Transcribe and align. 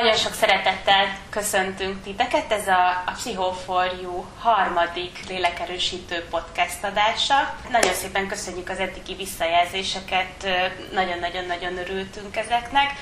Nagyon 0.00 0.16
sok 0.16 0.32
szeretettel 0.32 1.18
köszöntünk 1.30 2.02
titeket, 2.02 2.52
ez 2.52 2.66
a, 2.66 2.88
a 3.06 3.16
You 4.00 4.24
harmadik 4.38 5.28
lélekerősítő 5.28 6.24
podcast 6.30 6.84
adása. 6.84 7.54
Nagyon 7.70 7.92
szépen 7.92 8.26
köszönjük 8.26 8.68
az 8.68 8.78
eddigi 8.78 9.14
visszajelzéseket, 9.14 10.48
nagyon-nagyon-nagyon 10.92 11.78
örültünk 11.78 12.36
ezeknek. 12.36 12.92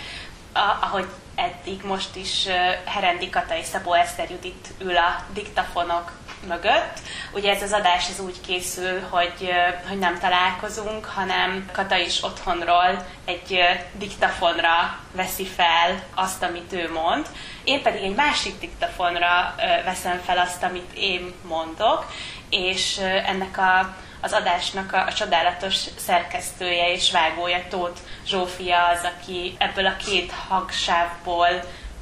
A, 0.52 0.78
ahogy 0.80 1.06
eddig 1.34 1.84
most 1.84 2.16
is 2.16 2.46
Herendi 2.84 3.30
Kata 3.30 3.56
és 3.56 3.66
Szabó 3.66 3.92
Eszter 3.92 4.30
Judit 4.30 4.68
ül 4.78 4.96
a 4.96 5.24
diktafonok 5.32 6.12
mögött. 6.46 6.98
Ugye 7.32 7.54
ez 7.54 7.62
az 7.62 7.72
adás 7.72 8.08
ez 8.08 8.20
úgy 8.20 8.40
készül, 8.46 9.00
hogy, 9.10 9.50
hogy 9.88 9.98
nem 9.98 10.18
találkozunk, 10.18 11.04
hanem 11.04 11.70
Kata 11.72 11.96
is 11.96 12.22
otthonról 12.22 13.06
egy 13.24 13.60
diktafonra 13.92 14.98
veszi 15.12 15.46
fel 15.46 16.02
azt, 16.14 16.42
amit 16.42 16.72
ő 16.72 16.90
mond. 16.92 17.26
Én 17.64 17.82
pedig 17.82 18.02
egy 18.02 18.14
másik 18.14 18.58
diktafonra 18.58 19.54
veszem 19.84 20.20
fel 20.24 20.38
azt, 20.38 20.62
amit 20.62 20.92
én 20.94 21.34
mondok, 21.42 22.12
és 22.50 22.98
ennek 23.26 23.58
a 23.58 23.94
az 24.20 24.32
adásnak 24.32 24.92
a, 24.92 25.06
a 25.06 25.12
csodálatos 25.12 25.74
szerkesztője 25.96 26.92
és 26.92 27.10
vágója 27.10 27.64
Tóth 27.68 28.00
Zsófia 28.26 28.86
az, 28.86 29.00
aki 29.02 29.56
ebből 29.58 29.86
a 29.86 29.96
két 29.96 30.32
hagsávból 30.48 31.48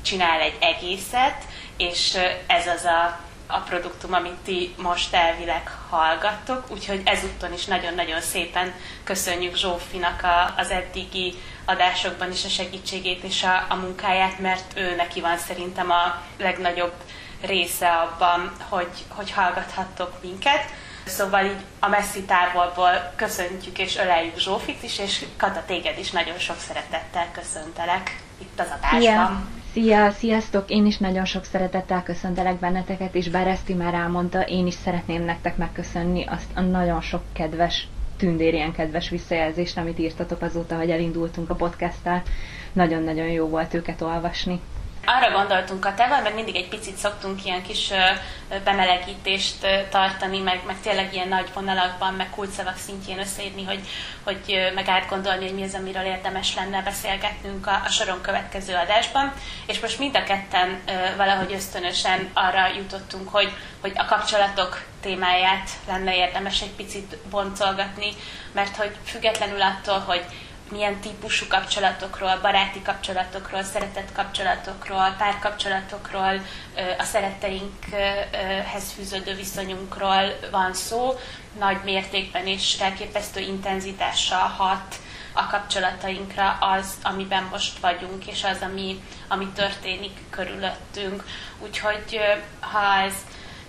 csinál 0.03 0.41
egy 0.41 0.57
egészet, 0.61 1.45
és 1.77 2.19
ez 2.47 2.67
az 2.67 2.85
a 2.85 3.19
a 3.47 3.59
produktum, 3.59 4.13
amit 4.13 4.37
ti 4.45 4.75
most 4.77 5.15
elvileg 5.15 5.71
hallgattok, 5.91 6.71
úgyhogy 6.71 7.03
ezúttal 7.05 7.53
is 7.53 7.65
nagyon-nagyon 7.65 8.21
szépen 8.21 8.73
köszönjük 9.05 9.57
Zsófinak 9.57 10.23
a, 10.23 10.55
az 10.57 10.71
eddigi 10.71 11.35
adásokban 11.65 12.33
is 12.33 12.45
a 12.45 12.49
segítségét 12.49 13.23
és 13.23 13.43
a, 13.43 13.67
a 13.69 13.75
munkáját, 13.75 14.39
mert 14.39 14.73
ő 14.77 14.95
neki 14.95 15.21
van 15.21 15.39
szerintem 15.39 15.91
a 15.91 16.23
legnagyobb 16.39 16.95
része 17.41 17.89
abban, 17.89 18.53
hogy, 18.69 18.93
hogy 19.09 19.31
hallgathattok 19.31 20.23
minket. 20.23 20.65
Szóval 21.05 21.45
így 21.45 21.65
a 21.81 21.89
messzi 21.89 22.23
távolból 22.23 23.13
köszöntjük 23.17 23.79
és 23.79 23.97
öleljük 23.97 24.39
Zsófit 24.39 24.83
is, 24.83 24.99
és 24.99 25.25
Kata, 25.37 25.63
téged 25.67 25.99
is 25.99 26.11
nagyon 26.11 26.39
sok 26.39 26.59
szeretettel 26.59 27.27
köszöntelek 27.33 28.23
itt 28.39 28.61
az 28.61 28.67
adásban. 28.67 29.03
Yeah. 29.03 29.33
Szia, 29.75 30.11
sziasztok! 30.11 30.71
Én 30.71 30.87
is 30.87 30.99
nagyon 30.99 31.25
sok 31.25 31.45
szeretettel 31.45 32.03
köszöntelek 32.03 32.59
benneteket, 32.59 33.15
és 33.15 33.29
bár 33.29 33.47
Eszti 33.47 33.75
már 33.75 33.95
elmondta, 33.95 34.41
én 34.43 34.67
is 34.67 34.75
szeretném 34.75 35.23
nektek 35.23 35.57
megköszönni 35.57 36.25
azt 36.27 36.51
a 36.55 36.61
nagyon 36.61 37.01
sok 37.01 37.23
kedves, 37.33 37.89
tündérien 38.17 38.73
kedves 38.73 39.09
visszajelzést, 39.09 39.77
amit 39.79 39.99
írtatok 39.99 40.43
azóta, 40.43 40.77
hogy 40.77 40.91
elindultunk 40.91 41.51
a 41.51 41.55
podcasttal. 41.55 42.23
Nagyon-nagyon 42.73 43.27
jó 43.29 43.47
volt 43.47 43.75
őket 43.75 44.01
olvasni 44.01 44.61
arra 45.07 45.31
gondoltunk 45.31 45.85
a 45.85 45.95
teval, 45.95 46.21
meg 46.21 46.35
mindig 46.35 46.57
egy 46.57 46.69
picit 46.69 46.97
szoktunk 46.97 47.45
ilyen 47.45 47.63
kis 47.63 47.91
bemelegítést 48.65 49.67
tartani, 49.91 50.39
meg, 50.39 50.63
meg 50.67 50.81
tényleg 50.81 51.15
ilyen 51.15 51.29
nagy 51.29 51.49
vonalakban, 51.55 52.15
meg 52.15 52.31
kulcsszavak 52.31 52.77
szintjén 52.77 53.19
összeírni, 53.19 53.65
hogy, 53.65 53.81
hogy 54.23 54.71
meg 54.75 54.89
átgondolni, 54.89 55.45
hogy 55.45 55.55
mi 55.55 55.63
az, 55.63 55.75
amiről 55.75 56.05
érdemes 56.05 56.55
lenne 56.55 56.83
beszélgetnünk 56.83 57.67
a, 57.67 57.83
a 57.85 57.89
soron 57.89 58.21
következő 58.21 58.75
adásban. 58.75 59.33
És 59.67 59.81
most 59.81 59.99
mind 59.99 60.17
a 60.17 60.23
ketten 60.23 60.81
valahogy 61.17 61.53
ösztönösen 61.53 62.31
arra 62.33 62.67
jutottunk, 62.77 63.29
hogy, 63.29 63.53
hogy 63.81 63.93
a 63.95 64.05
kapcsolatok 64.05 64.85
témáját 65.01 65.71
lenne 65.87 66.17
érdemes 66.17 66.61
egy 66.61 66.73
picit 66.77 67.17
boncolgatni, 67.31 68.13
mert 68.53 68.77
hogy 68.77 68.97
függetlenül 69.05 69.63
attól, 69.63 69.99
hogy 69.99 70.25
milyen 70.71 71.01
típusú 71.01 71.47
kapcsolatokról, 71.49 72.39
baráti 72.43 72.83
kapcsolatokról, 72.83 73.63
szeretett 73.63 74.13
kapcsolatokról, 74.13 75.15
párkapcsolatokról, 75.19 76.41
a 76.99 77.03
szeretteinkhez 77.03 78.93
fűződő 78.95 79.35
viszonyunkról 79.35 80.39
van 80.51 80.75
szó, 80.75 81.19
nagy 81.59 81.81
mértékben 81.85 82.47
és 82.47 82.81
elképesztő 82.81 83.41
intenzitással 83.41 84.49
hat 84.49 84.97
a 85.33 85.47
kapcsolatainkra 85.47 86.51
az, 86.61 86.95
amiben 87.03 87.49
most 87.51 87.79
vagyunk, 87.79 88.27
és 88.27 88.45
az, 88.45 88.59
ami, 88.61 89.03
ami 89.29 89.47
történik 89.49 90.19
körülöttünk. 90.31 91.25
Úgyhogy 91.59 92.21
ha 92.61 92.95
ez 93.03 93.15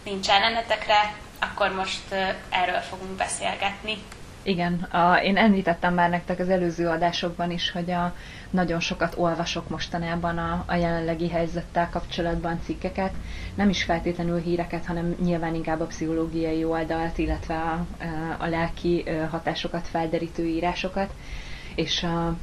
nincs 0.03 0.29
ellenetekre, 0.29 1.13
akkor 1.39 1.71
most 1.71 2.11
erről 2.49 2.79
fogunk 2.79 3.11
beszélgetni. 3.11 4.03
Igen, 4.45 4.73
a, 4.73 5.15
én 5.23 5.37
említettem 5.37 5.93
már 5.93 6.09
nektek 6.09 6.39
az 6.39 6.49
előző 6.49 6.87
adásokban 6.87 7.51
is, 7.51 7.71
hogy 7.71 7.91
a, 7.91 8.15
nagyon 8.49 8.79
sokat 8.79 9.13
olvasok 9.17 9.69
mostanában 9.69 10.37
a, 10.37 10.63
a 10.67 10.75
jelenlegi 10.75 11.29
helyzettel 11.29 11.89
kapcsolatban 11.89 12.59
cikkeket, 12.63 13.13
nem 13.55 13.69
is 13.69 13.83
feltétlenül 13.83 14.39
híreket, 14.39 14.85
hanem 14.85 15.15
nyilván 15.23 15.55
inkább 15.55 15.79
a 15.81 15.85
pszichológiai 15.85 16.63
oldalt, 16.63 17.17
illetve 17.17 17.55
a, 17.55 17.85
a 18.37 18.47
lelki 18.47 19.03
hatásokat 19.29 19.87
felderítő 19.87 20.45
írásokat, 20.45 21.13
és 21.75 22.03
a, 22.03 22.35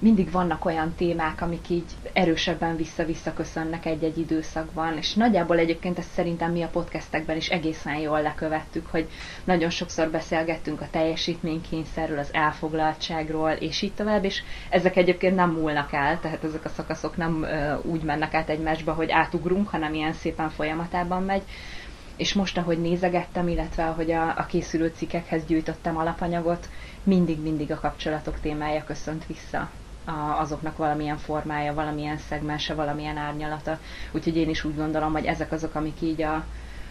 mindig 0.00 0.30
vannak 0.30 0.64
olyan 0.64 0.94
témák, 0.96 1.40
amik 1.42 1.68
így 1.68 1.84
erősebben 2.12 2.76
vissza-vissza 2.76 3.32
köszönnek 3.32 3.86
egy-egy 3.86 4.18
időszakban, 4.18 4.96
és 4.96 5.14
nagyjából 5.14 5.58
egyébként 5.58 5.98
ezt 5.98 6.10
szerintem 6.10 6.52
mi 6.52 6.62
a 6.62 6.68
podcastekben 6.68 7.36
is 7.36 7.48
egészen 7.48 7.96
jól 7.96 8.22
lekövettük, 8.22 8.86
hogy 8.86 9.08
nagyon 9.44 9.70
sokszor 9.70 10.10
beszélgettünk 10.10 10.80
a 10.80 10.88
teljesítménykényszerről, 10.90 12.18
az 12.18 12.28
elfoglaltságról, 12.32 13.50
és 13.50 13.82
így 13.82 13.92
tovább, 13.94 14.24
és 14.24 14.42
ezek 14.70 14.96
egyébként 14.96 15.34
nem 15.34 15.50
múlnak 15.50 15.92
el, 15.92 16.20
tehát 16.20 16.44
ezek 16.44 16.64
a 16.64 16.68
szakaszok 16.68 17.16
nem 17.16 17.46
úgy 17.82 18.02
mennek 18.02 18.34
át 18.34 18.48
egymásba, 18.48 18.92
hogy 18.92 19.10
átugrunk, 19.10 19.68
hanem 19.68 19.94
ilyen 19.94 20.12
szépen 20.12 20.50
folyamatában 20.50 21.22
megy, 21.22 21.42
és 22.16 22.32
most, 22.32 22.58
ahogy 22.58 22.80
nézegettem, 22.80 23.48
illetve 23.48 23.84
ahogy 23.86 24.10
a, 24.10 24.28
a 24.38 24.46
készülő 24.46 24.92
cikkekhez 24.96 25.44
gyűjtöttem 25.44 25.96
alapanyagot, 25.96 26.68
mindig-mindig 27.02 27.70
a 27.72 27.80
kapcsolatok 27.80 28.40
témája 28.40 28.84
köszönt 28.84 29.26
vissza 29.26 29.70
a, 30.04 30.40
azoknak 30.40 30.76
valamilyen 30.76 31.18
formája, 31.18 31.74
valamilyen 31.74 32.18
szegmense, 32.28 32.74
valamilyen 32.74 33.16
árnyalata. 33.16 33.78
Úgyhogy 34.10 34.36
én 34.36 34.48
is 34.48 34.64
úgy 34.64 34.76
gondolom, 34.76 35.12
hogy 35.12 35.24
ezek 35.24 35.52
azok, 35.52 35.74
amik 35.74 36.00
így 36.00 36.22
a, 36.22 36.34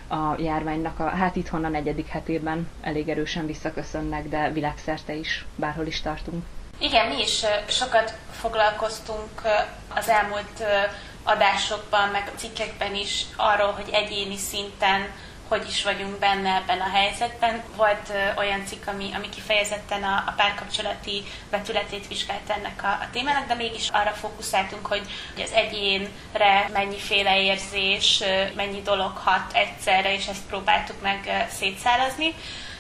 a 0.08 0.36
járványnak 0.40 1.00
a, 1.00 1.10
hát 1.10 1.36
itthon 1.36 1.66
a 1.66 1.70
negyedik 1.70 2.08
hetében 2.08 2.70
elég 2.82 3.10
erősen 3.10 3.46
visszaköszönnek, 3.46 4.30
de 4.30 4.52
világszerte 4.52 5.14
is, 5.14 5.46
bárhol 5.56 5.86
is 5.86 6.02
tartunk. 6.02 6.44
Igen, 6.80 7.08
mi 7.08 7.22
is 7.22 7.46
sokat 7.68 8.14
foglalkoztunk 8.32 9.42
az 9.96 10.10
elmúlt 10.10 10.64
adásokban, 11.24 12.10
meg 12.10 12.32
cikkekben 12.36 12.96
is 12.96 13.26
arról, 13.36 13.72
hogy 13.72 13.90
egyéni 13.92 14.38
szinten 14.38 15.02
hogy 15.50 15.68
is 15.68 15.84
vagyunk 15.84 16.20
benne 16.20 16.56
ebben 16.56 16.80
a 16.80 16.90
helyzetben. 16.90 17.64
Volt 17.76 18.10
ö, 18.10 18.40
olyan 18.40 18.66
cikk, 18.66 18.88
ami, 18.88 19.10
ami 19.16 19.30
kifejezetten 19.30 20.04
a, 20.04 20.24
a 20.28 20.34
párkapcsolati 20.38 21.24
vetületét 21.50 22.08
vizsgált 22.08 22.50
ennek 22.50 22.84
a, 22.84 22.88
a 22.88 23.08
témának, 23.12 23.48
de 23.48 23.54
mégis 23.54 23.90
arra 23.90 24.12
fókuszáltunk, 24.12 24.86
hogy, 24.86 25.02
hogy 25.34 25.44
az 25.44 25.52
egyénre 25.52 26.70
mennyiféle 26.74 27.42
érzés, 27.42 28.22
ö, 28.22 28.44
mennyi 28.56 28.82
dolog 28.82 29.18
hat 29.18 29.54
egyszerre, 29.54 30.14
és 30.14 30.28
ezt 30.28 30.48
próbáltuk 30.48 31.02
meg 31.02 31.20
ö, 31.26 31.54
szétszálazni 31.56 32.34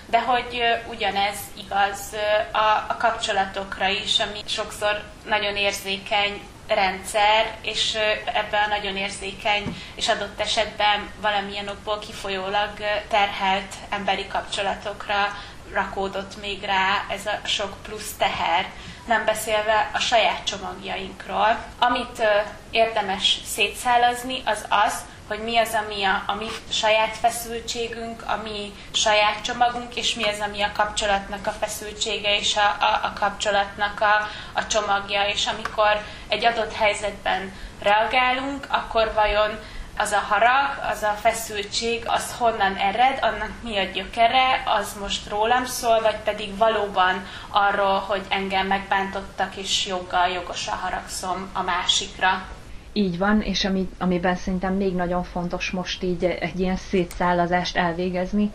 de 0.09 0.21
hogy 0.21 0.61
ugyanez 0.87 1.37
igaz 1.57 2.15
a, 2.51 2.85
a 2.87 2.95
kapcsolatokra 2.99 3.87
is, 3.87 4.19
ami 4.19 4.39
sokszor 4.45 5.03
nagyon 5.25 5.55
érzékeny 5.55 6.41
rendszer, 6.69 7.57
és 7.61 7.97
ebben 8.25 8.69
nagyon 8.69 8.97
érzékeny 8.97 9.75
és 9.95 10.07
adott 10.07 10.39
esetben 10.39 11.11
valamilyen 11.21 11.67
okból 11.67 11.99
kifolyólag 11.99 12.73
terhelt 13.07 13.73
emberi 13.89 14.27
kapcsolatokra 14.27 15.37
rakódott 15.73 16.41
még 16.41 16.63
rá 16.63 17.05
ez 17.09 17.25
a 17.25 17.47
sok 17.47 17.77
plusz 17.83 18.13
teher, 18.17 18.69
nem 19.05 19.25
beszélve 19.25 19.89
a 19.93 19.99
saját 19.99 20.43
csomagjainkról. 20.43 21.65
Amit 21.79 22.23
érdemes 22.69 23.37
szétszálazni, 23.45 24.41
az 24.45 24.65
az, 24.69 24.93
hogy 25.29 25.43
mi 25.43 25.57
az, 25.57 25.77
ami 25.85 26.03
a, 26.03 26.23
a 26.25 26.33
mi 26.33 26.47
saját 26.69 27.17
feszültségünk, 27.17 28.23
a 28.27 28.39
mi 28.43 28.73
saját 28.91 29.41
csomagunk, 29.41 29.95
és 29.95 30.15
mi 30.15 30.23
az, 30.23 30.39
ami 30.39 30.61
a 30.61 30.71
kapcsolatnak 30.73 31.47
a 31.47 31.51
feszültsége, 31.51 32.37
és 32.37 32.55
a, 32.55 32.83
a, 32.85 32.99
a 33.03 33.13
kapcsolatnak 33.19 34.01
a, 34.01 34.27
a 34.53 34.67
csomagja, 34.67 35.27
és 35.27 35.45
amikor 35.45 36.01
egy 36.27 36.45
adott 36.45 36.73
helyzetben 36.73 37.53
reagálunk, 37.81 38.67
akkor 38.69 39.11
vajon 39.13 39.59
az 39.97 40.11
a 40.11 40.25
harag, 40.29 40.91
az 40.91 41.03
a 41.03 41.17
feszültség, 41.21 42.03
az 42.07 42.35
honnan 42.37 42.75
ered, 42.75 43.19
annak 43.21 43.51
mi 43.63 43.77
a 43.77 43.83
gyökere, 43.83 44.63
az 44.65 44.93
most 44.99 45.29
rólam 45.29 45.65
szól, 45.65 46.01
vagy 46.01 46.17
pedig 46.17 46.57
valóban 46.57 47.25
arról, 47.49 47.99
hogy 47.99 48.25
engem 48.29 48.67
megbántottak, 48.67 49.55
és 49.55 49.85
joggal 49.85 50.27
jogosan 50.27 50.77
haragszom 50.77 51.49
a 51.53 51.61
másikra. 51.61 52.45
Így 52.93 53.17
van, 53.17 53.41
és 53.41 53.65
ami, 53.65 53.89
amiben 53.97 54.35
szerintem 54.35 54.73
még 54.73 54.93
nagyon 54.95 55.23
fontos 55.23 55.71
most 55.71 56.03
így 56.03 56.23
egy 56.23 56.59
ilyen 56.59 56.75
szétszállazást 56.75 57.77
elvégezni, 57.77 58.51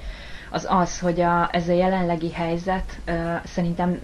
az 0.50 0.66
az, 0.68 0.98
hogy 1.00 1.20
a, 1.20 1.48
ez 1.52 1.68
a 1.68 1.72
jelenlegi 1.72 2.32
helyzet 2.32 2.98
uh, 3.08 3.34
szerintem 3.44 4.00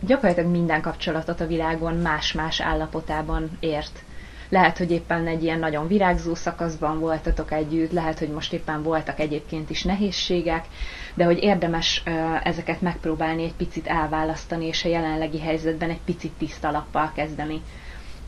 gyakorlatilag 0.00 0.50
minden 0.50 0.80
kapcsolatot 0.80 1.40
a 1.40 1.46
világon 1.46 1.94
más-más 1.94 2.60
állapotában 2.60 3.50
ért. 3.60 4.02
Lehet, 4.48 4.78
hogy 4.78 4.90
éppen 4.90 5.26
egy 5.26 5.42
ilyen 5.42 5.58
nagyon 5.58 5.86
virágzó 5.86 6.34
szakaszban 6.34 6.98
voltatok 7.00 7.52
együtt, 7.52 7.92
lehet, 7.92 8.18
hogy 8.18 8.28
most 8.28 8.52
éppen 8.52 8.82
voltak 8.82 9.18
egyébként 9.20 9.70
is 9.70 9.82
nehézségek, 9.82 10.66
de 11.14 11.24
hogy 11.24 11.42
érdemes 11.42 12.02
ezeket 12.42 12.80
megpróbálni 12.80 13.42
egy 13.44 13.54
picit 13.54 13.86
elválasztani, 13.86 14.66
és 14.66 14.84
a 14.84 14.88
jelenlegi 14.88 15.40
helyzetben 15.40 15.90
egy 15.90 16.00
picit 16.04 16.32
tiszta 16.38 16.70
lappal 16.70 17.12
kezdeni. 17.14 17.60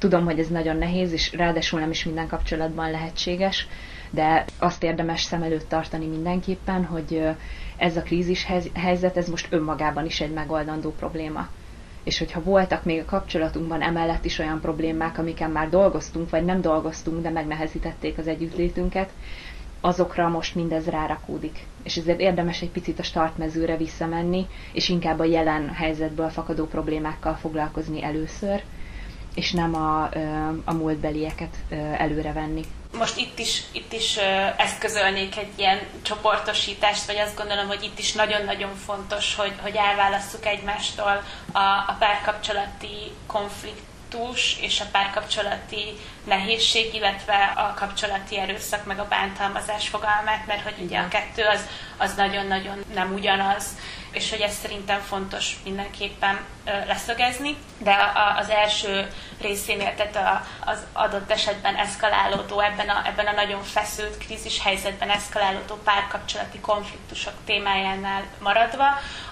Tudom, 0.05 0.25
hogy 0.25 0.39
ez 0.39 0.49
nagyon 0.49 0.77
nehéz, 0.77 1.13
és 1.13 1.33
ráadásul 1.33 1.81
nem 1.81 1.91
is 1.91 2.05
minden 2.05 2.27
kapcsolatban 2.27 2.91
lehetséges, 2.91 3.67
de 4.11 4.45
azt 4.59 4.83
érdemes 4.83 5.23
szem 5.23 5.43
előtt 5.43 5.69
tartani 5.69 6.07
mindenképpen, 6.07 6.85
hogy 6.85 7.23
ez 7.77 7.97
a 7.97 8.03
krízis 8.03 8.47
helyzet, 8.75 9.17
ez 9.17 9.29
most 9.29 9.47
önmagában 9.51 10.05
is 10.05 10.21
egy 10.21 10.33
megoldandó 10.33 10.91
probléma. 10.93 11.49
És 12.03 12.19
hogyha 12.19 12.43
voltak 12.43 12.85
még 12.85 13.01
a 13.01 13.05
kapcsolatunkban 13.05 13.83
emellett 13.83 14.25
is 14.25 14.39
olyan 14.39 14.61
problémák, 14.61 15.19
amiken 15.19 15.51
már 15.51 15.69
dolgoztunk, 15.69 16.31
vagy 16.31 16.45
nem 16.45 16.61
dolgoztunk, 16.61 17.23
de 17.23 17.31
megnehezítették 17.31 18.19
az 18.19 18.27
együttlétünket, 18.27 19.11
azokra 19.81 20.29
most 20.29 20.55
mindez 20.55 20.87
rárakódik. 20.87 21.59
És 21.83 21.97
ezért 21.97 22.21
érdemes 22.21 22.63
egy 22.63 22.71
picit 22.71 22.99
a 22.99 23.03
startmezőre 23.03 23.77
visszamenni, 23.77 24.47
és 24.73 24.89
inkább 24.89 25.19
a 25.19 25.25
jelen 25.25 25.69
helyzetből 25.69 26.29
fakadó 26.29 26.67
problémákkal 26.67 27.35
foglalkozni 27.35 28.03
először, 28.03 28.63
és 29.35 29.51
nem 29.51 29.75
a, 29.75 30.03
a 30.65 30.73
múltbelieket 30.73 31.55
előrevenni. 31.99 32.65
Most 32.99 33.17
itt 33.17 33.39
is, 33.39 33.63
itt 33.73 33.93
is 33.93 34.17
eszközölnék 34.57 35.37
egy 35.37 35.53
ilyen 35.57 35.79
csoportosítást, 36.03 37.07
vagy 37.07 37.17
azt 37.17 37.37
gondolom, 37.37 37.67
hogy 37.67 37.83
itt 37.83 37.99
is 37.99 38.13
nagyon-nagyon 38.13 38.75
fontos, 38.75 39.35
hogy, 39.35 39.53
hogy 39.63 39.75
elválasszuk 39.77 40.47
egymástól 40.47 41.23
a, 41.53 41.59
a 41.59 41.97
párkapcsolati 41.99 43.13
konfliktus 43.27 44.59
és 44.61 44.81
a 44.81 44.85
párkapcsolati 44.93 45.85
nehézség, 46.25 46.95
illetve 46.95 47.53
a 47.57 47.75
kapcsolati 47.75 48.39
erőszak 48.39 48.85
meg 48.85 48.99
a 48.99 49.09
bántalmazás 49.09 49.89
fogalmát, 49.89 50.47
mert 50.47 50.63
hogy 50.63 50.85
ugye 50.85 50.99
a 50.99 51.09
kettő 51.09 51.43
az, 51.43 51.61
az 51.97 52.15
nagyon-nagyon 52.15 52.85
nem 52.95 53.13
ugyanaz, 53.13 53.65
és 54.15 54.31
hogy 54.31 54.41
ezt 54.41 54.61
szerintem 54.61 55.01
fontos 55.01 55.57
mindenképpen 55.65 56.41
leszögezni, 56.65 57.57
de 57.79 57.97
az 58.37 58.49
első 58.49 59.09
részénél, 59.41 59.95
tehát 59.95 60.45
az 60.65 60.79
adott 60.93 61.31
esetben 61.31 61.75
eszkalálódó, 61.75 62.61
ebben 62.61 62.89
a, 62.89 63.07
ebben 63.07 63.27
a 63.27 63.33
nagyon 63.33 63.63
feszült 63.63 64.19
krízis 64.19 64.63
helyzetben 64.63 65.11
eszkalálódó 65.11 65.75
párkapcsolati 65.75 66.61
konfliktusok 66.61 67.33
témájánál 67.45 68.23
maradva, 68.39 68.87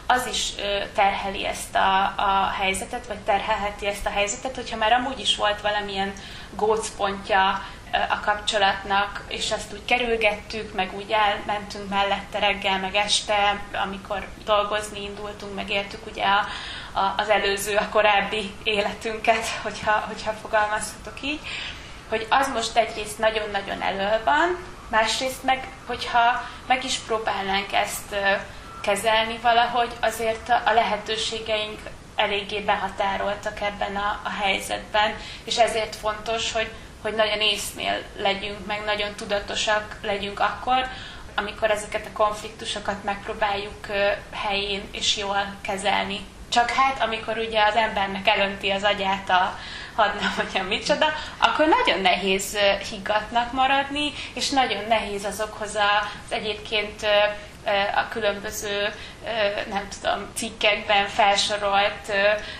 az 0.06 0.26
is 0.26 0.52
terheli 0.94 1.46
ezt 1.46 1.74
a, 1.74 2.02
a 2.16 2.54
helyzetet, 2.58 3.06
vagy 3.06 3.18
terhelheti 3.18 3.86
ezt 3.86 4.06
a 4.06 4.10
helyzetet, 4.10 4.54
hogyha 4.54 4.76
már 4.76 4.92
amúgy 4.92 5.20
is 5.20 5.36
volt 5.36 5.60
valamilyen 5.60 6.12
gócpontja 6.50 7.64
a 8.08 8.20
kapcsolatnak, 8.20 9.22
és 9.28 9.50
azt 9.50 9.72
úgy 9.72 9.84
kerülgettük, 9.84 10.74
meg 10.74 10.94
úgy 10.94 11.10
elmentünk 11.10 11.88
mellette 11.88 12.38
reggel, 12.38 12.78
meg 12.78 12.94
este, 12.94 13.62
amikor 13.84 14.26
dolgozni 14.44 15.02
indultunk, 15.02 15.54
meg 15.54 15.70
éltük 15.70 16.06
ugye 16.06 16.24
a, 16.24 16.46
a, 16.98 17.14
az 17.16 17.28
előző, 17.28 17.76
a 17.76 17.88
korábbi 17.88 18.54
életünket, 18.62 19.46
hogyha, 19.62 19.92
hogyha 19.92 20.32
fogalmazhatok 20.32 21.22
így, 21.22 21.40
hogy 22.08 22.26
az 22.30 22.48
most 22.48 22.76
egyrészt 22.76 23.18
nagyon-nagyon 23.18 23.82
elő 23.82 24.20
van, 24.24 24.58
másrészt 24.88 25.42
meg, 25.42 25.68
hogyha 25.86 26.44
meg 26.66 26.84
is 26.84 26.96
próbálnánk 26.96 27.72
ezt 27.72 28.16
kezelni 28.82 29.38
valahogy, 29.42 29.90
azért 30.00 30.48
a 30.48 30.72
lehetőségeink 30.72 31.78
eléggé 32.16 32.60
behatároltak 32.60 33.60
ebben 33.60 33.96
a, 33.96 34.20
a 34.22 34.30
helyzetben, 34.30 35.14
és 35.44 35.58
ezért 35.58 35.96
fontos, 35.96 36.52
hogy 36.52 36.70
hogy 37.02 37.14
nagyon 37.14 37.40
észnél 37.40 38.02
legyünk, 38.16 38.66
meg 38.66 38.84
nagyon 38.84 39.14
tudatosak 39.14 39.96
legyünk 40.02 40.40
akkor, 40.40 40.86
amikor 41.34 41.70
ezeket 41.70 42.06
a 42.06 42.12
konfliktusokat 42.12 43.04
megpróbáljuk 43.04 43.86
helyén 44.30 44.82
és 44.92 45.16
jól 45.16 45.54
kezelni. 45.60 46.20
Csak 46.48 46.70
hát, 46.70 47.02
amikor 47.02 47.38
ugye 47.38 47.62
az 47.62 47.74
embernek 47.74 48.28
elönti 48.28 48.70
az 48.70 48.82
agyát 48.82 49.30
a, 49.30 49.58
hadd 49.94 50.20
nem 50.20 50.34
mondjam 50.36 50.66
micsoda, 50.66 51.06
akkor 51.38 51.66
nagyon 51.66 52.00
nehéz 52.00 52.58
higgatnak 52.90 53.52
maradni, 53.52 54.12
és 54.34 54.50
nagyon 54.50 54.84
nehéz 54.88 55.24
azokhoz 55.24 55.74
az 55.74 56.32
egyébként 56.32 57.06
a 57.94 58.08
különböző, 58.08 58.88
nem 59.70 59.88
tudom, 60.00 60.26
cikkekben 60.34 61.06
felsorolt 61.06 62.12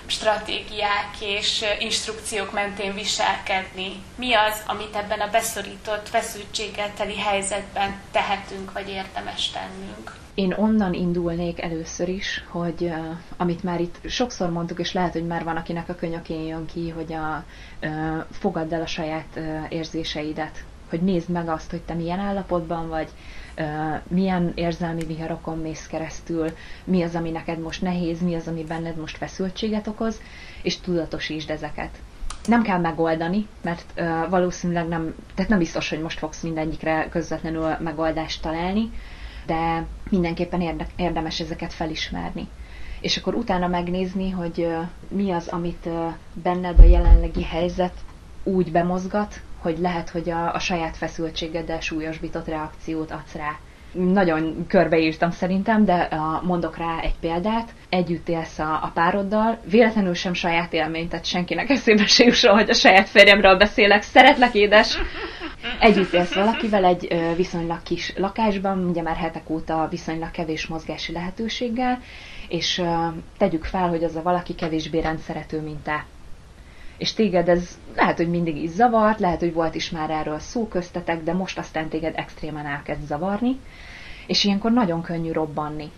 stratégiák 0.06 1.20
és 1.20 1.64
instrukciók 1.78 2.52
mentén 2.52 2.94
viselkedni. 2.94 4.02
Mi 4.14 4.34
az, 4.34 4.62
amit 4.66 4.96
ebben 4.96 5.20
a 5.20 5.30
beszorított, 5.30 6.08
feszültséggel 6.08 6.90
teli 6.96 7.18
helyzetben 7.18 8.00
tehetünk, 8.10 8.72
vagy 8.72 8.88
érdemes 8.88 9.50
tennünk? 9.50 10.20
Én 10.34 10.52
onnan 10.52 10.94
indulnék 10.94 11.62
először 11.62 12.08
is, 12.08 12.44
hogy 12.48 12.82
uh, 12.82 12.96
amit 13.36 13.62
már 13.62 13.80
itt 13.80 13.98
sokszor 14.08 14.50
mondtuk, 14.50 14.78
és 14.78 14.92
lehet, 14.92 15.12
hogy 15.12 15.26
már 15.26 15.44
van, 15.44 15.56
akinek 15.56 15.88
a 15.88 15.94
könyökén 15.94 16.46
jön 16.46 16.66
ki, 16.66 16.88
hogy 16.88 17.12
a, 17.12 17.44
uh, 17.82 18.24
fogadd 18.30 18.74
el 18.74 18.82
a 18.82 18.86
saját 18.86 19.26
uh, 19.36 19.64
érzéseidet, 19.68 20.64
hogy 20.92 21.02
nézd 21.02 21.28
meg 21.28 21.48
azt, 21.48 21.70
hogy 21.70 21.80
te 21.82 21.94
milyen 21.94 22.18
állapotban 22.18 22.88
vagy, 22.88 23.08
milyen 24.08 24.52
érzelmi 24.54 25.04
viharokon 25.04 25.58
mész 25.58 25.86
keresztül, 25.86 26.50
mi 26.84 27.02
az, 27.02 27.14
ami 27.14 27.30
neked 27.30 27.58
most 27.60 27.82
nehéz, 27.82 28.20
mi 28.22 28.34
az, 28.34 28.48
ami 28.48 28.64
benned 28.64 28.96
most 28.96 29.16
feszültséget 29.16 29.86
okoz, 29.86 30.20
és 30.62 30.80
tudatosítsd 30.80 31.50
ezeket. 31.50 31.98
Nem 32.46 32.62
kell 32.62 32.78
megoldani, 32.78 33.46
mert 33.62 34.00
valószínűleg 34.30 34.88
nem, 34.88 35.14
tehát 35.34 35.50
nem 35.50 35.58
biztos, 35.58 35.88
hogy 35.88 36.00
most 36.00 36.18
fogsz 36.18 36.42
mindegyikre 36.42 37.08
közvetlenül 37.10 37.76
megoldást 37.80 38.42
találni, 38.42 38.90
de 39.46 39.86
mindenképpen 40.10 40.60
érde, 40.60 40.86
érdemes 40.96 41.40
ezeket 41.40 41.72
felismerni. 41.72 42.48
És 43.00 43.16
akkor 43.16 43.34
utána 43.34 43.66
megnézni, 43.68 44.30
hogy 44.30 44.68
mi 45.08 45.30
az, 45.30 45.48
amit 45.48 45.88
benned 46.42 46.78
a 46.78 46.84
jelenlegi 46.84 47.42
helyzet 47.42 47.94
úgy 48.42 48.72
bemozgat, 48.72 49.40
hogy 49.62 49.78
lehet, 49.78 50.10
hogy 50.10 50.30
a, 50.30 50.54
a 50.54 50.58
saját 50.58 50.96
feszültségeddel 50.96 51.80
súlyosbított 51.80 52.46
reakciót 52.48 53.10
adsz 53.10 53.34
rá. 53.34 53.56
Nagyon 53.92 54.64
körbeírtam 54.68 55.30
szerintem, 55.30 55.84
de 55.84 56.08
uh, 56.12 56.42
mondok 56.42 56.76
rá 56.76 56.98
egy 57.02 57.14
példát. 57.20 57.70
Együtt 57.88 58.28
élsz 58.28 58.58
a, 58.58 58.72
a 58.82 58.90
pároddal, 58.94 59.58
véletlenül 59.70 60.14
sem 60.14 60.34
saját 60.34 60.72
élmény, 60.72 61.08
tehát 61.08 61.24
senkinek 61.24 61.70
eszébe 61.70 62.06
se 62.06 62.24
jusson, 62.24 62.54
hogy 62.54 62.70
a 62.70 62.74
saját 62.74 63.08
férjemről 63.08 63.56
beszélek. 63.56 64.02
Szeretlek, 64.02 64.54
édes! 64.54 64.96
Együtt 65.80 66.12
élsz 66.12 66.34
valakivel 66.34 66.84
egy 66.84 67.32
viszonylag 67.36 67.82
kis 67.82 68.12
lakásban, 68.16 68.84
ugye 68.88 69.02
már 69.02 69.16
hetek 69.16 69.50
óta 69.50 69.86
viszonylag 69.90 70.30
kevés 70.30 70.66
mozgási 70.66 71.12
lehetőséggel, 71.12 71.98
és 72.48 72.82
tegyük 73.38 73.64
fel, 73.64 73.88
hogy 73.88 74.04
az 74.04 74.16
a 74.16 74.22
valaki 74.22 74.54
kevésbé 74.54 75.00
rendszerető, 75.00 75.60
mint 75.60 75.82
te 75.82 76.04
és 77.02 77.12
téged 77.12 77.48
ez 77.48 77.78
lehet, 77.96 78.16
hogy 78.16 78.28
mindig 78.28 78.56
is 78.56 78.70
zavart, 78.70 79.20
lehet, 79.20 79.40
hogy 79.40 79.52
volt 79.52 79.74
is 79.74 79.90
már 79.90 80.10
erről 80.10 80.38
szó 80.38 80.68
köztetek, 80.68 81.22
de 81.22 81.32
most 81.32 81.58
aztán 81.58 81.88
téged 81.88 82.12
extrémen 82.16 82.66
elkezd 82.66 83.06
zavarni, 83.06 83.60
és 84.26 84.44
ilyenkor 84.44 84.72
nagyon 84.72 85.02
könnyű 85.02 85.32
robbanni. 85.32 85.90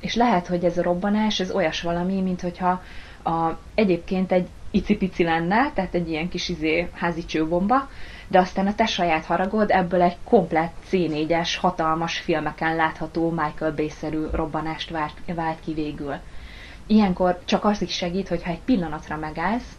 És 0.00 0.14
lehet, 0.14 0.46
hogy 0.46 0.64
ez 0.64 0.78
a 0.78 0.82
robbanás, 0.82 1.40
ez 1.40 1.50
olyas 1.50 1.82
valami, 1.82 2.20
mint 2.20 2.40
hogyha 2.40 2.82
a, 3.24 3.50
egyébként 3.74 4.32
egy 4.32 4.48
icipici 4.70 5.22
lenne, 5.24 5.72
tehát 5.72 5.94
egy 5.94 6.08
ilyen 6.08 6.28
kis 6.28 6.48
izé, 6.48 6.88
házi 6.94 7.24
csőbomba, 7.24 7.88
de 8.28 8.38
aztán 8.38 8.66
a 8.66 8.74
te 8.74 8.86
saját 8.86 9.24
haragod 9.24 9.70
ebből 9.70 10.02
egy 10.02 10.16
komplett 10.24 10.74
C4-es, 10.90 11.50
hatalmas 11.60 12.18
filmeken 12.18 12.76
látható 12.76 13.30
Michael 13.30 13.74
Bay-szerű 13.74 14.24
robbanást 14.32 14.90
vált, 14.90 15.14
vált 15.34 15.60
ki 15.64 15.72
végül. 15.74 16.14
Ilyenkor 16.86 17.38
csak 17.44 17.64
az 17.64 17.82
is 17.82 17.92
segít, 17.94 18.28
hogyha 18.28 18.50
egy 18.50 18.60
pillanatra 18.64 19.16
megállsz, 19.16 19.76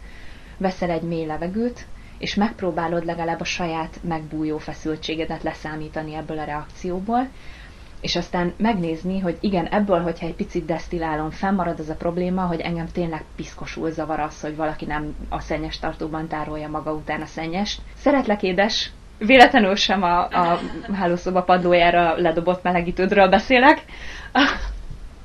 veszel 0.56 0.90
egy 0.90 1.02
mély 1.02 1.26
levegőt, 1.26 1.86
és 2.18 2.34
megpróbálod 2.34 3.04
legalább 3.04 3.40
a 3.40 3.44
saját 3.44 3.96
megbújó 4.02 4.58
feszültségedet 4.58 5.42
leszámítani 5.42 6.14
ebből 6.14 6.38
a 6.38 6.44
reakcióból, 6.44 7.28
és 8.00 8.16
aztán 8.16 8.52
megnézni, 8.56 9.18
hogy 9.20 9.36
igen, 9.40 9.66
ebből, 9.66 10.02
hogyha 10.02 10.26
egy 10.26 10.34
picit 10.34 10.64
desztilálom, 10.64 11.30
fennmarad 11.30 11.78
az 11.80 11.88
a 11.88 11.94
probléma, 11.94 12.42
hogy 12.46 12.60
engem 12.60 12.86
tényleg 12.92 13.24
piszkosul 13.36 13.90
zavar 13.90 14.20
az, 14.20 14.40
hogy 14.40 14.56
valaki 14.56 14.84
nem 14.84 15.14
a 15.28 15.40
szennyes 15.40 15.78
tartóban 15.78 16.28
tárolja 16.28 16.68
maga 16.68 16.92
után 16.92 17.20
a 17.20 17.26
szennyest. 17.26 17.80
Szeretlek, 17.96 18.42
édes! 18.42 18.90
Véletlenül 19.18 19.74
sem 19.74 20.02
a, 20.02 20.18
a 20.28 20.58
hálószoba 20.94 21.42
padlójára 21.42 22.14
ledobott 22.16 22.62
melegítődről 22.62 23.28
beszélek 23.28 23.84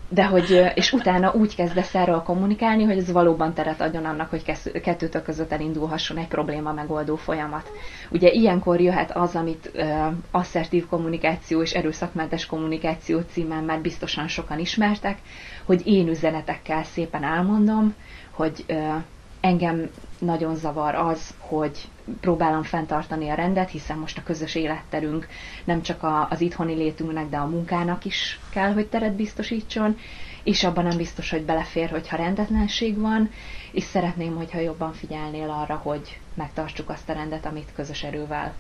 de 0.10 0.26
hogy, 0.26 0.72
és 0.76 0.92
utána 0.94 1.32
úgy 1.34 1.56
kezdesz 1.56 1.96
erről 1.96 2.22
kommunikálni, 2.22 2.84
hogy 2.84 2.98
ez 2.98 3.12
valóban 3.12 3.54
teret 3.54 3.82
adjon 3.82 4.06
annak, 4.06 4.30
hogy 4.30 4.44
kettőtök 4.82 5.24
között 5.24 5.52
elindulhasson 5.52 6.18
egy 6.18 6.28
probléma 6.28 6.74
megoldó 6.74 7.16
folyamat. 7.16 7.72
Ugye 8.12 8.30
ilyenkor 8.32 8.82
jöhet 8.82 9.12
az, 9.12 9.36
amit 9.36 9.72
uh, 9.76 10.06
asszertív 10.32 10.88
kommunikáció 10.88 11.62
és 11.62 11.74
erőszakmentes 11.74 12.46
kommunikáció 12.46 13.20
címen 13.32 13.64
már 13.64 13.82
biztosan 13.82 14.28
sokan 14.28 14.60
ismertek, 14.60 15.18
hogy 15.66 15.82
én 15.88 16.08
üzenetekkel 16.08 16.84
szépen 16.84 17.24
elmondom, 17.24 17.94
hogy 18.32 18.66
uh, 18.70 18.94
Engem 19.42 19.90
nagyon 20.20 20.56
zavar 20.56 20.96
az, 20.96 21.34
hogy 21.38 21.78
próbálom 22.22 22.64
fenntartani 22.64 23.30
a 23.30 23.34
rendet, 23.34 23.70
hiszen 23.70 23.98
most 23.98 24.18
a 24.18 24.24
közös 24.24 24.56
életterünk 24.56 25.28
nem 25.64 25.82
csak 25.82 26.04
a, 26.04 26.28
az 26.30 26.42
itthoni 26.42 26.74
létünknek, 26.74 27.30
de 27.30 27.38
a 27.38 27.46
munkának 27.48 28.06
is 28.06 28.40
kell, 28.52 28.74
hogy 28.74 28.88
teret 28.88 29.16
biztosítson, 29.16 29.98
és 30.44 30.64
abban 30.64 30.84
nem 30.84 30.98
biztos, 30.98 31.30
hogy 31.30 31.44
belefér, 31.46 31.90
hogyha 31.90 32.16
rendetlenség 32.18 32.98
van, 33.00 33.30
és 33.72 33.84
szeretném, 33.84 34.36
hogyha 34.36 34.60
jobban 34.60 34.94
figyelnél 34.94 35.50
arra, 35.50 35.76
hogy 35.76 36.20
megtartsuk 36.34 36.90
azt 36.90 37.10
a 37.10 37.14
rendet, 37.14 37.46
amit 37.46 37.72
közös 37.76 38.04
erővel 38.04 38.54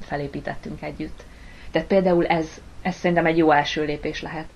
felépítettünk 0.00 0.82
együtt. 0.82 1.24
Tehát 1.70 1.88
például 1.88 2.26
ez, 2.26 2.60
ez 2.82 2.94
szerintem 2.94 3.26
egy 3.26 3.36
jó 3.36 3.50
első 3.50 3.84
lépés 3.84 4.22
lehet. 4.22 4.46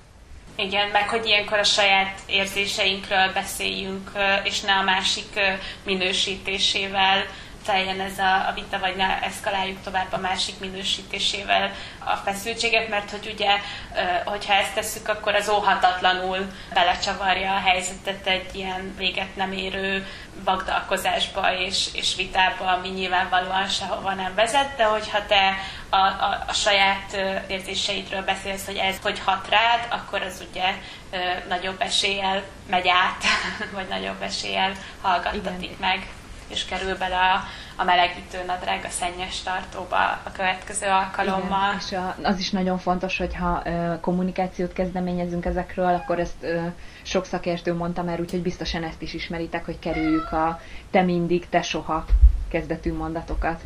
Igen, 0.57 0.89
meg 0.89 1.09
hogy 1.09 1.27
ilyenkor 1.27 1.59
a 1.59 1.65
saját 1.65 2.19
érzéseinkről 2.27 3.33
beszéljünk, 3.33 4.11
és 4.45 4.61
ne 4.61 4.73
a 4.73 4.83
másik 4.83 5.41
minősítésével 5.85 7.25
teljen 7.65 8.01
ez 8.01 8.19
a, 8.19 8.49
a 8.49 8.53
vita, 8.55 8.79
vagy 8.79 8.97
ne 8.97 9.23
eszkaláljuk 9.23 9.83
tovább 9.85 10.13
a 10.13 10.19
másik 10.19 10.59
minősítésével 10.61 11.73
a 11.99 12.15
feszültséget, 12.15 12.89
mert 12.89 13.11
hogy 13.11 13.31
ugye, 13.35 13.51
hogyha 14.25 14.53
ezt 14.53 14.75
tesszük, 14.75 15.09
akkor 15.09 15.35
az 15.35 15.49
óhatatlanul 15.49 16.51
belecsavarja 16.75 17.55
a 17.55 17.61
helyzetet 17.61 18.27
egy 18.27 18.55
ilyen 18.55 18.95
véget 18.99 19.37
nem 19.37 19.53
érő 19.53 20.07
vagdalkozásba 20.45 21.55
és, 21.59 21.89
és 21.93 22.17
vitába, 22.17 22.65
ami 22.67 22.89
nyilvánvalóan 22.89 23.69
sehova 23.69 24.15
nem 24.15 24.35
vezet, 24.35 24.77
de 24.77 24.85
hogyha 24.85 25.27
te 25.27 25.57
a, 25.89 25.97
a, 25.97 26.45
a 26.47 26.53
saját 26.53 27.17
érzéseidről 27.47 28.23
beszélsz, 28.23 28.67
hogy 28.67 28.77
ez 28.77 28.97
hogy 29.03 29.19
hat 29.19 29.49
rád, 29.49 29.87
akkor 29.91 30.23
az 30.23 30.45
ugye 30.51 30.75
nagyobb 31.49 31.81
eséllyel 31.81 32.43
megy 32.67 32.89
át, 32.89 33.25
vagy 33.75 33.89
nagyobb 33.89 34.23
eséllyel 34.23 34.73
hallgattatik 35.01 35.63
Igen. 35.63 35.77
meg 35.81 36.07
és 36.53 36.65
kerül 36.65 36.97
bele 36.97 37.17
a, 37.17 37.45
a 37.77 37.85
melegítő 37.85 38.45
nadrág 38.47 38.85
a 38.85 38.89
szennyes 38.89 39.43
tartóba 39.43 39.97
a 40.23 40.33
következő 40.33 40.87
alkalommal. 40.87 41.75
Igen, 41.75 41.79
és 41.81 41.93
a, 41.93 42.15
az 42.23 42.39
is 42.39 42.51
nagyon 42.51 42.79
fontos, 42.79 43.19
hogyha 43.19 43.63
ö, 43.65 44.01
kommunikációt 44.01 44.73
kezdeményezünk 44.73 45.45
ezekről, 45.45 45.95
akkor 45.95 46.19
ezt 46.19 46.43
ö, 46.43 46.67
sok 47.03 47.25
szakértő 47.25 47.75
mondta 47.75 48.03
már, 48.03 48.21
úgyhogy 48.21 48.43
biztosan 48.43 48.85
ezt 48.85 49.03
is 49.03 49.15
ismeritek, 49.15 49.65
hogy 49.65 49.79
kerüljük 49.79 50.33
a 50.33 50.61
te 50.91 51.03
mindig, 51.03 51.49
te 51.49 51.63
soha 51.63 52.05
kezdetű 52.49 52.93
mondatokat 52.93 53.61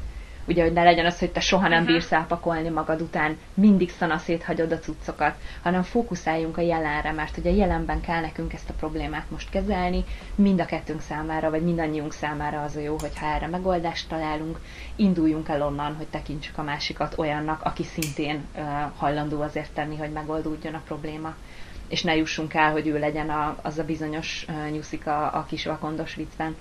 ugye, 0.47 0.63
hogy 0.63 0.73
ne 0.73 0.83
legyen 0.83 1.07
az, 1.07 1.19
hogy 1.19 1.33
te 1.33 1.41
soha 1.41 1.69
nem 1.69 1.83
mhm. 1.83 1.93
bírsz 1.93 2.13
elpakolni 2.13 2.69
magad 2.69 3.01
után, 3.01 3.39
mindig 3.55 3.91
szanaszét 3.91 4.43
hagyod 4.45 4.73
a 4.73 4.79
cuccokat, 4.79 5.35
hanem 5.63 5.83
fókuszáljunk 5.83 6.57
a 6.57 6.61
jelenre, 6.61 7.13
mert 7.13 7.37
ugye 7.37 7.51
jelenben 7.51 8.01
kell 8.01 8.21
nekünk 8.21 8.53
ezt 8.53 8.71
a 8.71 8.75
problémát 8.75 9.31
most 9.31 9.51
kezelni, 9.51 10.05
mind 10.35 10.61
a 10.61 10.65
kettőnk 10.65 11.01
számára, 11.01 11.51
vagy 11.51 11.63
mindannyiunk 11.63 12.13
számára 12.13 12.63
az 12.63 12.77
a 12.77 12.81
jó, 12.81 12.97
hogyha 13.01 13.27
erre 13.27 13.47
megoldást 13.47 14.09
találunk, 14.09 14.61
induljunk 14.97 15.49
el 15.49 15.63
onnan, 15.63 15.97
hogy 15.97 16.07
tekintsük 16.07 16.59
a 16.59 16.63
másikat 16.63 17.19
olyannak, 17.19 17.63
aki 17.63 17.83
szintén 17.83 18.45
uh, 18.57 18.63
hajlandó 18.97 19.41
azért 19.43 19.73
tenni, 19.73 19.97
hogy 19.97 20.11
megoldódjon 20.13 20.75
a 20.75 20.83
probléma 20.87 21.35
és 21.89 22.03
ne 22.03 22.17
jussunk 22.17 22.55
el, 22.55 22.71
hogy 22.73 22.87
ő 22.87 22.99
legyen 22.99 23.31
a, 23.31 23.57
az 23.63 23.79
a 23.79 23.85
bizonyos 23.85 24.45
uh, 24.49 24.71
nyuszik 24.71 25.07
a, 25.07 25.35
a 25.37 25.45
kis 25.49 25.65
vakondos 25.65 26.15
viccben. 26.15 26.57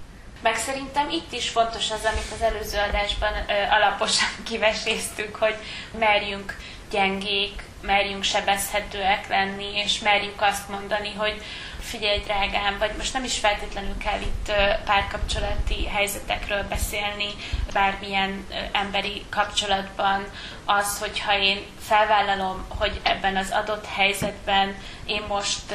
Meg 0.45 0.55
szerintem 0.55 1.09
itt 1.09 1.31
is 1.31 1.49
fontos 1.49 1.91
az, 1.91 2.03
amit 2.03 2.31
az 2.35 2.41
előző 2.41 2.77
adásban 2.77 3.33
ö, 3.47 3.53
alaposan 3.69 4.27
kiveséztük, 4.49 5.35
hogy 5.35 5.55
merjünk 5.99 6.57
gyengék, 6.91 7.63
merjünk 7.81 8.23
sebezhetőek 8.23 9.27
lenni, 9.27 9.77
és 9.77 9.99
merjük 9.99 10.41
azt 10.41 10.69
mondani, 10.69 11.13
hogy 11.17 11.41
figyelj 11.79 12.19
drágám, 12.19 12.77
vagy 12.79 12.91
most 12.97 13.13
nem 13.13 13.23
is 13.23 13.37
feltétlenül 13.37 13.97
kell 13.97 14.21
itt 14.21 14.51
párkapcsolati 14.85 15.87
helyzetekről 15.87 16.63
beszélni, 16.63 17.29
bármilyen 17.73 18.47
emberi 18.71 19.25
kapcsolatban. 19.29 20.25
Az, 20.65 20.99
hogyha 20.99 21.37
én 21.37 21.65
felvállalom, 21.79 22.65
hogy 22.67 22.99
ebben 23.03 23.37
az 23.37 23.51
adott 23.51 23.85
helyzetben 23.85 24.75
én 25.05 25.23
most 25.27 25.73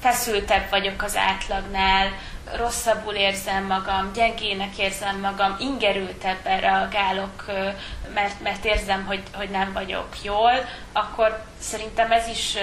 feszültebb 0.00 0.70
vagyok 0.70 1.02
az 1.02 1.16
átlagnál, 1.16 2.12
rosszabbul 2.56 3.14
érzem 3.14 3.64
magam, 3.64 4.12
gyengének 4.12 4.78
érzem 4.78 5.20
magam, 5.20 5.56
ingerültebben 5.58 6.60
reagálok, 6.60 7.44
mert, 8.14 8.40
mert 8.40 8.64
érzem, 8.64 9.04
hogy, 9.06 9.22
hogy 9.32 9.50
nem 9.50 9.72
vagyok 9.72 10.08
jól, 10.22 10.52
akkor 10.92 11.44
szerintem 11.58 12.12
ez 12.12 12.28
is 12.28 12.56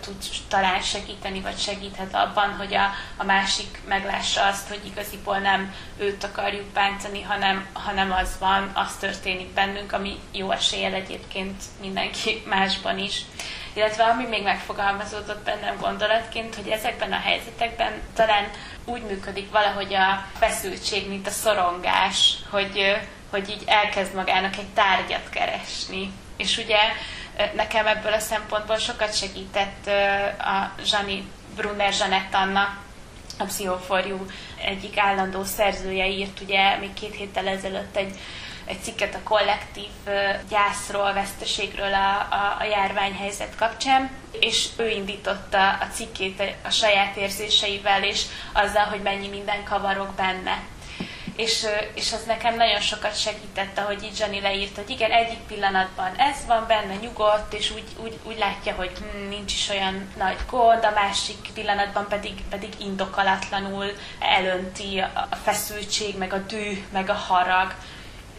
tud 0.00 0.16
talán 0.48 0.80
segíteni, 0.80 1.40
vagy 1.40 1.58
segíthet 1.58 2.14
abban, 2.14 2.54
hogy 2.56 2.74
a, 2.74 2.90
a 3.16 3.24
másik 3.24 3.78
meglássa 3.88 4.46
azt, 4.46 4.68
hogy 4.68 4.80
igaziból 4.86 5.38
nem 5.38 5.74
őt 5.98 6.24
akarjuk 6.24 6.66
bántani, 6.66 7.22
hanem, 7.22 7.66
hanem 7.72 8.12
az 8.12 8.36
van, 8.38 8.70
az 8.74 8.96
történik 8.96 9.48
bennünk, 9.48 9.92
ami 9.92 10.18
jó 10.32 10.50
eséllyel 10.50 10.94
egyébként 10.94 11.62
mindenki 11.80 12.42
másban 12.54 12.98
is 12.98 13.24
illetve 13.72 14.04
ami 14.04 14.26
még 14.26 14.42
megfogalmazódott 14.42 15.44
bennem 15.44 15.76
gondolatként, 15.80 16.54
hogy 16.54 16.68
ezekben 16.68 17.12
a 17.12 17.20
helyzetekben 17.20 17.92
talán 18.14 18.44
úgy 18.84 19.02
működik 19.02 19.50
valahogy 19.50 19.94
a 19.94 20.24
feszültség, 20.38 21.08
mint 21.08 21.26
a 21.26 21.30
szorongás, 21.30 22.34
hogy, 22.50 22.96
hogy 23.30 23.48
így 23.48 23.62
elkezd 23.66 24.14
magának 24.14 24.56
egy 24.56 24.68
tárgyat 24.74 25.28
keresni. 25.30 26.12
És 26.36 26.58
ugye 26.58 26.78
nekem 27.54 27.86
ebből 27.86 28.12
a 28.12 28.18
szempontból 28.18 28.76
sokat 28.76 29.16
segített 29.16 29.86
a 30.38 30.72
Zsani 30.84 31.24
Brunner 31.54 31.92
Zsanett 31.92 32.34
a 33.38 33.44
Pszichoforjú 33.44 34.26
egyik 34.64 34.98
állandó 34.98 35.44
szerzője 35.44 36.08
írt 36.08 36.40
ugye 36.40 36.76
még 36.76 36.92
két 36.94 37.14
héttel 37.14 37.48
ezelőtt 37.48 37.96
egy 37.96 38.18
egy 38.70 38.82
cikket 38.82 39.14
a 39.14 39.22
kollektív 39.22 39.90
gyászról, 40.48 41.12
veszteségről 41.12 41.94
a, 41.94 42.28
a, 42.30 42.56
a 42.60 42.64
járványhelyzet 42.64 43.56
kapcsán, 43.56 44.10
és 44.40 44.68
ő 44.76 44.88
indította 44.88 45.68
a 45.68 45.86
cikkét 45.92 46.42
a 46.64 46.70
saját 46.70 47.16
érzéseivel, 47.16 48.04
és 48.04 48.24
azzal, 48.52 48.84
hogy 48.84 49.02
mennyi 49.02 49.28
minden 49.28 49.64
kavarok 49.64 50.14
benne. 50.14 50.62
És, 51.36 51.66
és 51.94 52.12
az 52.12 52.24
nekem 52.24 52.56
nagyon 52.56 52.80
sokat 52.80 53.20
segített, 53.20 53.78
ahogy 53.78 54.02
így 54.02 54.16
Zsani 54.16 54.40
leírt, 54.40 54.76
hogy 54.76 54.90
igen, 54.90 55.10
egyik 55.10 55.38
pillanatban 55.38 56.14
ez 56.16 56.46
van 56.46 56.64
benne, 56.66 56.94
nyugodt, 56.94 57.54
és 57.54 57.70
úgy, 57.70 57.88
úgy, 58.02 58.18
úgy 58.22 58.38
látja, 58.38 58.74
hogy 58.74 58.92
hm, 58.98 59.28
nincs 59.28 59.52
is 59.52 59.68
olyan 59.68 60.08
nagy 60.18 60.36
gond, 60.50 60.84
a 60.84 60.90
másik 60.94 61.48
pillanatban 61.54 62.06
pedig, 62.08 62.42
pedig 62.50 62.72
indokolatlanul 62.78 63.92
elönti 64.18 64.98
a 64.98 65.36
feszültség, 65.44 66.18
meg 66.18 66.32
a 66.32 66.38
dű, 66.38 66.84
meg 66.92 67.08
a 67.10 67.14
harag 67.14 67.74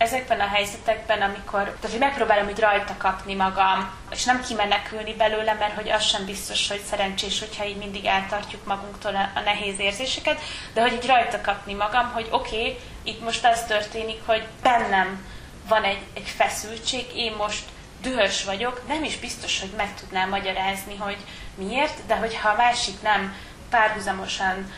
ezekben 0.01 0.39
a 0.39 0.47
helyzetekben, 0.47 1.21
amikor 1.21 1.63
tehát, 1.63 1.89
hogy 1.89 1.99
megpróbálom 1.99 2.49
így 2.49 2.59
rajta 2.59 2.95
kapni 2.97 3.35
magam, 3.35 3.89
és 4.11 4.23
nem 4.23 4.41
kimenekülni 4.41 5.13
belőle, 5.13 5.53
mert 5.53 5.75
hogy 5.75 5.89
az 5.89 6.03
sem 6.03 6.25
biztos, 6.25 6.67
hogy 6.67 6.81
szerencsés, 6.89 7.39
hogyha 7.39 7.65
így 7.65 7.77
mindig 7.77 8.05
eltartjuk 8.05 8.65
magunktól 8.65 9.15
a 9.35 9.39
nehéz 9.39 9.79
érzéseket, 9.79 10.41
de 10.73 10.81
hogy 10.81 10.93
így 10.93 11.05
rajta 11.05 11.41
kapni 11.41 11.73
magam, 11.73 12.11
hogy 12.13 12.27
oké, 12.31 12.57
okay, 12.57 12.79
itt 13.03 13.23
most 13.23 13.45
az 13.45 13.63
történik, 13.63 14.21
hogy 14.25 14.47
bennem 14.61 15.25
van 15.67 15.83
egy, 15.83 16.01
egy 16.13 16.29
feszültség, 16.35 17.05
én 17.15 17.33
most 17.37 17.63
dühös 18.01 18.43
vagyok, 18.43 18.87
nem 18.87 19.03
is 19.03 19.17
biztos, 19.17 19.59
hogy 19.59 19.71
meg 19.77 19.95
tudnám 19.99 20.29
magyarázni, 20.29 20.95
hogy 20.97 21.17
miért, 21.55 22.05
de 22.07 22.15
hogyha 22.15 22.49
a 22.49 22.55
másik 22.55 23.01
nem 23.01 23.35
párhuzamosan 23.69 24.73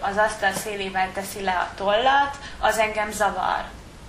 az 0.00 0.16
asztal 0.16 0.52
szélével 0.52 1.10
teszi 1.12 1.42
le 1.42 1.52
a 1.52 1.70
tollat, 1.74 2.38
az 2.58 2.78
engem 2.78 3.10
zavar 3.10 3.64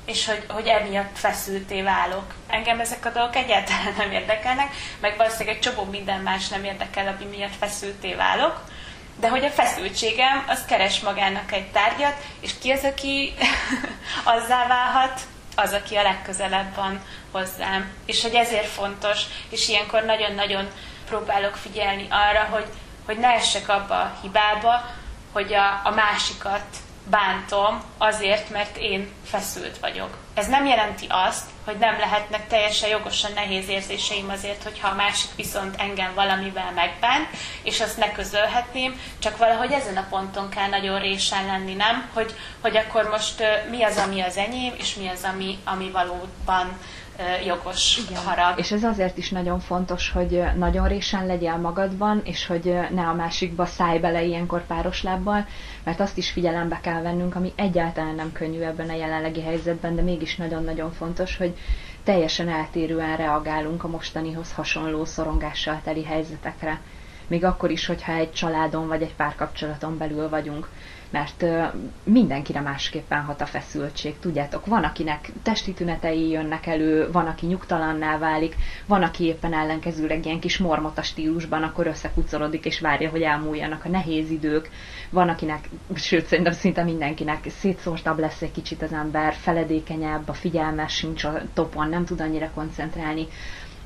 és 0.08 0.26
hogy, 0.26 0.44
hogy 0.48 0.68
emiatt 0.68 1.18
feszülté 1.18 1.82
válok. 1.82 2.34
Engem 2.48 2.80
ezek 2.80 3.06
a 3.06 3.10
dolgok 3.10 3.36
egyáltalán 3.36 3.94
nem 3.98 4.12
érdekelnek, 4.12 4.74
meg 5.00 5.18
valószínűleg 5.18 5.56
egy 5.56 5.62
csomó 5.62 5.84
minden 5.84 6.22
más 6.22 6.48
nem 6.48 6.64
érdekel, 6.64 7.08
ami 7.08 7.36
miatt 7.36 7.56
feszülté 7.60 8.14
válok, 8.14 8.62
de 9.20 9.30
hogy 9.30 9.46
a 9.46 9.50
feszültségem, 9.50 10.46
az 10.48 10.66
keres 10.66 11.00
magának 11.00 11.52
egy 11.52 11.72
tárgyat, 11.72 12.16
és 12.40 12.52
ki 12.62 12.72
az, 12.72 12.84
aki 12.84 13.34
azzá 14.36 14.68
válhat, 14.68 15.22
az, 15.56 15.74
aki 15.74 15.96
a 15.96 16.02
legközelebb 16.02 16.76
van 16.76 17.02
hozzám. 17.32 17.92
És 18.06 18.22
hogy 18.22 18.34
ezért 18.34 18.68
fontos, 18.68 19.22
és 19.50 19.70
ilyenkor 19.70 20.04
nagyon-nagyon 20.04 20.68
próbálok 21.08 21.56
figyelni 21.56 22.08
arra, 22.10 22.44
hogy, 22.44 22.66
hogy 23.06 23.18
ne 23.18 23.28
essek 23.28 23.70
abba 23.70 24.00
a 24.00 24.18
hibába, 24.22 24.86
hogy 25.32 25.54
a, 25.54 25.82
a 25.84 25.90
másikat 25.90 26.66
bántom 27.10 27.82
azért, 27.98 28.50
mert 28.50 28.78
én 28.78 29.10
feszült 29.26 29.78
vagyok. 29.78 30.18
Ez 30.34 30.48
nem 30.48 30.66
jelenti 30.66 31.06
azt, 31.10 31.46
hogy 31.66 31.78
nem 31.78 32.00
lehetnek 32.00 32.48
teljesen 32.48 32.90
jogosan 32.90 33.32
nehéz 33.34 33.70
érzéseim 33.70 34.30
azért, 34.30 34.64
hogyha 34.64 34.88
a 34.88 34.96
másik 34.96 35.30
viszont 35.36 35.76
engem 35.78 36.14
valamivel 36.14 36.72
megbán, 36.76 37.28
és 37.64 37.82
azt 37.82 37.98
ne 37.98 38.12
közölhetném, 38.12 39.02
csak 39.20 39.38
valahogy 39.38 39.72
ezen 39.72 39.98
a 39.98 40.08
ponton 40.10 40.50
kell 40.50 40.68
nagyon 40.68 41.00
résen 41.00 41.46
lenni, 41.46 41.74
nem? 41.74 42.10
Hogy, 42.14 42.36
hogy 42.62 42.78
akkor 42.78 43.10
most 43.10 43.44
mi 43.70 43.84
az, 43.84 43.98
ami 43.98 44.22
az 44.22 44.38
enyém, 44.38 44.74
és 44.78 44.96
mi 44.96 45.08
az, 45.08 45.24
ami, 45.34 45.58
ami 45.64 45.92
valóban 45.92 46.78
jogos 47.46 47.98
Igen. 48.10 48.22
harag. 48.24 48.60
És 48.60 48.72
ez 48.72 48.84
azért 48.84 49.18
is 49.18 49.30
nagyon 49.30 49.60
fontos, 49.60 50.12
hogy 50.12 50.44
nagyon 50.58 50.88
résen 50.88 51.26
legyél 51.26 51.58
magadban, 51.58 52.22
és 52.24 52.46
hogy 52.46 52.78
ne 52.92 53.08
a 53.08 53.14
másikba 53.14 53.66
szállj 53.66 54.00
bele 54.00 54.24
ilyenkor 54.24 54.66
páros 54.66 55.04
lábbal, 55.04 55.46
mert 55.84 56.00
azt 56.00 56.18
is 56.18 56.30
figyelembe 56.32 56.80
kell 56.82 57.02
vennünk, 57.02 57.36
ami 57.36 57.52
egyáltalán 57.56 58.16
nem 58.16 58.32
könnyű 58.32 58.62
ebben 58.62 58.90
a 58.90 58.96
jelenlegi 58.96 59.42
helyzetben, 59.42 59.96
de 59.96 60.02
mégis 60.02 60.36
nagyon-nagyon 60.36 60.92
fontos, 60.92 61.38
hogy 61.38 61.54
teljesen 62.04 62.50
eltérően 62.50 63.18
reagálunk 63.18 63.84
a 63.84 63.88
mostanihoz 63.88 64.54
hasonló 64.54 65.06
szorongással 65.06 65.82
teli 65.84 66.04
helyzetekre. 66.04 66.82
Még 67.28 67.44
akkor 67.44 67.72
is, 67.72 67.86
hogyha 67.86 68.12
egy 68.14 68.32
családon 68.32 68.88
vagy 68.88 69.02
egy 69.02 69.16
párkapcsolaton 69.16 69.98
belül 69.98 70.30
vagyunk 70.30 70.70
mert 71.10 71.46
mindenkire 72.04 72.62
másképpen 72.62 73.22
hat 73.22 73.42
a 73.42 73.46
feszültség. 73.46 74.20
Tudjátok, 74.20 74.66
van, 74.66 74.84
akinek 74.84 75.32
testi 75.44 75.74
tünetei 75.74 76.30
jönnek 76.30 76.66
elő, 76.66 77.12
van, 77.12 77.26
aki 77.26 77.46
nyugtalanná 77.46 78.18
válik, 78.18 78.56
van, 78.86 79.04
aki 79.04 79.24
éppen 79.24 79.54
ellenkezőleg 79.54 80.26
ilyen 80.26 80.40
kis 80.40 80.58
mormota 80.58 81.02
stílusban, 81.02 81.64
akkor 81.64 81.88
összekucorodik 81.88 82.66
és 82.66 82.80
várja, 82.80 83.10
hogy 83.10 83.22
elmúljanak 83.22 83.86
a 83.86 83.90
nehéz 83.90 84.30
idők. 84.30 84.70
Van, 85.10 85.30
akinek, 85.30 85.70
sőt, 85.96 86.26
szerintem 86.26 86.54
szinte 86.54 86.84
mindenkinek 86.84 87.50
szétszórtabb 87.50 88.20
lesz 88.20 88.42
egy 88.42 88.52
kicsit 88.52 88.82
az 88.82 88.94
ember, 88.94 89.34
feledékenyebb, 89.34 90.30
a 90.30 90.34
figyelmes 90.34 90.94
sincs 90.96 91.24
a 91.24 91.42
topon, 91.54 91.90
nem 91.90 92.06
tud 92.06 92.22
annyira 92.22 92.50
koncentrálni. 92.54 93.28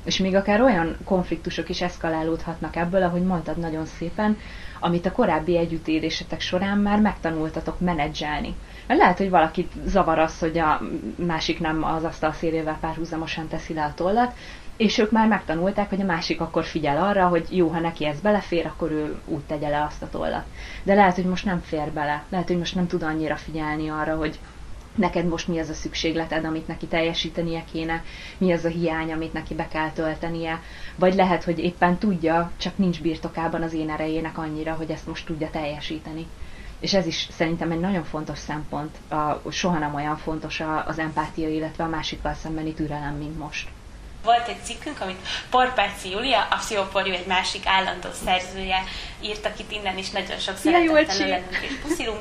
És 0.04 0.18
még 0.18 0.34
akár 0.34 0.60
olyan 0.60 0.96
konfliktusok 1.04 1.68
is 1.68 1.80
eszkalálódhatnak 1.80 2.76
ebből, 2.76 3.02
ahogy 3.02 3.22
mondtad 3.22 3.56
nagyon 3.56 3.84
szépen, 3.86 4.36
amit 4.82 5.06
a 5.06 5.12
korábbi 5.12 5.56
együttélésetek 5.58 6.40
során 6.40 6.78
már 6.78 7.00
megtanultatok 7.00 7.80
menedzselni. 7.80 8.54
Lehet, 8.86 9.18
hogy 9.18 9.30
valakit 9.30 9.72
zavar 9.84 10.18
az, 10.18 10.38
hogy 10.38 10.58
a 10.58 10.80
másik 11.16 11.60
nem 11.60 11.84
az 11.84 12.04
asztal 12.04 12.32
szélével 12.32 12.78
párhuzamosan 12.80 13.48
teszi 13.48 13.74
le 13.74 13.84
a 13.84 13.94
tollat, 13.94 14.34
és 14.76 14.98
ők 14.98 15.10
már 15.10 15.28
megtanulták, 15.28 15.88
hogy 15.88 16.00
a 16.00 16.04
másik 16.04 16.40
akkor 16.40 16.64
figyel 16.64 17.02
arra, 17.02 17.28
hogy 17.28 17.46
jó, 17.56 17.68
ha 17.68 17.80
neki 17.80 18.06
ez 18.06 18.20
belefér, 18.20 18.66
akkor 18.66 18.90
ő 18.90 19.16
úgy 19.26 19.42
tegye 19.42 19.68
le 19.68 19.84
azt 19.84 20.02
a 20.02 20.08
tollat. 20.08 20.44
De 20.82 20.94
lehet, 20.94 21.14
hogy 21.14 21.24
most 21.24 21.44
nem 21.44 21.60
fér 21.60 21.90
bele. 21.92 22.24
Lehet, 22.28 22.46
hogy 22.46 22.58
most 22.58 22.74
nem 22.74 22.86
tud 22.86 23.02
annyira 23.02 23.36
figyelni 23.36 23.88
arra, 23.88 24.16
hogy 24.16 24.38
neked 24.94 25.26
most 25.26 25.48
mi 25.48 25.58
az 25.58 25.68
a 25.68 25.74
szükségleted, 25.74 26.44
amit 26.44 26.66
neki 26.66 26.86
teljesítenie 26.86 27.64
kéne, 27.72 28.04
mi 28.38 28.52
az 28.52 28.64
a 28.64 28.68
hiány, 28.68 29.12
amit 29.12 29.32
neki 29.32 29.54
be 29.54 29.68
kell 29.68 29.90
töltenie, 29.90 30.62
vagy 30.96 31.14
lehet, 31.14 31.44
hogy 31.44 31.58
éppen 31.58 31.98
tudja, 31.98 32.50
csak 32.56 32.78
nincs 32.78 33.00
birtokában 33.00 33.62
az 33.62 33.72
én 33.72 33.90
erejének 33.90 34.38
annyira, 34.38 34.74
hogy 34.74 34.90
ezt 34.90 35.06
most 35.06 35.26
tudja 35.26 35.50
teljesíteni. 35.50 36.26
És 36.80 36.94
ez 36.94 37.06
is 37.06 37.28
szerintem 37.30 37.70
egy 37.70 37.80
nagyon 37.80 38.04
fontos 38.04 38.38
szempont, 38.38 38.96
a, 39.08 39.50
soha 39.50 39.78
nem 39.78 39.94
olyan 39.94 40.16
fontos 40.16 40.62
az 40.86 40.98
empátia, 40.98 41.48
illetve 41.48 41.84
a 41.84 41.88
másikkal 41.88 42.34
szembeni 42.34 42.74
türelem, 42.74 43.14
mint 43.14 43.38
most. 43.38 43.68
Volt 44.24 44.48
egy 44.48 44.64
cikkünk, 44.64 45.00
amit 45.00 45.26
Porpáci 45.50 46.10
Julia, 46.10 46.46
a 46.50 46.56
Pszichoporjú 46.56 47.12
egy 47.12 47.26
másik 47.26 47.66
állandó 47.66 48.08
szerzője 48.24 48.84
írt, 49.20 49.46
akit 49.46 49.70
innen 49.70 49.98
is 49.98 50.10
nagyon 50.10 50.38
sok 50.38 50.56
szeretettel 50.56 51.28
lennünk 51.28 51.58
és 51.62 51.74
puszilunk, 51.82 52.20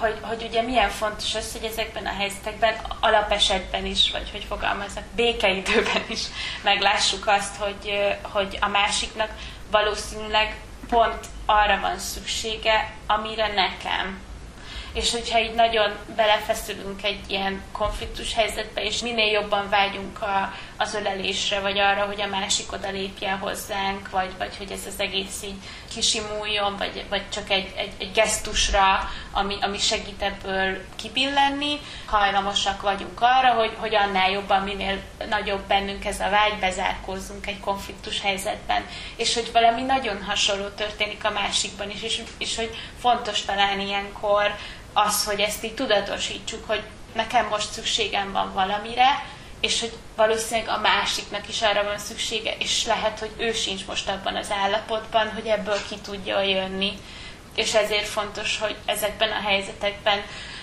hogy, 0.00 0.18
hogy 0.20 0.44
ugye 0.48 0.62
milyen 0.62 0.90
fontos 0.90 1.34
az, 1.34 1.52
hogy 1.52 1.64
ezekben 1.70 2.06
a 2.06 2.16
helyzetekben, 2.18 2.74
alapesetben 3.00 3.86
is, 3.86 4.10
vagy 4.10 4.30
hogy 4.30 4.44
fogalmazok, 4.44 5.02
békeidőben 5.16 6.04
is 6.08 6.22
meglássuk 6.62 7.26
azt, 7.26 7.56
hogy, 7.56 8.16
hogy 8.22 8.58
a 8.60 8.68
másiknak 8.68 9.30
valószínűleg 9.70 10.56
pont 10.88 11.26
arra 11.46 11.80
van 11.80 11.98
szüksége, 11.98 12.92
amire 13.06 13.46
nekem. 13.46 14.20
És 14.92 15.10
hogyha 15.10 15.38
így 15.38 15.54
nagyon 15.54 15.92
belefeszülünk 16.16 17.04
egy 17.04 17.20
ilyen 17.26 17.62
konfliktus 17.72 18.34
helyzetbe, 18.34 18.84
és 18.84 19.00
minél 19.00 19.30
jobban 19.30 19.68
vágyunk 19.68 20.22
a, 20.22 20.52
az 20.78 20.94
ölelésre, 20.94 21.60
vagy 21.60 21.78
arra, 21.78 22.04
hogy 22.04 22.20
a 22.20 22.26
másik 22.26 22.72
oda 22.72 22.90
lépjen 22.90 23.38
hozzánk, 23.38 24.10
vagy, 24.10 24.30
vagy 24.38 24.56
hogy 24.56 24.70
ez 24.70 24.86
az 24.86 25.00
egész 25.00 25.42
így 25.44 25.56
kisimuljon, 25.94 26.76
vagy, 26.76 27.04
vagy 27.08 27.28
csak 27.28 27.50
egy, 27.50 27.72
egy, 27.76 27.92
egy 27.98 28.12
gesztusra, 28.12 29.10
ami, 29.32 29.56
ami 29.60 29.78
segít 29.78 30.22
ebből 30.22 30.84
kibillenni, 30.96 31.80
hajlamosak 32.06 32.82
vagyunk 32.82 33.20
arra, 33.20 33.52
hogy, 33.52 33.72
hogy 33.76 33.94
annál 33.94 34.30
jobban, 34.30 34.62
minél 34.62 34.98
nagyobb 35.28 35.62
bennünk 35.66 36.04
ez 36.04 36.20
a 36.20 36.30
vágy, 36.30 36.58
bezárkózzunk 36.58 37.46
egy 37.46 37.60
konfliktus 37.60 38.20
helyzetben, 38.20 38.86
és 39.16 39.34
hogy 39.34 39.52
valami 39.52 39.82
nagyon 39.82 40.22
hasonló 40.22 40.68
történik 40.68 41.24
a 41.24 41.30
másikban 41.30 41.90
is, 41.90 42.02
és, 42.02 42.22
és 42.38 42.56
hogy 42.56 42.76
fontos 43.00 43.42
talán 43.42 43.80
ilyenkor 43.80 44.54
az, 44.92 45.24
hogy 45.24 45.40
ezt 45.40 45.64
így 45.64 45.74
tudatosítsuk, 45.74 46.66
hogy 46.66 46.82
nekem 47.12 47.46
most 47.46 47.72
szükségem 47.72 48.32
van 48.32 48.52
valamire, 48.52 49.36
és 49.60 49.80
hogy 49.80 49.92
valószínűleg 50.16 50.68
a 50.68 50.80
másiknak 50.80 51.48
is 51.48 51.62
arra 51.62 51.84
van 51.84 51.98
szüksége, 51.98 52.54
és 52.58 52.86
lehet, 52.86 53.18
hogy 53.18 53.30
ő 53.36 53.52
sincs 53.52 53.86
most 53.86 54.08
abban 54.08 54.36
az 54.36 54.50
állapotban, 54.50 55.32
hogy 55.32 55.46
ebből 55.46 55.78
ki 55.88 55.96
tudja 55.96 56.40
jönni. 56.40 56.92
És 57.54 57.74
ezért 57.74 58.06
fontos, 58.06 58.58
hogy 58.58 58.76
ezekben 58.84 59.30
a 59.30 59.48
helyzetekben 59.48 60.22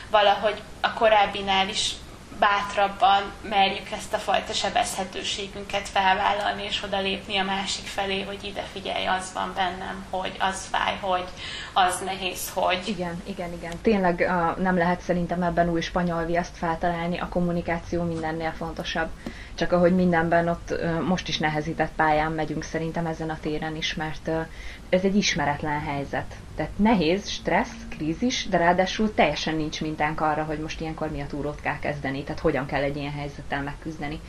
valahogy 0.09 0.61
a 0.81 0.93
korábbinál 0.93 1.69
is 1.69 1.91
bátrabban 2.39 3.23
merjük 3.41 3.91
ezt 3.91 4.13
a 4.13 4.17
fajta 4.17 4.53
sebezhetőségünket 4.53 5.89
felvállalni, 5.89 6.63
és 6.63 6.83
odalépni 6.83 7.37
a 7.37 7.43
másik 7.43 7.85
felé, 7.85 8.21
hogy 8.21 8.43
ide 8.43 8.61
figyelj, 8.73 9.05
az 9.05 9.31
van 9.33 9.51
bennem, 9.55 10.05
hogy 10.09 10.35
az 10.39 10.67
fáj, 10.71 10.97
hogy 10.99 11.25
az 11.73 12.01
nehéz, 12.05 12.49
hogy... 12.53 12.81
Igen, 12.85 13.21
igen, 13.23 13.53
igen. 13.53 13.71
Tényleg 13.81 14.19
uh, 14.19 14.63
nem 14.63 14.77
lehet 14.77 15.01
szerintem 15.01 15.43
ebben 15.43 15.69
új 15.69 15.81
spanyol 15.81 16.25
viaszt 16.25 16.57
feltalálni, 16.57 17.19
a 17.19 17.29
kommunikáció 17.29 18.03
mindennél 18.03 18.51
fontosabb. 18.57 19.09
Csak 19.55 19.71
ahogy 19.71 19.95
mindenben 19.95 20.47
ott 20.47 20.71
uh, 20.71 20.99
most 21.01 21.27
is 21.27 21.37
nehezített 21.37 21.91
pályán 21.95 22.31
megyünk 22.31 22.63
szerintem 22.63 23.05
ezen 23.05 23.29
a 23.29 23.37
téren 23.41 23.75
is, 23.75 23.93
mert 23.93 24.27
uh, 24.27 24.45
ez 24.89 25.03
egy 25.03 25.15
ismeretlen 25.15 25.79
helyzet. 25.79 26.35
Tehát 26.55 26.77
nehéz, 26.77 27.29
stressz, 27.29 27.84
krízis, 27.97 28.47
de 28.49 28.57
ráadásul 28.57 29.13
teljesen 29.13 29.55
nincs 29.55 29.81
mintánk 29.81 30.21
arra, 30.21 30.43
hogy 30.43 30.59
most 30.59 30.81
ilyenkor 30.81 31.11
mi 31.11 31.21
a 31.21 31.27
túrót 31.27 31.61
kell 31.61 31.79
kezdeni, 31.79 32.23
tehát 32.23 32.41
hogyan 32.41 32.65
kell 32.65 32.81
egy 32.81 32.95
ilyen 32.97 33.11
helyzettel 33.11 33.63
megküzdeni. 33.63 34.19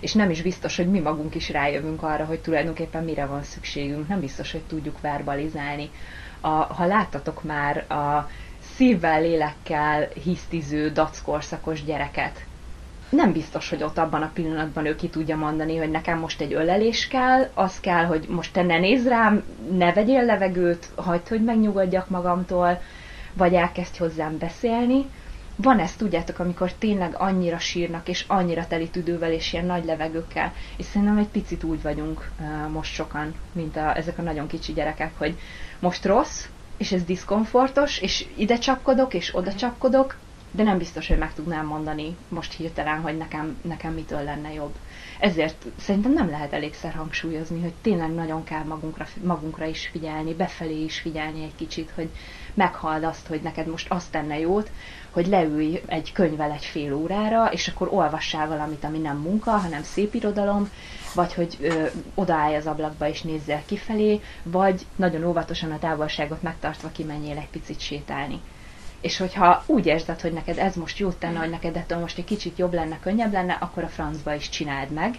És 0.00 0.12
nem 0.12 0.30
is 0.30 0.42
biztos, 0.42 0.76
hogy 0.76 0.90
mi 0.90 0.98
magunk 1.00 1.34
is 1.34 1.50
rájövünk 1.50 2.02
arra, 2.02 2.24
hogy 2.24 2.40
tulajdonképpen 2.40 3.04
mire 3.04 3.26
van 3.26 3.42
szükségünk. 3.42 4.08
Nem 4.08 4.20
biztos, 4.20 4.52
hogy 4.52 4.62
tudjuk 4.62 5.00
verbalizálni. 5.00 5.90
A, 6.40 6.48
ha 6.48 6.86
láttatok 6.86 7.42
már 7.42 7.90
a 7.92 8.30
szívvel, 8.74 9.20
lélekkel 9.20 10.08
hisztiző 10.24 10.90
dackorszakos 10.90 11.84
gyereket, 11.84 12.44
nem 13.14 13.32
biztos, 13.32 13.68
hogy 13.70 13.82
ott 13.82 13.98
abban 13.98 14.22
a 14.22 14.30
pillanatban 14.34 14.86
ő 14.86 14.94
ki 14.94 15.08
tudja 15.08 15.36
mondani, 15.36 15.76
hogy 15.76 15.90
nekem 15.90 16.18
most 16.18 16.40
egy 16.40 16.52
ölelés 16.52 17.08
kell, 17.08 17.48
az 17.54 17.80
kell, 17.80 18.04
hogy 18.04 18.26
most 18.28 18.52
te 18.52 18.62
ne 18.62 18.78
nézz 18.78 19.06
rám, 19.06 19.42
ne 19.76 19.92
vegyél 19.92 20.24
levegőt, 20.24 20.88
hagyd, 20.96 21.28
hogy 21.28 21.44
megnyugodjak 21.44 22.08
magamtól, 22.08 22.80
vagy 23.36 23.54
elkezdj 23.54 23.98
hozzám 23.98 24.38
beszélni. 24.38 25.06
Van 25.56 25.78
ez, 25.78 25.96
tudjátok, 25.96 26.38
amikor 26.38 26.72
tényleg 26.72 27.14
annyira 27.18 27.58
sírnak, 27.58 28.08
és 28.08 28.24
annyira 28.28 28.66
teli 28.66 28.88
tüdővel, 28.88 29.32
és 29.32 29.52
ilyen 29.52 29.64
nagy 29.66 29.84
levegőkkel, 29.84 30.52
és 30.76 30.84
szerintem 30.84 31.16
egy 31.16 31.28
picit 31.28 31.64
úgy 31.64 31.82
vagyunk 31.82 32.30
uh, 32.40 32.70
most 32.70 32.92
sokan, 32.94 33.34
mint 33.52 33.76
a, 33.76 33.96
ezek 33.96 34.18
a 34.18 34.22
nagyon 34.22 34.46
kicsi 34.46 34.72
gyerekek, 34.72 35.18
hogy 35.18 35.38
most 35.80 36.04
rossz, 36.04 36.46
és 36.76 36.92
ez 36.92 37.04
diszkomfortos, 37.04 37.98
és 37.98 38.26
ide 38.36 38.58
csapkodok, 38.58 39.14
és 39.14 39.34
oda 39.36 39.54
csapkodok, 39.54 40.16
de 40.56 40.62
nem 40.62 40.78
biztos, 40.78 41.08
hogy 41.08 41.18
meg 41.18 41.34
tudnám 41.34 41.66
mondani 41.66 42.16
most 42.28 42.52
hirtelen, 42.52 43.00
hogy 43.00 43.16
nekem, 43.16 43.56
nekem 43.62 43.92
mitől 43.92 44.22
lenne 44.22 44.52
jobb. 44.52 44.74
Ezért 45.20 45.64
szerintem 45.78 46.12
nem 46.12 46.30
lehet 46.30 46.52
elégszer 46.52 46.92
hangsúlyozni, 46.94 47.60
hogy 47.60 47.72
tényleg 47.82 48.10
nagyon 48.14 48.44
kell 48.44 48.64
magunkra, 48.64 49.06
magunkra 49.22 49.64
is 49.64 49.88
figyelni, 49.92 50.34
befelé 50.34 50.82
is 50.82 50.98
figyelni 50.98 51.42
egy 51.42 51.54
kicsit, 51.56 51.90
hogy 51.94 52.08
meghalld 52.54 53.04
azt, 53.04 53.26
hogy 53.26 53.40
neked 53.42 53.66
most 53.66 53.90
azt 53.90 54.10
tenne 54.10 54.38
jót, 54.38 54.70
hogy 55.10 55.26
leülj 55.26 55.80
egy 55.86 56.12
könyvvel 56.12 56.50
egy 56.50 56.64
fél 56.64 56.94
órára, 56.94 57.52
és 57.52 57.68
akkor 57.68 57.88
olvassál 57.92 58.48
valamit, 58.48 58.84
ami 58.84 58.98
nem 58.98 59.16
munka, 59.16 59.50
hanem 59.50 59.82
szép 59.82 60.14
irodalom, 60.14 60.70
vagy 61.14 61.34
hogy 61.34 61.56
ö, 61.60 61.86
odaállj 62.14 62.56
az 62.56 62.66
ablakba 62.66 63.08
és 63.08 63.22
nézzel 63.22 63.62
kifelé, 63.66 64.20
vagy 64.42 64.86
nagyon 64.96 65.24
óvatosan 65.24 65.72
a 65.72 65.78
távolságot 65.78 66.42
megtartva 66.42 66.88
kimenjél 66.92 67.36
egy 67.36 67.48
picit 67.50 67.80
sétálni. 67.80 68.40
És 69.04 69.16
hogyha 69.16 69.62
úgy 69.66 69.86
érzed, 69.86 70.20
hogy 70.20 70.32
neked 70.32 70.58
ez 70.58 70.74
most 70.74 70.98
jót 70.98 71.16
tenne, 71.16 71.38
hogy 71.38 71.50
neked 71.50 71.76
ettől 71.76 71.98
most 71.98 72.18
egy 72.18 72.24
kicsit 72.24 72.58
jobb 72.58 72.72
lenne, 72.72 72.98
könnyebb 73.00 73.32
lenne, 73.32 73.52
akkor 73.60 73.82
a 73.82 73.88
francba 73.88 74.34
is 74.34 74.48
csináld 74.48 74.90
meg. 74.90 75.18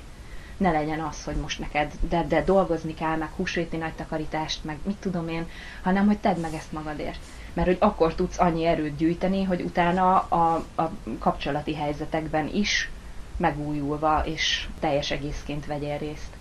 Ne 0.58 0.72
legyen 0.72 1.00
az, 1.00 1.24
hogy 1.24 1.36
most 1.36 1.60
neked, 1.60 1.92
de, 2.10 2.26
de 2.28 2.44
dolgozni 2.44 2.94
kell, 2.94 3.16
meg 3.16 3.30
húsvéti 3.36 3.78
nagy 3.78 3.94
takarítást, 3.94 4.64
meg 4.64 4.78
mit 4.86 4.96
tudom 4.98 5.28
én, 5.28 5.48
hanem 5.84 6.06
hogy 6.06 6.18
tedd 6.18 6.40
meg 6.40 6.54
ezt 6.54 6.72
magadért. 6.72 7.20
Mert 7.54 7.68
hogy 7.68 7.78
akkor 7.80 8.16
tudsz 8.16 8.40
annyi 8.40 8.66
erőt 8.66 8.96
gyűjteni, 8.98 9.44
hogy 9.44 9.62
utána 9.62 10.20
a, 10.20 10.66
a 10.76 10.92
kapcsolati 11.20 11.76
helyzetekben 11.76 12.48
is 12.54 12.90
megújulva 13.38 14.22
és 14.26 14.68
teljes 14.80 15.12
egészként 15.12 15.66
vegyél 15.66 15.98
részt. 15.98 16.36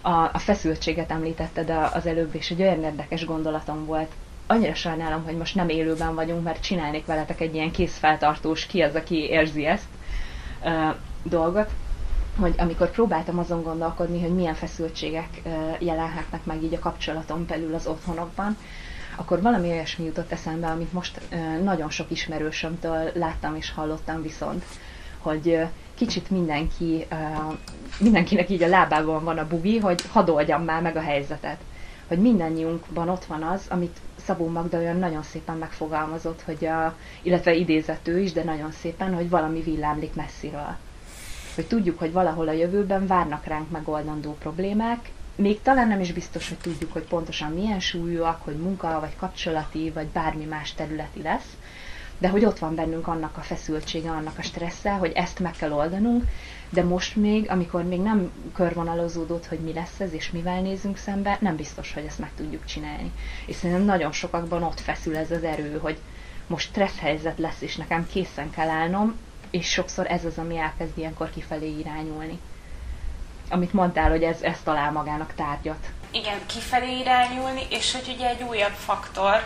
A, 0.00 0.10
a 0.10 0.38
feszültséget 0.38 1.10
említetted 1.10 1.70
az 1.92 2.06
előbb, 2.06 2.34
és 2.34 2.50
egy 2.50 2.60
olyan 2.62 2.82
érdekes 2.84 3.24
gondolatom 3.24 3.84
volt. 3.86 4.10
Annyira 4.46 4.74
sajnálom, 4.74 5.24
hogy 5.24 5.36
most 5.36 5.54
nem 5.54 5.68
élőben 5.68 6.14
vagyunk, 6.14 6.42
mert 6.42 6.62
csinálnék 6.62 7.06
veletek 7.06 7.40
egy 7.40 7.54
ilyen 7.54 7.70
készfeltartós, 7.70 8.66
ki 8.66 8.80
az, 8.80 8.94
aki 8.94 9.16
érzi 9.16 9.66
ezt 9.66 9.88
uh, 10.62 10.94
dolgot 11.22 11.70
hogy 12.40 12.54
amikor 12.58 12.90
próbáltam 12.90 13.38
azon 13.38 13.62
gondolkodni, 13.62 14.20
hogy 14.20 14.34
milyen 14.34 14.54
feszültségek 14.54 15.42
jelenhetnek 15.78 16.44
meg 16.44 16.62
így 16.62 16.74
a 16.74 16.78
kapcsolaton 16.78 17.46
belül 17.46 17.74
az 17.74 17.86
otthonokban, 17.86 18.56
akkor 19.16 19.42
valami 19.42 19.68
olyasmi 19.68 20.04
jutott 20.04 20.32
eszembe, 20.32 20.66
amit 20.66 20.92
most 20.92 21.20
nagyon 21.62 21.90
sok 21.90 22.10
ismerősömtől 22.10 23.10
láttam 23.14 23.54
és 23.54 23.70
hallottam 23.70 24.22
viszont, 24.22 24.64
hogy 25.18 25.66
kicsit 25.94 26.30
mindenki, 26.30 27.06
mindenkinek 27.98 28.50
így 28.50 28.62
a 28.62 28.68
lábában 28.68 29.24
van 29.24 29.38
a 29.38 29.46
bugi, 29.46 29.78
hogy 29.78 30.02
hadd 30.12 30.30
oldjam 30.30 30.62
már 30.64 30.82
meg 30.82 30.96
a 30.96 31.00
helyzetet. 31.00 31.60
Hogy 32.08 32.18
mindannyiunkban 32.18 33.08
ott 33.08 33.24
van 33.24 33.42
az, 33.42 33.66
amit 33.68 33.96
Szabó 34.26 34.48
Magda 34.48 34.78
olyan 34.78 34.96
nagyon 34.96 35.22
szépen 35.22 35.56
megfogalmazott, 35.56 36.42
hogy 36.42 36.64
a, 36.64 36.96
illetve 37.22 37.54
idézető 37.54 38.20
is, 38.20 38.32
de 38.32 38.44
nagyon 38.44 38.72
szépen, 38.72 39.14
hogy 39.14 39.28
valami 39.28 39.60
villámlik 39.60 40.14
messziről. 40.14 40.76
Hogy 41.54 41.66
tudjuk, 41.66 41.98
hogy 41.98 42.12
valahol 42.12 42.48
a 42.48 42.52
jövőben 42.52 43.06
várnak 43.06 43.44
ránk 43.44 43.70
megoldandó 43.70 44.32
problémák, 44.32 45.10
még 45.36 45.62
talán 45.62 45.88
nem 45.88 46.00
is 46.00 46.12
biztos, 46.12 46.48
hogy 46.48 46.58
tudjuk, 46.58 46.92
hogy 46.92 47.02
pontosan 47.02 47.52
milyen 47.52 47.80
súlyúak, 47.80 48.42
hogy 48.44 48.56
munka, 48.56 49.00
vagy 49.00 49.16
kapcsolati, 49.16 49.90
vagy 49.90 50.06
bármi 50.06 50.44
más 50.44 50.74
területi 50.74 51.22
lesz, 51.22 51.56
de 52.18 52.28
hogy 52.28 52.44
ott 52.44 52.58
van 52.58 52.74
bennünk 52.74 53.06
annak 53.06 53.36
a 53.36 53.40
feszültsége, 53.40 54.10
annak 54.10 54.38
a 54.38 54.42
stressze, 54.42 54.90
hogy 54.90 55.12
ezt 55.14 55.38
meg 55.38 55.52
kell 55.52 55.72
oldanunk, 55.72 56.24
de 56.70 56.82
most 56.82 57.16
még, 57.16 57.50
amikor 57.50 57.82
még 57.82 58.00
nem 58.00 58.32
körvonalozódott, 58.54 59.46
hogy 59.46 59.58
mi 59.58 59.72
lesz 59.72 60.00
ez, 60.00 60.12
és 60.12 60.30
mivel 60.30 60.60
nézünk 60.60 60.96
szembe, 60.96 61.38
nem 61.40 61.56
biztos, 61.56 61.92
hogy 61.92 62.04
ezt 62.04 62.18
meg 62.18 62.30
tudjuk 62.36 62.64
csinálni. 62.64 63.12
És 63.46 63.56
szerintem 63.56 63.84
nagyon 63.84 64.12
sokakban 64.12 64.62
ott 64.62 64.80
feszül 64.80 65.16
ez 65.16 65.30
az 65.30 65.44
erő, 65.44 65.78
hogy 65.82 65.98
most 66.46 66.68
stressz 66.68 66.98
helyzet 66.98 67.38
lesz, 67.38 67.60
és 67.60 67.76
nekem 67.76 68.06
készen 68.12 68.50
kell 68.50 68.68
állnom, 68.68 69.16
és 69.50 69.68
sokszor 69.68 70.06
ez 70.10 70.24
az, 70.24 70.38
ami 70.38 70.56
elkezd 70.56 70.98
ilyenkor 70.98 71.30
kifelé 71.30 71.78
irányulni. 71.78 72.38
Amit 73.50 73.72
mondtál, 73.72 74.10
hogy 74.10 74.22
ez, 74.22 74.42
ez 74.42 74.58
talál 74.64 74.92
magának 74.92 75.34
tárgyat. 75.34 75.86
Igen, 76.10 76.38
kifelé 76.46 76.98
irányulni, 76.98 77.62
és 77.70 77.92
hogy 77.92 78.14
ugye 78.14 78.28
egy 78.28 78.42
újabb 78.42 78.72
faktor, 78.72 79.42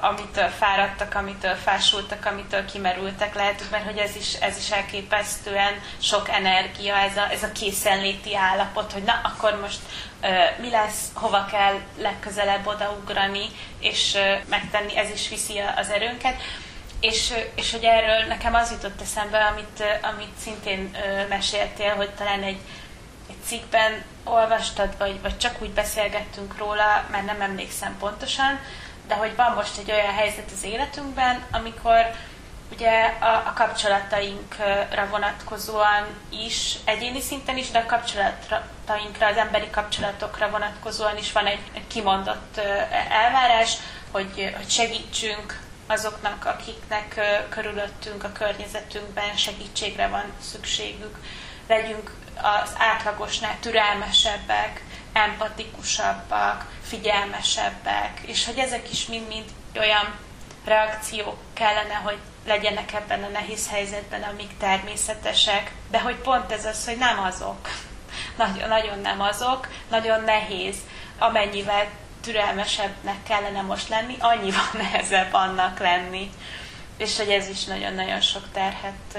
amitől 0.00 0.48
fáradtak, 0.48 1.14
amitől 1.14 1.54
fásultak, 1.54 2.26
amitől 2.26 2.64
kimerültek 2.64 3.34
lehet, 3.34 3.64
mert 3.70 3.84
hogy 3.84 3.98
ez 3.98 4.16
is, 4.16 4.34
ez 4.34 4.58
is 4.58 4.70
elképesztően 4.70 5.74
sok 5.98 6.28
energia, 6.28 6.96
ez 6.96 7.16
a, 7.16 7.30
ez 7.30 7.42
a 7.42 7.52
készenléti 7.52 8.36
állapot, 8.36 8.92
hogy 8.92 9.02
na, 9.02 9.20
akkor 9.22 9.60
most 9.60 9.80
uh, 10.22 10.60
mi 10.60 10.70
lesz, 10.70 11.10
hova 11.14 11.44
kell 11.44 11.78
legközelebb 11.98 12.66
odaugrani, 12.66 13.46
és 13.78 14.14
uh, 14.14 14.48
megtenni, 14.48 14.96
ez 14.96 15.10
is 15.10 15.28
viszi 15.28 15.58
az 15.76 15.90
erőnket. 15.90 16.42
És, 17.00 17.32
és 17.54 17.70
hogy 17.70 17.84
erről 17.84 18.26
nekem 18.26 18.54
az 18.54 18.70
jutott 18.70 19.00
eszembe, 19.00 19.38
amit, 19.38 19.84
amit 20.02 20.38
szintén 20.42 20.96
meséltél, 21.28 21.94
hogy 21.94 22.10
talán 22.10 22.42
egy, 22.42 22.58
egy 23.28 23.36
cikkben 23.44 24.04
olvastad, 24.24 24.98
vagy, 24.98 25.20
vagy 25.22 25.38
csak 25.38 25.62
úgy 25.62 25.70
beszélgettünk 25.70 26.58
róla, 26.58 27.04
mert 27.10 27.24
nem 27.24 27.40
emlékszem 27.40 27.96
pontosan, 27.98 28.60
de 29.10 29.16
hogy 29.16 29.36
van 29.36 29.52
most 29.52 29.78
egy 29.78 29.90
olyan 29.90 30.14
helyzet 30.14 30.50
az 30.52 30.64
életünkben, 30.64 31.42
amikor 31.50 32.10
ugye 32.72 33.04
a, 33.20 33.26
a 33.26 33.52
kapcsolatainkra 33.54 35.06
vonatkozóan 35.10 36.06
is, 36.28 36.76
egyéni 36.84 37.20
szinten 37.20 37.56
is, 37.56 37.70
de 37.70 37.78
a 37.78 37.86
kapcsolatainkra, 37.86 39.26
az 39.26 39.36
emberi 39.36 39.70
kapcsolatokra 39.70 40.50
vonatkozóan 40.50 41.16
is 41.16 41.32
van 41.32 41.46
egy, 41.46 41.60
egy 41.74 41.86
kimondott 41.86 42.56
elvárás, 43.10 43.76
hogy, 44.10 44.54
hogy 44.56 44.70
segítsünk 44.70 45.60
azoknak, 45.86 46.44
akiknek 46.44 47.20
körülöttünk, 47.48 48.24
a 48.24 48.32
környezetünkben 48.32 49.36
segítségre 49.36 50.08
van 50.08 50.32
szükségük. 50.40 51.18
Legyünk 51.68 52.14
az 52.42 52.70
átlagosnál 52.78 53.56
türelmesebbek, 53.60 54.82
empatikusabbak, 55.12 56.66
figyelmesebbek, 56.82 58.20
és 58.26 58.46
hogy 58.46 58.58
ezek 58.58 58.92
is 58.92 59.06
mind-mind 59.06 59.48
olyan 59.78 60.14
reakciók 60.64 61.36
kellene, 61.52 61.94
hogy 61.94 62.18
legyenek 62.46 62.92
ebben 62.92 63.22
a 63.22 63.28
nehéz 63.28 63.68
helyzetben, 63.68 64.22
amik 64.22 64.56
természetesek, 64.58 65.72
de 65.90 66.00
hogy 66.00 66.16
pont 66.16 66.52
ez 66.52 66.64
az, 66.64 66.84
hogy 66.86 66.96
nem 66.96 67.18
azok. 67.18 67.68
Nagyon, 68.36 68.68
nagyon 68.68 68.98
nem 68.98 69.20
azok, 69.20 69.68
nagyon 69.88 70.24
nehéz, 70.24 70.76
amennyivel 71.18 71.86
türelmesebbnek 72.20 73.22
kellene 73.22 73.60
most 73.62 73.88
lenni, 73.88 74.16
annyival 74.18 74.70
nehezebb 74.82 75.32
annak 75.32 75.78
lenni. 75.78 76.30
És 76.96 77.16
hogy 77.16 77.28
ez 77.28 77.48
is 77.48 77.64
nagyon-nagyon 77.64 78.20
sok 78.20 78.42
terhet 78.52 79.18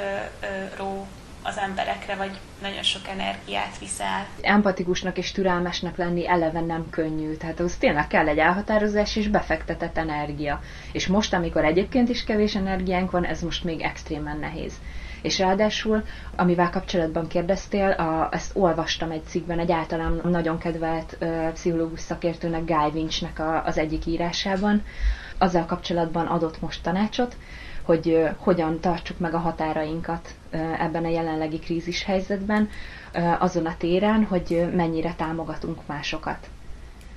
ró 0.77 1.07
az 1.43 1.57
emberekre, 1.57 2.15
vagy 2.15 2.39
nagyon 2.61 2.83
sok 2.83 3.07
energiát 3.07 3.79
viszel. 3.79 4.25
Empatikusnak 4.41 5.17
és 5.17 5.31
türelmesnek 5.31 5.97
lenni 5.97 6.27
eleve 6.27 6.59
nem 6.61 6.89
könnyű, 6.89 7.33
tehát 7.33 7.59
az 7.59 7.75
tényleg 7.75 8.07
kell 8.07 8.27
egy 8.27 8.37
elhatározás 8.37 9.15
és 9.15 9.27
befektetett 9.27 9.97
energia. 9.97 10.61
És 10.91 11.07
most, 11.07 11.33
amikor 11.33 11.65
egyébként 11.65 12.09
is 12.09 12.23
kevés 12.23 12.55
energiánk 12.55 13.11
van, 13.11 13.25
ez 13.25 13.41
most 13.41 13.63
még 13.63 13.81
extrémen 13.81 14.37
nehéz. 14.39 14.73
És 15.21 15.39
ráadásul, 15.39 16.03
amivel 16.35 16.69
kapcsolatban 16.69 17.27
kérdeztél, 17.27 17.89
a, 17.89 18.29
ezt 18.31 18.51
olvastam 18.55 19.11
egy 19.11 19.23
cikkben, 19.25 19.59
egy 19.59 19.71
általán 19.71 20.21
nagyon 20.23 20.57
kedvelt 20.57 21.15
ö, 21.19 21.47
pszichológus 21.53 21.99
szakértőnek, 21.99 22.65
Guy 22.65 22.89
Winchnek 22.93 23.39
a, 23.39 23.65
az 23.65 23.77
egyik 23.77 24.05
írásában, 24.05 24.83
azzal 25.37 25.65
kapcsolatban 25.65 26.25
adott 26.25 26.61
most 26.61 26.83
tanácsot, 26.83 27.35
hogy 27.81 28.09
ö, 28.09 28.27
hogyan 28.37 28.79
tartsuk 28.79 29.19
meg 29.19 29.33
a 29.33 29.37
határainkat 29.39 30.29
ebben 30.79 31.05
a 31.05 31.09
jelenlegi 31.09 31.59
krízis 31.59 32.03
helyzetben, 32.03 32.69
azon 33.39 33.65
a 33.65 33.75
téren, 33.77 34.23
hogy 34.23 34.65
mennyire 34.75 35.13
támogatunk 35.17 35.79
másokat 35.87 36.47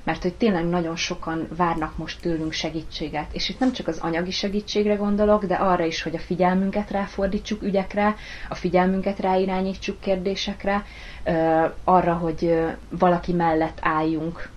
mert 0.04 0.22
hogy 0.22 0.34
tényleg 0.34 0.64
nagyon 0.64 0.96
sokan 0.96 1.48
várnak 1.56 1.96
most 1.96 2.20
tőlünk 2.20 2.52
segítséget. 2.52 3.26
És 3.32 3.48
itt 3.48 3.58
nem 3.58 3.72
csak 3.72 3.86
az 3.88 3.98
anyagi 3.98 4.30
segítségre 4.30 4.94
gondolok, 4.94 5.44
de 5.44 5.54
arra 5.54 5.84
is, 5.84 6.02
hogy 6.02 6.14
a 6.14 6.18
figyelmünket 6.18 6.90
ráfordítsuk 6.90 7.62
ügyekre, 7.62 8.14
a 8.48 8.54
figyelmünket 8.54 9.18
ráirányítsuk 9.18 10.00
kérdésekre, 10.00 10.84
arra, 11.84 12.12
hogy 12.14 12.58
valaki 12.90 13.32
mellett 13.32 13.78
álljunk, 13.80 14.48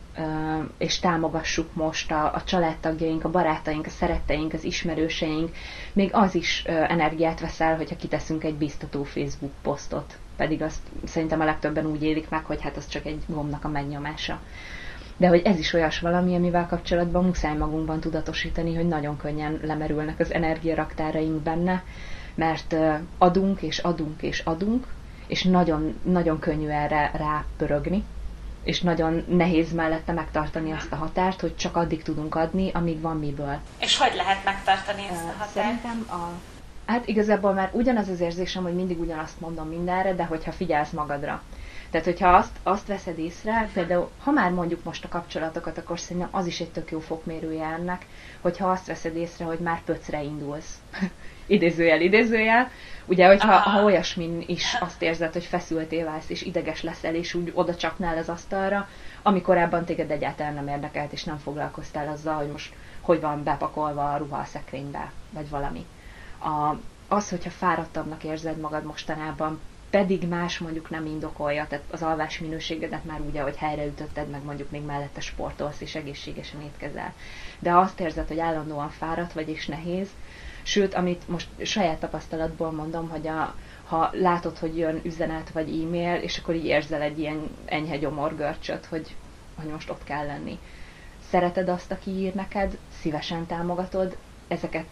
és 0.77 0.99
támogassuk 0.99 1.73
most 1.73 2.11
a, 2.11 2.33
a 2.33 2.43
családtagjaink, 2.43 3.23
a 3.23 3.29
barátaink, 3.29 3.85
a 3.85 3.89
szeretteink, 3.89 4.53
az 4.53 4.63
ismerőseink, 4.63 5.55
még 5.93 6.09
az 6.13 6.35
is 6.35 6.63
energiát 6.65 7.39
veszel, 7.39 7.75
hogyha 7.75 7.95
kiteszünk 7.95 8.43
egy 8.43 8.55
biztató 8.55 9.03
Facebook 9.03 9.51
posztot. 9.61 10.17
Pedig 10.37 10.61
azt 10.61 10.81
szerintem 11.05 11.39
a 11.41 11.45
legtöbben 11.45 11.85
úgy 11.85 12.03
élik 12.03 12.29
meg, 12.29 12.45
hogy 12.45 12.61
hát 12.61 12.77
az 12.77 12.87
csak 12.87 13.05
egy 13.05 13.23
gombnak 13.27 13.63
a 13.65 13.67
megnyomása. 13.69 14.39
De 15.17 15.27
hogy 15.27 15.41
ez 15.45 15.59
is 15.59 15.73
olyas 15.73 15.99
valami, 15.99 16.35
amivel 16.35 16.67
kapcsolatban 16.67 17.25
muszáj 17.25 17.57
magunkban 17.57 17.99
tudatosítani, 17.99 18.75
hogy 18.75 18.87
nagyon 18.87 19.17
könnyen 19.17 19.59
lemerülnek 19.63 20.19
az 20.19 20.33
energiaraktáraink 20.33 21.41
benne, 21.41 21.83
mert 22.35 22.75
adunk 23.17 23.61
és 23.61 23.77
adunk 23.79 24.21
és 24.21 24.39
adunk, 24.39 24.87
és 25.27 25.43
nagyon, 25.43 25.99
nagyon 26.03 26.39
könnyű 26.39 26.67
erre 26.67 27.11
rápörögni, 27.13 28.03
és 28.67 28.81
nagyon 28.81 29.23
nehéz 29.27 29.73
mellette 29.73 30.11
megtartani 30.11 30.71
azt 30.71 30.91
a 30.91 30.95
határt, 30.95 31.41
hogy 31.41 31.55
csak 31.55 31.75
addig 31.75 32.03
tudunk 32.03 32.35
adni, 32.35 32.71
amíg 32.73 33.01
van 33.01 33.17
miből. 33.17 33.57
És 33.79 33.97
hogy 33.97 34.15
lehet 34.15 34.43
megtartani 34.45 35.07
ezt 35.11 35.23
a 35.23 35.27
határt? 35.37 35.51
Szerintem 35.53 36.05
a 36.09 36.29
Hát 36.85 37.07
igazából 37.07 37.53
már 37.53 37.69
ugyanaz 37.73 38.07
az 38.07 38.19
érzésem, 38.19 38.63
hogy 38.63 38.75
mindig 38.75 38.99
ugyanazt 38.99 39.39
mondom 39.39 39.67
mindenre, 39.67 40.13
de 40.13 40.23
hogyha 40.25 40.51
figyelsz 40.51 40.89
magadra. 40.91 41.41
Tehát, 41.91 42.05
hogyha 42.05 42.29
azt, 42.29 42.51
azt 42.63 42.87
veszed 42.87 43.17
észre, 43.19 43.69
például, 43.73 44.09
ha 44.23 44.31
már 44.31 44.51
mondjuk 44.51 44.83
most 44.83 45.03
a 45.03 45.07
kapcsolatokat, 45.07 45.77
akkor 45.77 45.99
szerintem 45.99 46.29
az 46.31 46.45
is 46.45 46.59
egy 46.59 46.71
tök 46.71 46.91
jó 46.91 46.99
fokmérője 46.99 47.65
ennek, 47.65 48.05
hogyha 48.41 48.69
azt 48.69 48.85
veszed 48.87 49.15
észre, 49.15 49.45
hogy 49.45 49.59
már 49.59 49.81
pöcre 49.83 50.23
indulsz. 50.23 50.79
Idézőjel, 51.47 52.01
idézőjel. 52.01 52.71
Ugye, 53.05 53.27
hogyha 53.27 53.51
ha 53.51 53.83
olyasmin 53.83 54.43
is 54.47 54.77
azt 54.79 55.01
érzed, 55.01 55.33
hogy 55.33 55.43
feszültél 55.43 56.05
válsz, 56.05 56.29
és 56.29 56.41
ideges 56.41 56.83
leszel, 56.83 57.15
és 57.15 57.33
úgy 57.33 57.51
oda 57.53 57.75
csapnál 57.75 58.17
az 58.17 58.29
asztalra, 58.29 58.87
ami 59.23 59.41
korábban 59.41 59.85
téged 59.85 60.11
egyáltalán 60.11 60.53
nem 60.53 60.67
érdekelt, 60.67 61.11
és 61.11 61.23
nem 61.23 61.37
foglalkoztál 61.37 62.07
azzal, 62.07 62.35
hogy 62.35 62.51
most 62.51 62.73
hogy 63.01 63.21
van 63.21 63.43
bepakolva 63.43 64.13
a 64.13 64.17
ruha 64.17 64.37
a 64.37 64.45
szekrénybe, 64.45 65.11
vagy 65.31 65.49
valami. 65.49 65.85
A, 66.39 66.75
az, 67.07 67.29
hogyha 67.29 67.49
fáradtabbnak 67.49 68.23
érzed 68.23 68.57
magad 68.57 68.83
mostanában, 68.83 69.59
pedig 69.89 70.27
más 70.27 70.57
mondjuk 70.57 70.89
nem 70.89 71.05
indokolja, 71.05 71.67
tehát 71.67 71.85
az 71.91 72.01
alvás 72.01 72.39
minőségedet 72.39 73.03
már 73.05 73.21
úgy, 73.21 73.39
hogy 73.39 73.55
helyreütötted, 73.57 74.29
meg 74.29 74.43
mondjuk 74.43 74.71
még 74.71 74.81
mellette 74.81 75.21
sportolsz 75.21 75.81
és 75.81 75.95
egészségesen 75.95 76.61
étkezel. 76.61 77.13
De 77.59 77.75
azt 77.77 77.99
érzed, 77.99 78.27
hogy 78.27 78.39
állandóan 78.39 78.89
fáradt 78.89 79.33
vagy 79.33 79.49
és 79.49 79.65
nehéz, 79.65 80.09
Sőt, 80.67 80.93
amit 80.93 81.27
most 81.27 81.47
saját 81.63 81.99
tapasztalatból 81.99 82.71
mondom, 82.71 83.09
hogy 83.09 83.27
a, 83.27 83.55
ha 83.85 84.09
látod, 84.13 84.57
hogy 84.57 84.77
jön 84.77 84.99
üzenet 85.03 85.49
vagy 85.49 85.81
e-mail, 85.81 86.15
és 86.21 86.37
akkor 86.37 86.55
így 86.55 86.65
érzel 86.65 87.01
egy 87.01 87.19
ilyen 87.19 87.49
enyhe 87.65 87.97
gyomorgörcsöt, 87.97 88.85
hogy, 88.85 89.15
hogy 89.55 89.65
most 89.71 89.89
ott 89.89 90.03
kell 90.03 90.25
lenni. 90.25 90.59
Szereted 91.29 91.69
azt, 91.69 91.91
aki 91.91 92.11
ír 92.11 92.33
neked, 92.33 92.77
szívesen 93.01 93.45
támogatod, 93.45 94.17
ezeket 94.47 94.85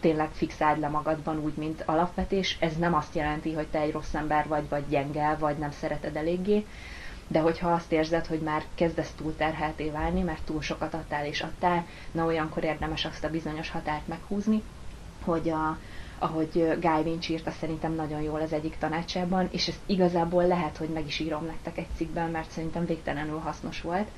tényleg 0.00 0.30
fixáld 0.30 0.78
le 0.78 0.88
magadban 0.88 1.38
úgy, 1.38 1.54
mint 1.56 1.82
alapvetés. 1.86 2.56
Ez 2.60 2.76
nem 2.76 2.94
azt 2.94 3.14
jelenti, 3.14 3.52
hogy 3.52 3.66
te 3.66 3.78
egy 3.78 3.92
rossz 3.92 4.14
ember 4.14 4.46
vagy, 4.48 4.68
vagy 4.68 4.84
gyenge, 4.88 5.36
vagy 5.38 5.58
nem 5.58 5.70
szereted 5.70 6.16
eléggé, 6.16 6.66
de 7.28 7.40
hogyha 7.40 7.72
azt 7.72 7.92
érzed, 7.92 8.26
hogy 8.26 8.40
már 8.40 8.62
kezdesz 8.74 9.12
túl 9.16 9.36
terhelté 9.36 9.90
válni, 9.90 10.20
mert 10.22 10.44
túl 10.44 10.62
sokat 10.62 10.94
adtál 10.94 11.26
és 11.26 11.40
adtál, 11.40 11.86
na 12.12 12.24
olyankor 12.24 12.64
érdemes 12.64 13.04
azt 13.04 13.24
a 13.24 13.30
bizonyos 13.30 13.70
határt 13.70 14.06
meghúzni, 14.08 14.62
hogy 15.24 15.48
a, 15.48 15.78
ahogy 16.18 16.48
Guy 16.80 17.02
Winch 17.04 17.30
írta 17.30 17.50
szerintem 17.50 17.94
nagyon 17.94 18.20
jól 18.20 18.40
az 18.40 18.52
egyik 18.52 18.78
tanácsában, 18.78 19.48
és 19.52 19.68
ezt 19.68 19.80
igazából 19.86 20.46
lehet, 20.46 20.76
hogy 20.76 20.88
meg 20.88 21.06
is 21.06 21.18
írom 21.18 21.44
nektek 21.44 21.78
egy 21.78 21.86
cikkben, 21.96 22.30
mert 22.30 22.50
szerintem 22.50 22.86
végtelenül 22.86 23.38
hasznos 23.38 23.80
volt. 23.80 24.08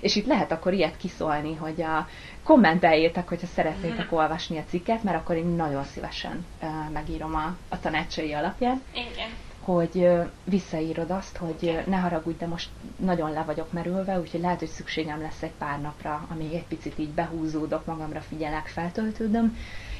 És 0.00 0.16
itt 0.16 0.26
lehet 0.26 0.52
akkor 0.52 0.72
ilyet 0.72 0.96
kiszólni, 0.96 1.54
hogy 1.54 1.82
a 1.82 2.06
kommenteljétek, 2.42 3.28
hogyha 3.28 3.46
szeretnétek 3.46 4.12
mm. 4.12 4.16
olvasni 4.16 4.58
a 4.58 4.64
cikket, 4.68 5.02
mert 5.02 5.16
akkor 5.16 5.36
én 5.36 5.46
nagyon 5.46 5.84
szívesen 5.84 6.44
uh, 6.62 6.68
megírom 6.92 7.34
a, 7.34 7.56
a 7.68 7.80
tanácsai 7.80 8.32
alapján. 8.32 8.82
Igen 8.92 9.28
hogy 9.66 10.08
visszaírod 10.44 11.10
azt, 11.10 11.36
hogy 11.36 11.82
ne 11.86 11.96
haragudj, 11.96 12.38
de 12.38 12.46
most 12.46 12.68
nagyon 12.96 13.32
le 13.32 13.42
vagyok 13.42 13.72
merülve, 13.72 14.18
úgyhogy 14.20 14.40
lehet, 14.40 14.58
hogy 14.58 14.68
szükségem 14.68 15.20
lesz 15.20 15.42
egy 15.42 15.52
pár 15.58 15.80
napra, 15.80 16.26
amíg 16.30 16.52
egy 16.52 16.66
picit 16.66 16.98
így 16.98 17.08
behúzódok, 17.10 17.84
magamra 17.86 18.20
figyelek, 18.20 18.66
feltöltődöm. 18.66 19.56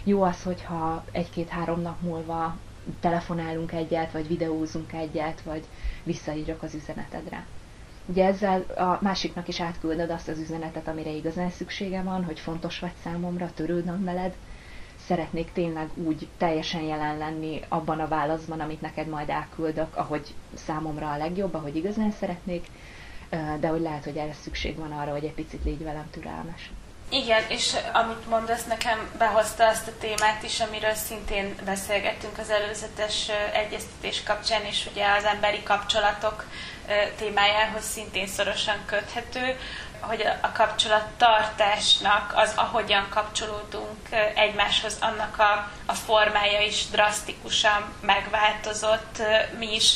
Jó 0.08 0.22
az, 0.22 0.42
hogyha 0.42 1.04
egy-két-három 1.12 1.80
nap 1.80 2.00
múlva 2.00 2.56
telefonálunk 3.00 3.72
egyet, 3.72 4.12
vagy 4.12 4.28
videózunk 4.28 4.92
egyet, 4.92 5.42
vagy 5.42 5.64
visszaírok 6.02 6.62
az 6.62 6.74
üzenetedre. 6.74 7.46
Ugye 8.06 8.24
ezzel 8.24 8.60
a 8.60 8.98
másiknak 9.02 9.48
is 9.48 9.60
átküldöd 9.60 10.10
azt 10.10 10.28
az 10.28 10.38
üzenetet, 10.38 10.88
amire 10.88 11.10
igazán 11.10 11.50
szüksége 11.50 12.02
van, 12.02 12.24
hogy 12.24 12.40
fontos 12.40 12.78
vagy 12.78 12.92
számomra, 13.02 13.50
törődnöm 13.54 14.04
veled, 14.04 14.34
szeretnék 15.06 15.52
tényleg 15.52 15.88
úgy 15.94 16.28
teljesen 16.38 16.82
jelen 16.82 17.18
lenni 17.18 17.60
abban 17.68 18.00
a 18.00 18.08
válaszban, 18.08 18.60
amit 18.60 18.80
neked 18.80 19.08
majd 19.08 19.28
elküldök, 19.28 19.96
ahogy 19.96 20.34
számomra 20.54 21.10
a 21.12 21.16
legjobb, 21.16 21.54
ahogy 21.54 21.76
igazán 21.76 22.10
szeretnék, 22.10 22.66
de 23.60 23.68
hogy 23.68 23.80
lehet, 23.80 24.04
hogy 24.04 24.16
erre 24.16 24.32
szükség 24.32 24.76
van 24.76 24.92
arra, 24.92 25.10
hogy 25.12 25.24
egy 25.24 25.34
picit 25.34 25.64
légy 25.64 25.82
velem 25.82 26.10
türelmes. 26.10 26.70
Igen, 27.08 27.42
és 27.48 27.76
amit 27.92 28.28
mondasz, 28.28 28.64
nekem 28.64 29.10
behozta 29.18 29.66
azt 29.66 29.88
a 29.88 29.98
témát 30.00 30.42
is, 30.42 30.60
amiről 30.60 30.94
szintén 30.94 31.54
beszélgettünk 31.64 32.38
az 32.38 32.50
előzetes 32.50 33.28
egyeztetés 33.52 34.22
kapcsán, 34.22 34.64
és 34.64 34.88
ugye 34.90 35.06
az 35.18 35.24
emberi 35.24 35.62
kapcsolatok 35.62 36.44
témájához 37.16 37.84
szintén 37.84 38.26
szorosan 38.26 38.76
köthető, 38.86 39.58
hogy 40.00 40.26
a 40.40 40.52
kapcsolattartásnak 40.52 42.32
az, 42.34 42.52
ahogyan 42.56 43.08
kapcsolódunk 43.08 44.08
egymáshoz, 44.34 44.96
annak 45.00 45.38
a, 45.38 45.70
a 45.86 45.94
formája 45.94 46.60
is 46.60 46.86
drasztikusan 46.90 47.94
megváltozott. 48.00 49.22
Mi 49.58 49.74
is 49.74 49.94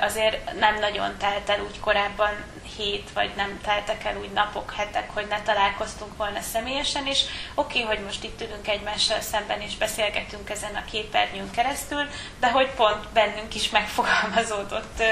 azért 0.00 0.58
nem 0.58 0.78
nagyon 0.78 1.16
telt 1.18 1.48
el 1.48 1.60
úgy 1.60 1.80
korábban 1.80 2.30
hét, 2.76 3.10
vagy 3.14 3.30
nem 3.36 3.60
teltek 3.62 4.04
el 4.04 4.16
úgy 4.20 4.30
napok, 4.30 4.72
hetek, 4.72 5.10
hogy 5.10 5.26
ne 5.28 5.42
találkoztunk 5.42 6.16
volna 6.16 6.40
személyesen, 6.40 7.06
és 7.06 7.24
oké, 7.54 7.82
okay, 7.82 7.96
hogy 7.96 8.04
most 8.04 8.24
itt 8.24 8.40
ülünk 8.40 8.68
egymással 8.68 9.20
szemben, 9.20 9.60
és 9.60 9.76
beszélgetünk 9.76 10.50
ezen 10.50 10.74
a 10.74 10.84
képernyőn 10.90 11.50
keresztül, 11.50 12.06
de 12.40 12.50
hogy 12.50 12.70
pont 12.70 13.08
bennünk 13.12 13.54
is 13.54 13.70
megfogalmazódott 13.70 15.02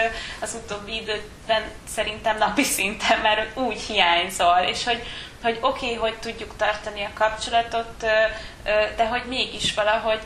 az 0.40 0.58
utóbbi 0.64 0.94
időben 0.94 1.62
szerintem 1.88 2.38
napi 2.38 2.62
szinten, 2.62 3.20
mert 3.20 3.56
úgy 3.56 3.80
hiányzol, 3.80 4.58
és 4.58 4.84
hogy 4.84 5.02
hogy 5.42 5.58
oké, 5.60 5.84
okay, 5.84 5.96
hogy 5.96 6.18
tudjuk 6.18 6.56
tartani 6.56 7.04
a 7.04 7.10
kapcsolatot, 7.14 8.06
de 8.96 9.06
hogy 9.06 9.22
mégis 9.28 9.74
valahogy 9.74 10.20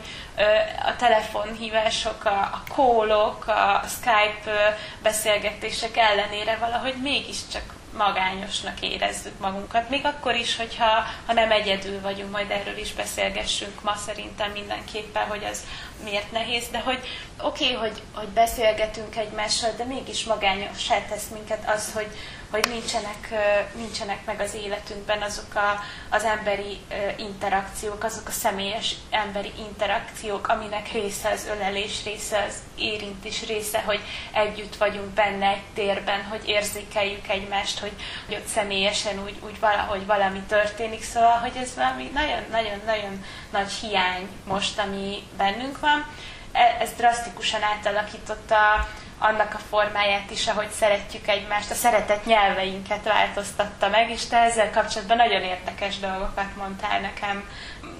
a 0.85 0.95
telefonhívások, 0.95 2.25
a 2.25 2.63
kólok, 2.73 3.47
a 3.47 3.83
Skype 3.87 4.77
beszélgetések 5.01 5.97
ellenére 5.97 6.57
valahogy 6.57 6.95
mégiscsak 7.01 7.73
magányosnak 7.97 8.81
érezzük 8.81 9.39
magunkat. 9.39 9.89
Még 9.89 10.05
akkor 10.05 10.35
is, 10.35 10.55
hogyha 10.55 11.05
ha 11.25 11.33
nem 11.33 11.51
egyedül 11.51 12.01
vagyunk, 12.01 12.31
majd 12.31 12.51
erről 12.51 12.77
is 12.77 12.93
beszélgessünk 12.93 13.83
ma 13.83 13.95
szerintem 14.05 14.51
mindenképpen, 14.51 15.27
hogy 15.27 15.43
az 15.43 15.63
miért 16.03 16.31
nehéz, 16.31 16.63
de 16.71 16.79
hogy 16.79 16.99
oké, 17.41 17.63
okay, 17.63 17.75
hogy, 17.75 18.01
hogy 18.13 18.27
beszélgetünk 18.27 19.15
egymással, 19.15 19.71
de 19.77 19.83
mégis 19.83 20.23
magányossá 20.23 20.99
tesz 21.09 21.27
minket 21.33 21.69
az, 21.69 21.93
hogy, 21.93 22.07
hogy 22.53 22.67
nincsenek, 22.69 23.33
nincsenek 23.75 24.25
meg 24.25 24.39
az 24.39 24.53
életünkben 24.53 25.21
azok 25.21 25.55
a, 25.55 25.79
az 26.09 26.23
emberi 26.23 26.79
interakciók, 27.17 28.03
azok 28.03 28.27
a 28.27 28.31
személyes 28.31 28.95
emberi 29.09 29.51
interakciók, 29.57 30.47
aminek 30.47 30.91
része 30.91 31.29
az 31.29 31.47
ölelés, 31.55 32.03
része 32.03 32.45
az 32.47 32.55
érintés, 32.75 33.45
része, 33.45 33.81
hogy 33.81 33.99
együtt 34.31 34.75
vagyunk 34.75 35.07
benne 35.07 35.47
egy 35.47 35.63
térben, 35.73 36.23
hogy 36.23 36.41
érzékeljük 36.45 37.27
egymást, 37.27 37.79
hogy, 37.79 37.93
hogy 38.25 38.35
ott 38.35 38.47
személyesen 38.47 39.23
úgy, 39.23 39.35
úgy 39.45 39.59
valahogy 39.59 40.05
valami 40.05 40.41
történik, 40.47 41.03
szóval, 41.03 41.37
hogy 41.37 41.55
ez 41.55 41.75
valami 41.75 42.11
nagyon-nagyon-nagyon 42.13 43.25
nagy 43.49 43.71
hiány 43.71 44.27
most, 44.45 44.79
ami 44.79 45.23
bennünk 45.37 45.79
van. 45.79 46.05
E, 46.51 46.77
ez 46.79 46.89
drasztikusan 46.97 47.61
átalakította 47.63 48.87
annak 49.23 49.53
a 49.53 49.57
formáját 49.57 50.31
is, 50.31 50.47
ahogy 50.47 50.69
szeretjük 50.69 51.27
egymást, 51.27 51.71
a 51.71 51.73
szeretet 51.73 52.25
nyelveinket 52.25 53.03
változtatta 53.03 53.89
meg, 53.89 54.09
és 54.09 54.25
te 54.25 54.37
ezzel 54.37 54.71
kapcsolatban 54.71 55.17
nagyon 55.17 55.41
érdekes 55.41 55.99
dolgokat 55.99 56.55
mondtál 56.57 56.99
nekem 56.99 57.49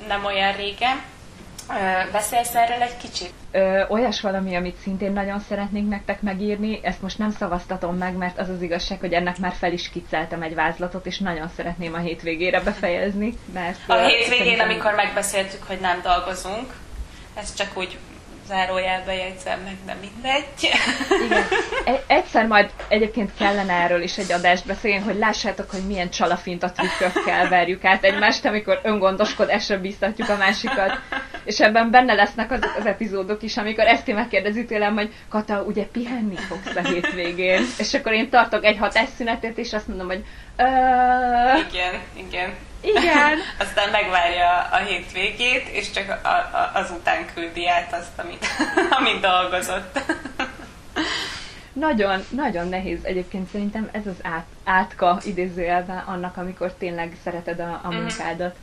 nem 0.07 0.25
olyan 0.25 0.55
régen. 0.55 1.01
Beszélsz 2.11 2.55
erről 2.55 2.81
egy 2.81 2.97
kicsit? 2.97 3.33
Ö, 3.51 3.83
olyas 3.87 4.21
valami, 4.21 4.55
amit 4.55 4.77
szintén 4.81 5.11
nagyon 5.11 5.39
szeretnénk 5.39 5.89
nektek 5.89 6.21
megírni, 6.21 6.79
ezt 6.83 7.01
most 7.01 7.17
nem 7.17 7.31
szavaztatom 7.31 7.97
meg, 7.97 8.13
mert 8.15 8.39
az 8.39 8.49
az 8.49 8.61
igazság, 8.61 8.99
hogy 8.99 9.13
ennek 9.13 9.37
már 9.37 9.53
fel 9.59 9.71
is 9.71 9.89
kicceltem 9.89 10.41
egy 10.41 10.55
vázlatot, 10.55 11.05
és 11.05 11.17
nagyon 11.17 11.49
szeretném 11.55 11.93
a 11.93 11.97
hétvégére 11.97 12.61
befejezni. 12.61 13.33
Mert, 13.53 13.79
a 13.87 13.97
hétvégén, 13.97 14.37
szerintem... 14.37 14.69
amikor 14.69 14.93
megbeszéltük, 14.93 15.63
hogy 15.63 15.79
nem 15.79 16.01
dolgozunk, 16.01 16.73
ez 17.33 17.53
csak 17.53 17.77
úgy 17.77 17.97
zárójelbe 18.47 19.13
jegyzem 19.15 19.59
meg, 19.59 19.77
de 19.85 19.95
mindegy. 20.01 20.45
Igen. 21.25 21.43
E- 21.85 22.03
egyszer 22.07 22.47
majd 22.47 22.69
egyébként 22.87 23.31
kellene 23.37 23.73
erről 23.73 24.01
is 24.01 24.17
egy 24.17 24.31
adást 24.31 24.65
beszélni, 24.65 25.03
hogy 25.03 25.17
lássátok, 25.17 25.69
hogy 25.71 25.87
milyen 25.87 26.09
csalafint 26.09 26.63
a 26.63 26.71
trükkökkel 26.71 27.49
verjük 27.49 27.85
át 27.85 28.03
egymást, 28.03 28.45
amikor 28.45 28.79
öngondoskodásra 28.83 29.79
bíztatjuk 29.79 30.29
a 30.29 30.37
másikat. 30.37 30.99
És 31.43 31.59
ebben 31.59 31.91
benne 31.91 32.13
lesznek 32.13 32.51
azok 32.51 32.75
az 32.79 32.85
epizódok 32.85 33.41
is, 33.43 33.57
amikor 33.57 33.85
ezt 33.85 34.07
megkérdezi 34.07 34.65
tőlem, 34.65 34.93
hogy 34.95 35.13
Kata, 35.29 35.61
ugye 35.61 35.83
pihenni 35.83 36.35
fogsz 36.35 36.75
a 36.75 36.87
hétvégén? 36.87 37.61
És 37.77 37.93
akkor 37.93 38.11
én 38.11 38.29
tartok 38.29 38.65
egy 38.65 38.77
hatásszünetet, 38.77 39.57
és 39.57 39.73
azt 39.73 39.87
mondom, 39.87 40.07
hogy 40.07 40.23
Ö... 40.57 40.63
Igen, 41.69 42.01
igen. 42.13 42.53
Igen. 42.83 43.39
Aztán 43.63 43.89
megvárja 43.89 44.67
a 44.71 44.77
hétvégét, 44.77 45.67
és 45.67 45.91
csak 45.91 46.19
a, 46.23 46.27
a, 46.27 46.71
azután 46.73 47.25
küldi 47.33 47.67
át 47.67 47.93
azt, 47.93 48.19
amit, 48.19 48.45
amit 48.99 49.21
dolgozott. 49.21 49.99
Nagyon, 51.73 52.23
nagyon 52.29 52.67
nehéz 52.67 52.99
egyébként 53.03 53.49
szerintem 53.49 53.89
ez 53.91 54.07
az 54.07 54.17
át, 54.21 54.45
átka 54.63 55.19
idézőjelben 55.25 55.97
annak, 55.97 56.37
amikor 56.37 56.73
tényleg 56.73 57.17
szereted 57.23 57.59
a, 57.59 57.79
a 57.83 57.87
mhm. 57.87 57.95
munkádat. 57.95 58.55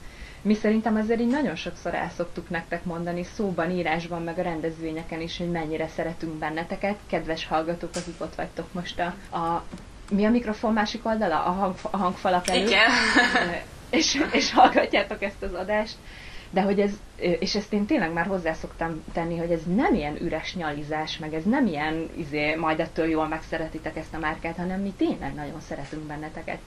Mi 0.43 0.55
szerintem 0.55 0.97
azért 0.97 1.21
így 1.21 1.31
nagyon 1.31 1.57
sokszor 1.57 1.95
el 1.95 2.11
szoktuk 2.17 2.49
nektek 2.51 2.85
mondani 2.85 3.25
szóban, 3.35 3.71
írásban, 3.71 4.23
meg 4.23 4.39
a 4.39 4.43
rendezvényeken 4.43 5.21
is, 5.21 5.39
hogy 5.39 5.51
mennyire 5.51 5.89
szeretünk 5.89 6.33
benneteket. 6.33 6.97
Kedves 7.07 7.47
hallgatók, 7.47 7.91
akik 7.97 8.21
ott 8.21 8.35
vagytok 8.35 8.73
most 8.73 9.01
a, 9.01 9.37
a 9.37 9.65
mi 10.11 10.25
a 10.25 10.31
mikrofon 10.31 10.73
másik 10.73 11.07
oldala? 11.07 11.45
A, 11.45 11.51
hang, 11.51 11.75
a 11.91 11.97
hangfalak 11.97 12.49
előtt. 12.49 12.69
Igen. 12.69 12.91
És, 13.91 14.25
és 14.33 14.53
hallgatjátok 14.53 15.23
ezt 15.23 15.43
az 15.43 15.53
adást. 15.55 15.97
De 16.53 16.63
hogy 16.63 16.81
ez, 16.81 16.91
és 17.17 17.55
ezt 17.55 17.73
én 17.73 17.87
tényleg 17.87 18.13
már 18.13 18.27
hozzá 18.27 18.53
szoktam 18.53 19.03
tenni, 19.13 19.37
hogy 19.39 19.51
ez 19.51 19.63
nem 19.75 19.95
ilyen 19.95 20.23
üres 20.23 20.55
nyalizás, 20.55 21.19
meg 21.19 21.35
ez 21.35 21.45
nem 21.45 21.67
ilyen, 21.67 22.09
izé, 22.17 22.55
majd 22.55 22.81
ettől 22.81 23.07
jól 23.09 23.29
megszeretitek 23.29 23.97
ezt 23.97 24.15
a 24.15 24.19
márkát, 24.19 24.57
hanem 24.57 24.81
mi 24.81 24.93
tényleg 24.97 25.35
nagyon 25.35 25.61
szeretünk 25.61 26.03
benneteket. 26.03 26.59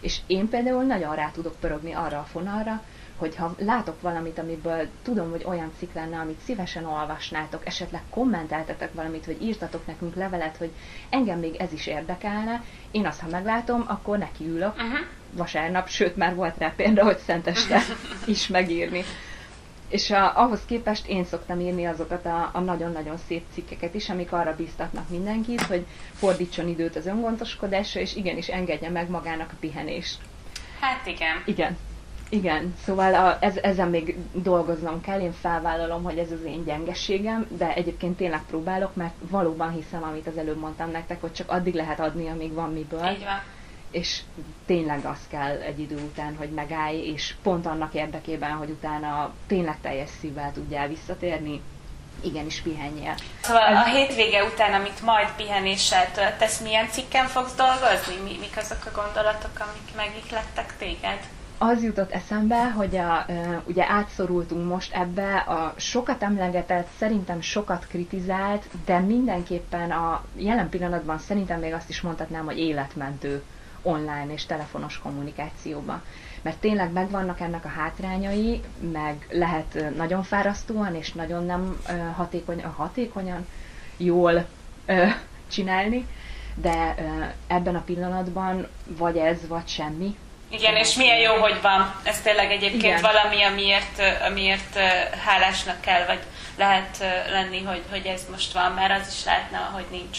És 0.00 0.18
én 0.26 0.48
például 0.48 0.82
nagyon 0.82 1.14
rá 1.14 1.30
tudok 1.30 1.56
pörögni 1.60 1.92
arra 1.92 2.18
a 2.18 2.22
fonalra, 2.32 2.82
hogyha 3.16 3.54
látok 3.58 4.00
valamit, 4.00 4.38
amiből 4.38 4.88
tudom, 5.02 5.30
hogy 5.30 5.44
olyan 5.46 5.72
cikk 5.78 5.94
lenne, 5.94 6.18
amit 6.18 6.40
szívesen 6.44 6.84
olvasnátok, 6.84 7.66
esetleg 7.66 8.00
kommenteltetek 8.10 8.94
valamit, 8.94 9.26
vagy 9.26 9.42
írtatok 9.42 9.86
nekünk 9.86 10.14
levelet, 10.14 10.56
hogy 10.56 10.70
engem 11.10 11.38
még 11.38 11.54
ez 11.54 11.72
is 11.72 11.86
érdekelne, 11.86 12.62
én 12.90 13.06
azt, 13.06 13.20
ha 13.20 13.28
meglátom, 13.28 13.84
akkor 13.86 14.18
nekiülök 14.18 14.72
uh-huh. 14.74 14.98
Vasárnap, 15.38 15.88
sőt 15.88 16.16
már 16.16 16.34
volt 16.34 16.58
rá 16.58 16.72
példa, 16.76 17.04
hogy 17.04 17.18
szenteste 17.18 17.80
is 18.26 18.46
megírni. 18.46 19.04
És 19.88 20.10
a, 20.10 20.32
ahhoz 20.36 20.60
képest 20.66 21.06
én 21.06 21.24
szoktam 21.24 21.60
írni 21.60 21.84
azokat 21.84 22.26
a, 22.26 22.50
a 22.52 22.60
nagyon-nagyon 22.60 23.16
szép 23.28 23.44
cikkeket 23.52 23.94
is, 23.94 24.08
amik 24.08 24.32
arra 24.32 24.56
bíztatnak 24.56 25.08
mindenkit, 25.08 25.62
hogy 25.62 25.86
fordítson 26.14 26.68
időt 26.68 26.96
az 26.96 27.06
öngondoskodásra, 27.06 28.00
és 28.00 28.16
igenis 28.16 28.48
engedje 28.48 28.90
meg 28.90 29.10
magának 29.10 29.50
a 29.52 29.56
pihenést. 29.60 30.18
Hát 30.80 31.06
igen. 31.06 31.42
Igen. 31.44 31.76
Igen, 32.30 32.74
szóval 32.84 33.14
a, 33.14 33.36
ez, 33.40 33.56
ezen 33.56 33.88
még 33.88 34.16
dolgoznom 34.32 35.00
kell, 35.00 35.20
én 35.20 35.32
felvállalom, 35.32 36.02
hogy 36.02 36.18
ez 36.18 36.30
az 36.32 36.44
én 36.46 36.64
gyengességem, 36.64 37.46
de 37.56 37.74
egyébként 37.74 38.16
tényleg 38.16 38.42
próbálok, 38.46 38.94
mert 38.94 39.14
valóban 39.20 39.70
hiszem, 39.70 40.02
amit 40.02 40.26
az 40.26 40.36
előbb 40.36 40.58
mondtam 40.58 40.90
nektek, 40.90 41.20
hogy 41.20 41.32
csak 41.32 41.50
addig 41.50 41.74
lehet 41.74 42.00
adni, 42.00 42.28
amíg 42.28 42.52
van 42.52 42.72
miből. 42.72 43.06
Így 43.06 43.24
van. 43.24 43.42
És 43.90 44.20
tényleg 44.66 45.04
az 45.04 45.18
kell 45.28 45.60
egy 45.60 45.78
idő 45.78 45.96
után, 45.96 46.36
hogy 46.36 46.50
megállj, 46.50 47.12
és 47.12 47.34
pont 47.42 47.66
annak 47.66 47.94
érdekében, 47.94 48.50
hogy 48.50 48.70
utána 48.70 49.32
tényleg 49.46 49.76
teljes 49.80 50.10
szívvel 50.20 50.52
tudjál 50.52 50.88
visszatérni, 50.88 51.60
igenis 52.20 52.60
pihenjél. 52.60 53.14
Szóval 53.42 53.76
a 53.76 53.84
hétvége 53.84 54.44
után, 54.44 54.80
amit 54.80 55.02
majd 55.02 55.28
pihenéssel 55.36 56.12
töltesz, 56.12 56.60
milyen 56.60 56.88
cikken 56.88 57.26
fogsz 57.26 57.54
dolgozni? 57.54 58.14
Mi, 58.22 58.36
mik 58.40 58.56
azok 58.56 58.84
a 58.84 59.00
gondolatok, 59.00 59.50
amik 59.58 59.94
megiklettek 59.96 60.76
téged? 60.78 61.18
az 61.58 61.82
jutott 61.82 62.10
eszembe, 62.10 62.70
hogy 62.70 62.96
a, 62.96 63.26
ugye 63.64 63.84
átszorultunk 63.88 64.68
most 64.68 64.94
ebbe 64.94 65.36
a 65.36 65.74
sokat 65.76 66.22
emlegetett, 66.22 66.88
szerintem 66.98 67.40
sokat 67.40 67.86
kritizált, 67.86 68.64
de 68.84 68.98
mindenképpen 68.98 69.90
a 69.90 70.24
jelen 70.36 70.68
pillanatban 70.68 71.18
szerintem 71.18 71.60
még 71.60 71.72
azt 71.72 71.88
is 71.88 72.00
mondhatnám, 72.00 72.44
hogy 72.44 72.58
életmentő 72.58 73.42
online 73.82 74.26
és 74.32 74.46
telefonos 74.46 74.98
kommunikációba. 74.98 76.02
Mert 76.42 76.56
tényleg 76.56 76.92
megvannak 76.92 77.40
ennek 77.40 77.64
a 77.64 77.68
hátrányai, 77.68 78.60
meg 78.92 79.26
lehet 79.30 79.96
nagyon 79.96 80.22
fárasztóan 80.22 80.94
és 80.94 81.12
nagyon 81.12 81.44
nem 81.44 81.84
hatékony, 82.16 82.64
hatékonyan 82.64 83.46
jól 83.96 84.46
csinálni, 85.50 86.06
de 86.54 86.94
ebben 87.46 87.74
a 87.76 87.82
pillanatban 87.82 88.66
vagy 88.84 89.16
ez, 89.16 89.46
vagy 89.48 89.68
semmi, 89.68 90.16
igen, 90.50 90.76
és 90.76 90.94
milyen 90.94 91.18
jó, 91.18 91.34
hogy 91.34 91.60
van. 91.62 91.94
Ez 92.02 92.20
tényleg 92.20 92.50
egyébként 92.50 92.82
Igen. 92.82 93.00
valami, 93.00 93.42
amiért, 93.42 94.02
amiért 94.28 94.78
hálásnak 95.24 95.80
kell, 95.80 96.06
vagy 96.06 96.20
lehet 96.56 96.98
lenni, 97.30 97.62
hogy, 97.62 97.82
hogy 97.90 98.06
ez 98.06 98.26
most 98.30 98.52
van, 98.52 98.72
mert 98.72 99.00
az 99.00 99.14
is 99.18 99.24
lehetne, 99.24 99.58
hogy 99.58 99.84
nincs. 99.90 100.18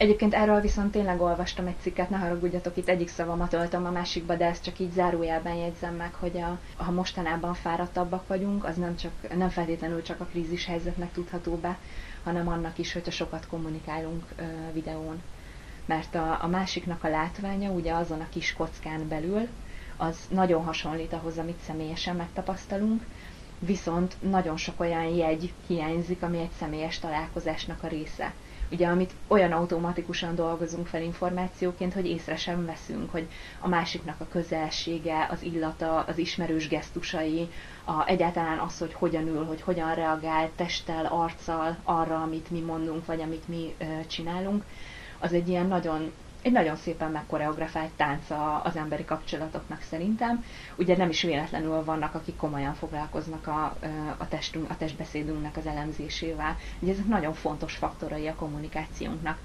Egyébként 0.00 0.34
erről 0.34 0.60
viszont 0.60 0.90
tényleg 0.90 1.20
olvastam 1.20 1.66
egy 1.66 1.80
cikket, 1.80 2.10
ne 2.10 2.16
haragudjatok, 2.16 2.76
itt 2.76 2.88
egyik 2.88 3.08
szavamat 3.08 3.52
öltöm 3.52 3.84
a 3.86 3.90
másikba, 3.90 4.36
de 4.36 4.44
ezt 4.44 4.62
csak 4.64 4.78
így 4.78 4.92
zárójelben 4.92 5.54
jegyzem 5.54 5.94
meg, 5.94 6.14
hogy 6.14 6.36
a, 6.40 6.58
ha 6.82 6.90
mostanában 6.90 7.54
fáradtabbak 7.54 8.26
vagyunk, 8.26 8.64
az 8.64 8.76
nem, 8.76 8.96
csak, 8.96 9.12
nem 9.36 9.48
feltétlenül 9.48 10.02
csak 10.02 10.20
a 10.20 10.24
krízis 10.24 10.66
helyzetnek 10.66 11.12
tudható 11.12 11.54
be, 11.56 11.78
hanem 12.24 12.48
annak 12.48 12.78
is, 12.78 12.92
hogyha 12.92 13.10
sokat 13.10 13.46
kommunikálunk 13.46 14.24
ö, 14.36 14.42
videón 14.72 15.22
mert 15.86 16.14
a, 16.14 16.38
a 16.42 16.46
másiknak 16.46 17.04
a 17.04 17.08
látványa 17.08 17.70
ugye 17.70 17.92
azon 17.92 18.20
a 18.20 18.28
kis 18.28 18.52
kockán 18.52 19.08
belül, 19.08 19.48
az 19.96 20.16
nagyon 20.30 20.64
hasonlít 20.64 21.12
ahhoz, 21.12 21.38
amit 21.38 21.60
személyesen 21.66 22.16
megtapasztalunk, 22.16 23.02
viszont 23.58 24.16
nagyon 24.30 24.56
sok 24.56 24.80
olyan 24.80 25.04
jegy 25.04 25.52
hiányzik, 25.66 26.22
ami 26.22 26.38
egy 26.38 26.52
személyes 26.58 26.98
találkozásnak 26.98 27.82
a 27.82 27.86
része. 27.88 28.32
Ugye, 28.70 28.86
amit 28.86 29.14
olyan 29.28 29.52
automatikusan 29.52 30.34
dolgozunk 30.34 30.86
fel 30.86 31.02
információként, 31.02 31.92
hogy 31.92 32.06
észre 32.06 32.36
sem 32.36 32.66
veszünk, 32.66 33.10
hogy 33.10 33.28
a 33.60 33.68
másiknak 33.68 34.20
a 34.20 34.28
közelsége, 34.28 35.26
az 35.30 35.42
illata, 35.42 36.00
az 36.00 36.18
ismerős 36.18 36.68
gesztusai, 36.68 37.48
a, 37.84 38.06
egyáltalán 38.06 38.58
az, 38.58 38.78
hogy 38.78 38.92
hogyan 38.92 39.26
ül, 39.26 39.44
hogy 39.44 39.60
hogyan 39.60 39.94
reagál 39.94 40.50
testtel, 40.56 41.06
arccal 41.06 41.76
arra, 41.82 42.22
amit 42.22 42.50
mi 42.50 42.60
mondunk, 42.60 43.06
vagy 43.06 43.20
amit 43.20 43.48
mi 43.48 43.74
ö, 43.78 43.84
csinálunk, 44.06 44.64
az 45.18 45.32
egy 45.32 45.48
ilyen 45.48 45.66
nagyon 45.66 46.12
egy 46.42 46.52
nagyon 46.52 46.76
szépen 46.76 47.10
megkoreografált 47.10 47.90
tánca 47.96 48.58
az 48.60 48.76
emberi 48.76 49.04
kapcsolatoknak 49.04 49.82
szerintem. 49.82 50.44
Ugye 50.76 50.96
nem 50.96 51.08
is 51.08 51.22
véletlenül 51.22 51.84
vannak, 51.84 52.14
akik 52.14 52.36
komolyan 52.36 52.74
foglalkoznak 52.74 53.46
a, 53.46 53.76
a, 54.18 54.28
testünk, 54.28 54.70
a 54.70 54.76
testbeszédünknek 54.76 55.56
az 55.56 55.66
elemzésével. 55.66 56.56
Ugye 56.78 56.92
ezek 56.92 57.06
nagyon 57.06 57.34
fontos 57.34 57.74
faktorai 57.76 58.26
a 58.28 58.34
kommunikációnknak. 58.34 59.38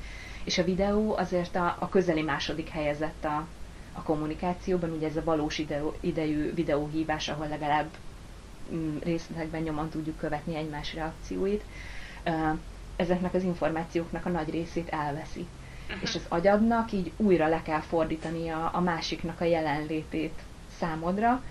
És 0.43 0.58
a 0.58 0.63
videó 0.63 1.15
azért 1.17 1.55
a, 1.55 1.75
a 1.79 1.89
közeli 1.89 2.21
második 2.21 2.69
helyezett 2.69 3.25
a, 3.25 3.45
a 3.93 4.01
kommunikációban, 4.01 4.89
ugye 4.91 5.08
ez 5.08 5.17
a 5.17 5.23
valós 5.23 5.58
idejű, 5.58 5.86
idejű 5.99 6.53
videóhívás, 6.53 7.29
ahol 7.29 7.47
legalább 7.47 7.89
mm, 8.73 8.97
részletekben 9.03 9.62
nyomon 9.62 9.89
tudjuk 9.89 10.17
követni 10.17 10.55
egymás 10.55 10.93
reakcióit. 10.93 11.63
Ezeknek 12.95 13.34
az 13.34 13.43
információknak 13.43 14.25
a 14.25 14.29
nagy 14.29 14.49
részét 14.49 14.89
elveszi 14.89 15.47
uh-huh. 15.88 16.02
és 16.02 16.15
az 16.15 16.26
agyadnak 16.30 16.91
így 16.91 17.12
újra 17.17 17.48
le 17.48 17.62
kell 17.62 17.80
fordítani 17.82 18.50
a, 18.50 18.69
a 18.74 18.80
másiknak 18.80 19.41
a 19.41 19.45
jelenlétét 19.45 20.39
számodra, 20.80 21.41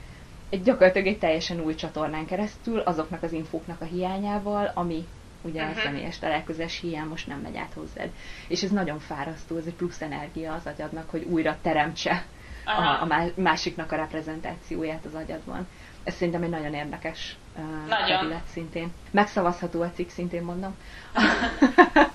egy 0.54 0.62
gyakorlatilag 0.62 1.06
egy 1.06 1.18
teljesen 1.18 1.60
új 1.60 1.74
csatornán 1.74 2.26
keresztül, 2.26 2.78
azoknak 2.78 3.22
az 3.22 3.32
infóknak 3.32 3.80
a 3.80 3.84
hiányával, 3.84 4.70
ami 4.74 5.06
ugye 5.42 5.62
uh-huh. 5.62 5.76
a 5.78 5.80
személyes 5.80 6.18
találkozás 6.18 6.80
hiány 6.80 7.06
most 7.06 7.26
nem 7.26 7.38
megy 7.38 7.56
át 7.56 7.72
hozzád. 7.74 8.10
És 8.48 8.62
ez 8.62 8.70
nagyon 8.70 8.98
fárasztó, 8.98 9.56
ez 9.56 9.66
egy 9.66 9.74
plusz 9.74 10.00
energia 10.00 10.52
az 10.52 10.66
agyadnak, 10.66 11.10
hogy 11.10 11.22
újra 11.22 11.58
teremtse 11.62 12.24
a, 12.64 13.02
a 13.02 13.30
másiknak 13.36 13.92
a 13.92 13.96
reprezentációját 13.96 15.04
az 15.04 15.14
agyadban. 15.14 15.66
Ez 16.04 16.14
szerintem 16.14 16.42
egy 16.42 16.50
nagyon 16.50 16.74
érdekes 16.74 17.36
uh, 17.56 18.06
terület 18.06 18.46
szintén. 18.52 18.92
Megszavazható 19.10 19.82
a 19.82 19.90
cikk 19.90 20.08
szintén 20.08 20.42
mondom. 20.42 20.76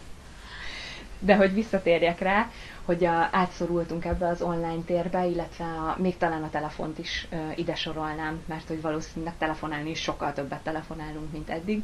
de 1.20 1.36
hogy 1.36 1.54
visszatérjek 1.54 2.20
rá, 2.20 2.50
hogy 2.86 3.06
a, 3.06 3.30
átszorultunk 3.32 4.06
ebbe 4.06 4.28
az 4.28 4.42
online 4.42 4.82
térbe, 4.86 5.26
illetve 5.26 5.64
a, 5.66 5.96
még 5.98 6.18
talán 6.18 6.44
a 6.44 6.50
telefont 6.50 7.00
is 7.00 7.28
ö, 7.32 7.36
ide 7.56 7.76
sorolnám, 7.76 8.42
mert 8.46 8.68
hogy 8.68 8.82
valószínűleg 8.82 9.38
telefonálni 9.38 9.90
is 9.90 10.02
sokkal 10.02 10.34
többet 10.34 10.64
telefonálunk, 10.64 11.32
mint 11.32 11.50
eddig. 11.50 11.84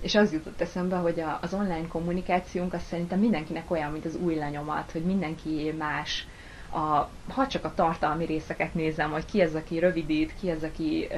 És 0.00 0.14
az 0.14 0.32
jutott 0.32 0.60
eszembe, 0.60 0.96
hogy 0.96 1.20
a, 1.20 1.38
az 1.42 1.54
online 1.54 1.86
kommunikációnk 1.88 2.72
az 2.72 2.82
szerintem 2.82 3.18
mindenkinek 3.18 3.70
olyan, 3.70 3.90
mint 3.92 4.04
az 4.04 4.14
új 4.16 4.34
lenyomat, 4.34 4.90
hogy 4.90 5.04
mindenki 5.04 5.74
más, 5.78 6.26
a, 6.74 7.10
ha 7.32 7.46
csak 7.46 7.64
a 7.64 7.74
tartalmi 7.74 8.24
részeket 8.24 8.74
nézem, 8.74 9.10
hogy 9.10 9.24
ki 9.24 9.40
az, 9.40 9.54
aki 9.54 9.78
rövidít, 9.78 10.34
ki 10.40 10.50
az, 10.50 10.62
aki 10.62 11.08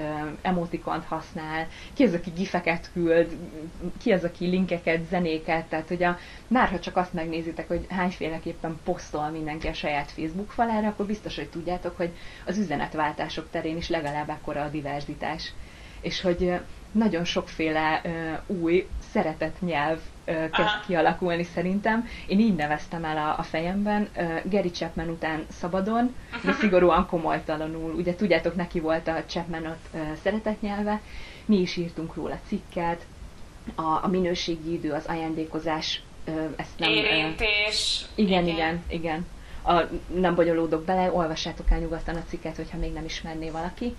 emotikont 0.43 1.05
használ, 1.05 1.67
ki 1.95 2.05
az, 2.05 2.15
aki 2.15 2.31
gifeket 2.31 2.91
küld, 2.93 3.37
ki 4.03 4.13
az, 4.13 4.25
aki 4.25 4.47
linkeket, 4.47 5.09
zenéket, 5.09 5.65
tehát 5.67 5.89
hogy 5.89 6.07
már 6.49 6.69
ha 6.69 6.79
csak 6.81 6.97
azt 6.97 7.13
megnézitek, 7.13 7.69
hogy 7.69 7.87
hányféleképpen 7.89 8.79
posztol 8.85 9.29
mindenki 9.31 9.67
a 9.67 9.73
saját 9.73 10.11
Facebook 10.11 10.51
falára, 10.51 10.89
akkor 10.89 11.07
biztos, 11.07 11.37
hogy 11.37 11.49
tudjátok, 11.49 11.97
hogy 11.97 12.11
az 12.47 12.59
üzenetváltások 12.59 13.51
terén 13.51 13.77
is 13.77 13.89
legalább 13.89 14.29
ekkora 14.29 14.63
a 14.63 14.69
diverzitás. 14.69 15.53
És 16.01 16.21
hogy 16.21 16.61
nagyon 16.93 17.25
sokféle 17.25 18.01
uh, 18.05 18.59
új 18.61 18.87
szeretett 19.13 19.61
nyelv 19.61 19.99
kezd 20.27 20.53
Aha. 20.53 20.81
kialakulni 20.87 21.43
szerintem. 21.43 22.09
Én 22.27 22.41
így 22.41 22.55
neveztem 22.55 23.05
el 23.05 23.17
a, 23.17 23.39
a 23.39 23.43
fejemben, 23.43 24.09
Gary 24.45 24.71
Chapman 24.71 25.09
után 25.09 25.47
szabadon, 25.51 26.15
de 26.45 26.53
szigorúan 26.53 27.07
komolytalanul. 27.07 27.95
Ugye 27.95 28.15
tudjátok, 28.15 28.55
neki 28.55 28.81
volt 28.81 29.09
a 29.09 29.23
Chapman 29.27 29.67
ott 29.67 30.01
szeretett 30.23 30.61
nyelve, 30.61 31.01
mi 31.45 31.61
is 31.61 31.77
írtunk 31.77 32.15
róla 32.15 32.39
cikket, 32.47 33.07
a, 33.75 33.83
a 34.03 34.09
minőségi 34.11 34.73
idő, 34.73 34.93
az 34.93 35.05
ajándékozás, 35.07 36.03
ezt 36.57 36.79
nem... 36.79 36.91
Érintés. 36.91 38.05
Igen, 38.15 38.43
igen, 38.43 38.55
igen, 38.55 38.83
igen. 38.89 39.27
A, 39.63 39.83
nem 40.15 40.35
bonyolódok 40.35 40.85
bele, 40.85 41.13
olvassátok 41.13 41.71
el 41.71 41.79
nyugodtan 41.79 42.15
a 42.15 42.25
cikket, 42.29 42.57
hogyha 42.57 42.79
még 42.79 42.93
nem 42.93 43.05
ismerné 43.05 43.51
valaki 43.51 43.97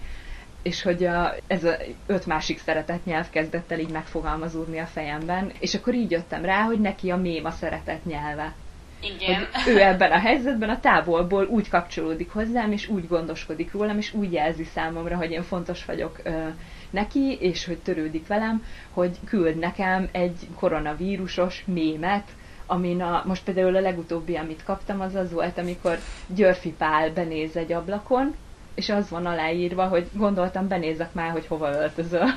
és 0.62 0.82
hogy 0.82 1.06
a, 1.06 1.36
ez 1.48 1.64
a 1.64 1.76
öt 2.06 2.26
másik 2.26 2.60
szeretett 2.60 3.06
nyelv 3.06 3.30
kezdett 3.30 3.72
el 3.72 3.80
így 3.80 3.92
megfogalmazódni 3.92 4.80
a 4.80 4.86
fejemben, 4.86 5.52
és 5.60 5.76
akkor 5.76 5.94
így 5.94 6.12
jöttem 6.12 6.46
rá, 6.46 6.62
hogy 6.62 6.80
neki 6.80 7.10
a 7.10 7.18
mém 7.18 7.46
a 7.46 7.52
szeretett 7.52 8.06
nyelve. 8.06 8.54
Igen. 9.02 9.48
Hogy 9.52 9.74
ő 9.74 9.82
ebben 9.82 10.12
a 10.12 10.20
helyzetben 10.20 10.70
a 10.70 10.80
távolból 10.80 11.46
úgy 11.46 11.70
kapcsolódik 11.70 12.32
hozzám, 12.32 12.72
és 12.72 12.88
úgy 12.88 13.08
gondoskodik 13.08 13.72
rólam, 13.72 13.98
és 13.98 14.14
úgy 14.14 14.32
jelzi 14.32 14.64
számomra, 14.64 15.16
hogy 15.16 15.32
én 15.32 15.44
fontos 15.44 15.86
vagyok 15.86 16.20
ö, 16.24 16.48
neki, 16.90 17.38
és 17.40 17.66
hogy 17.66 17.78
törődik 17.78 18.28
velem, 18.28 18.64
hogy 18.94 19.18
küld 19.26 19.58
nekem 19.58 20.10
egy 20.12 20.48
koronavírusos 20.56 21.64
mémet, 21.66 22.30
amin 22.66 23.02
a, 23.02 23.24
most 23.26 23.44
például 23.44 23.76
a 23.76 23.80
legutóbbi, 23.80 24.36
amit 24.36 24.64
kaptam, 24.64 25.02
az 25.02 25.16
az 25.16 25.32
volt, 25.32 25.58
amikor 25.58 25.98
Györfi 26.36 26.74
Pál 26.78 27.12
benéz 27.14 27.56
egy 27.56 27.72
ablakon, 27.72 28.36
és 28.78 28.90
az 28.90 29.10
van 29.10 29.26
aláírva, 29.26 29.88
hogy 29.88 30.08
gondoltam, 30.14 30.68
benézek 30.68 31.14
már, 31.14 31.32
hogy 31.32 31.48
hova 31.48 31.70
öltözöl. 31.70 32.34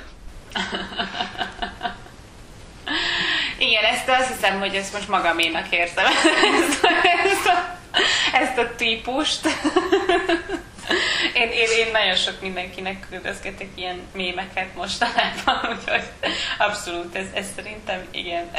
Igen, 3.58 3.84
ezt 3.84 4.08
azt 4.08 4.32
hiszem, 4.32 4.58
hogy 4.58 4.74
ezt 4.74 4.92
most 4.92 5.08
magaménak 5.08 5.70
érzem, 5.70 6.04
ezt, 6.04 6.84
ezt, 7.24 7.46
a, 7.46 7.78
ezt 8.32 8.58
a 8.58 8.74
típust. 8.76 9.46
Én, 11.34 11.48
én, 11.48 11.68
én 11.86 11.92
nagyon 11.92 12.14
sok 12.14 12.40
mindenkinek 12.40 13.06
küldözgetek 13.10 13.68
ilyen 13.74 14.00
mémeket 14.14 14.74
mostanában, 14.74 15.58
úgyhogy 15.76 16.02
abszolút 16.58 17.14
ez, 17.14 17.26
ez 17.34 17.46
szerintem 17.56 18.00
igen. 18.10 18.50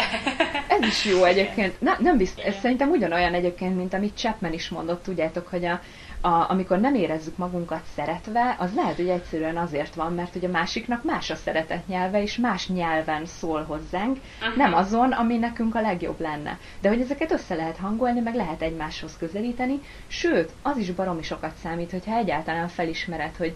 Ez 0.67 0.87
is 0.87 1.05
jó 1.05 1.23
egyébként. 1.23 1.81
Na, 1.81 1.97
nem 1.99 2.17
biztos, 2.17 2.43
ez 2.43 2.55
szerintem 2.61 2.89
ugyanolyan 2.89 3.33
egyébként, 3.33 3.75
mint 3.75 3.93
amit 3.93 4.17
Chapman 4.17 4.53
is 4.53 4.69
mondott, 4.69 5.03
tudjátok, 5.03 5.47
hogy 5.47 5.65
a, 5.65 5.81
a, 6.21 6.49
amikor 6.49 6.79
nem 6.79 6.95
érezzük 6.95 7.37
magunkat 7.37 7.81
szeretve, 7.95 8.55
az 8.59 8.73
lehet, 8.75 8.95
hogy 8.95 9.09
egyszerűen 9.09 9.57
azért 9.57 9.95
van, 9.95 10.13
mert 10.13 10.33
hogy 10.33 10.45
a 10.45 10.49
másiknak 10.49 11.03
más 11.03 11.29
a 11.29 11.35
szeretet 11.35 11.87
nyelve, 11.87 12.21
és 12.21 12.37
más 12.37 12.67
nyelven 12.67 13.25
szól 13.25 13.63
hozzánk, 13.63 14.17
uh-huh. 14.41 14.55
nem 14.57 14.73
azon, 14.73 15.11
ami 15.11 15.37
nekünk 15.37 15.75
a 15.75 15.81
legjobb 15.81 16.19
lenne. 16.19 16.57
De 16.81 16.89
hogy 16.89 17.01
ezeket 17.01 17.31
össze 17.31 17.55
lehet 17.55 17.77
hangolni, 17.77 18.19
meg 18.19 18.35
lehet 18.35 18.61
egymáshoz 18.61 19.17
közelíteni, 19.17 19.79
sőt, 20.07 20.51
az 20.61 20.77
is 20.77 20.91
baromi 20.91 21.23
sokat 21.23 21.55
számít, 21.55 21.91
hogyha 21.91 22.15
egyáltalán 22.17 22.67
felismered, 22.67 23.35
hogy 23.35 23.55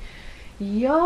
ja, 0.80 0.98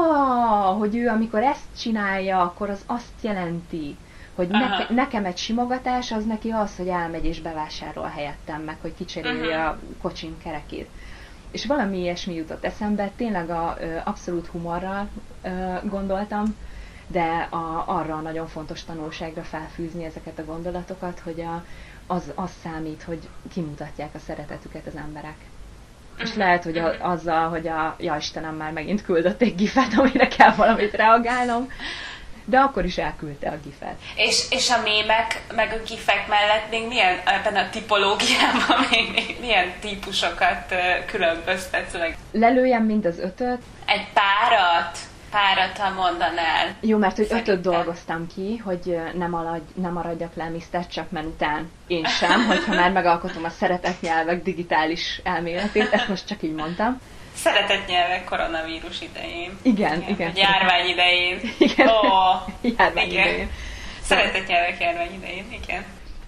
hogy 0.78 0.96
ő 0.96 1.08
amikor 1.08 1.44
ezt 1.44 1.66
csinálja, 1.78 2.40
akkor 2.42 2.70
az 2.70 2.82
azt 2.86 3.14
jelenti, 3.22 3.96
hogy 4.36 4.48
neke, 4.48 4.94
nekem 4.94 5.26
egy 5.26 5.38
simogatás, 5.38 6.12
az 6.12 6.26
neki 6.26 6.50
az, 6.50 6.76
hogy 6.78 6.88
elmegy 6.88 7.26
és 7.26 7.42
bevásárol 7.42 8.12
helyettem 8.16 8.62
meg, 8.62 8.78
hogy 8.82 8.94
kicserélje 8.98 9.58
uh-huh. 9.58 9.72
a 9.72 9.78
kocsin 10.02 10.36
kerekét 10.44 10.90
és 11.52 11.66
valami 11.66 11.98
ilyesmi 11.98 12.34
jutott 12.34 12.64
eszembe, 12.64 13.12
tényleg 13.16 13.50
a 13.50 13.78
ö, 13.80 13.98
abszolút 14.04 14.48
humorral 14.48 15.10
ö, 15.42 15.50
gondoltam, 15.84 16.56
de 17.08 17.48
a, 17.50 17.84
arra 17.88 18.16
a 18.16 18.22
nagyon 18.22 18.48
fontos 18.48 18.84
tanulságra 18.84 19.42
felfűzni 19.44 20.04
ezeket 20.04 20.40
a 20.40 20.46
gondolatokat, 20.46 21.20
hogy 21.20 21.42
a, 21.42 21.64
az, 22.08 22.32
az 22.36 22.52
számít, 22.64 23.04
hogy 23.04 23.20
kimutatják 23.54 24.16
a 24.16 24.20
szeretetüket 24.20 24.88
az 24.88 24.96
emberek. 24.96 25.36
És 26.18 26.30
mhm. 26.30 26.40
lehet, 26.40 26.64
hogy 26.64 26.78
a, 26.78 26.88
mhm. 26.94 27.06
azzal, 27.10 27.50
hogy 27.50 27.68
a 27.68 27.96
ja 28.00 28.16
Istenem 28.16 28.56
már 28.56 28.72
megint 28.72 29.02
küldött 29.04 29.42
egy 29.42 29.56
gifet, 29.56 29.94
amire 30.00 30.28
kell 30.28 30.54
valamit 30.56 30.94
reagálnom, 30.94 31.68
de 32.50 32.58
akkor 32.58 32.86
is 32.86 32.98
elküldte 32.98 33.50
a 33.50 33.58
gifet. 33.64 33.96
És, 34.16 34.46
és 34.50 34.70
a 34.70 34.82
mémek, 34.82 35.42
meg 35.56 35.80
a 35.80 35.88
gifek 35.88 36.28
mellett 36.28 36.70
még 36.70 36.88
milyen, 36.88 37.18
ebben 37.26 37.56
a 37.56 37.70
tipológiában 37.70 38.86
még, 38.92 39.12
még 39.12 39.38
milyen 39.40 39.72
típusokat 39.80 40.74
különböztetsz 41.06 41.94
meg? 41.94 42.18
Lelőjem 42.32 42.84
mind 42.84 43.06
az 43.06 43.20
ötöt. 43.20 43.62
Egy 43.86 44.08
párat? 44.14 44.98
párat, 45.32 45.78
ha 45.78 45.90
mondanál. 45.90 46.76
Jó, 46.80 46.98
mert 46.98 47.16
hogy 47.16 47.28
Szerintem. 47.28 47.54
ötöt 47.54 47.72
dolgoztam 47.74 48.28
ki, 48.36 48.58
hogy 48.58 49.00
nem, 49.14 49.34
aladj, 49.34 49.64
nem 49.74 49.94
maradjak 49.94 50.36
le 50.36 50.50
Mr. 50.50 50.88
Chapman 50.88 51.26
után 51.26 51.72
én 51.88 52.06
sem, 52.06 52.46
hogyha 52.48 52.76
már 52.76 52.92
megalkotom 52.92 53.44
a 53.44 53.50
szeretet 53.50 54.02
nyelvek 54.02 54.44
digitális 54.44 55.22
elméletét, 55.24 55.92
ezt 55.92 56.08
most 56.08 56.28
csak 56.28 56.44
így 56.44 56.54
mondtam. 56.54 57.02
Szeretett 57.44 57.88
nyelvek 57.88 58.24
koronavírus 58.24 59.02
idején. 59.02 59.58
Igen, 59.62 60.02
igen. 60.02 60.10
igen. 60.10 60.32
Járvány 60.36 60.88
idején. 60.88 61.40
Igen. 61.60 61.88
Oh, 61.88 62.48
járvány 62.78 63.10
igen. 63.10 63.28
idején. 63.28 63.50
Szeretett 64.02 64.48
nyelvek 64.48 64.80
járvány 64.80 65.14
idején, 65.14 65.46
igen. 65.64 65.84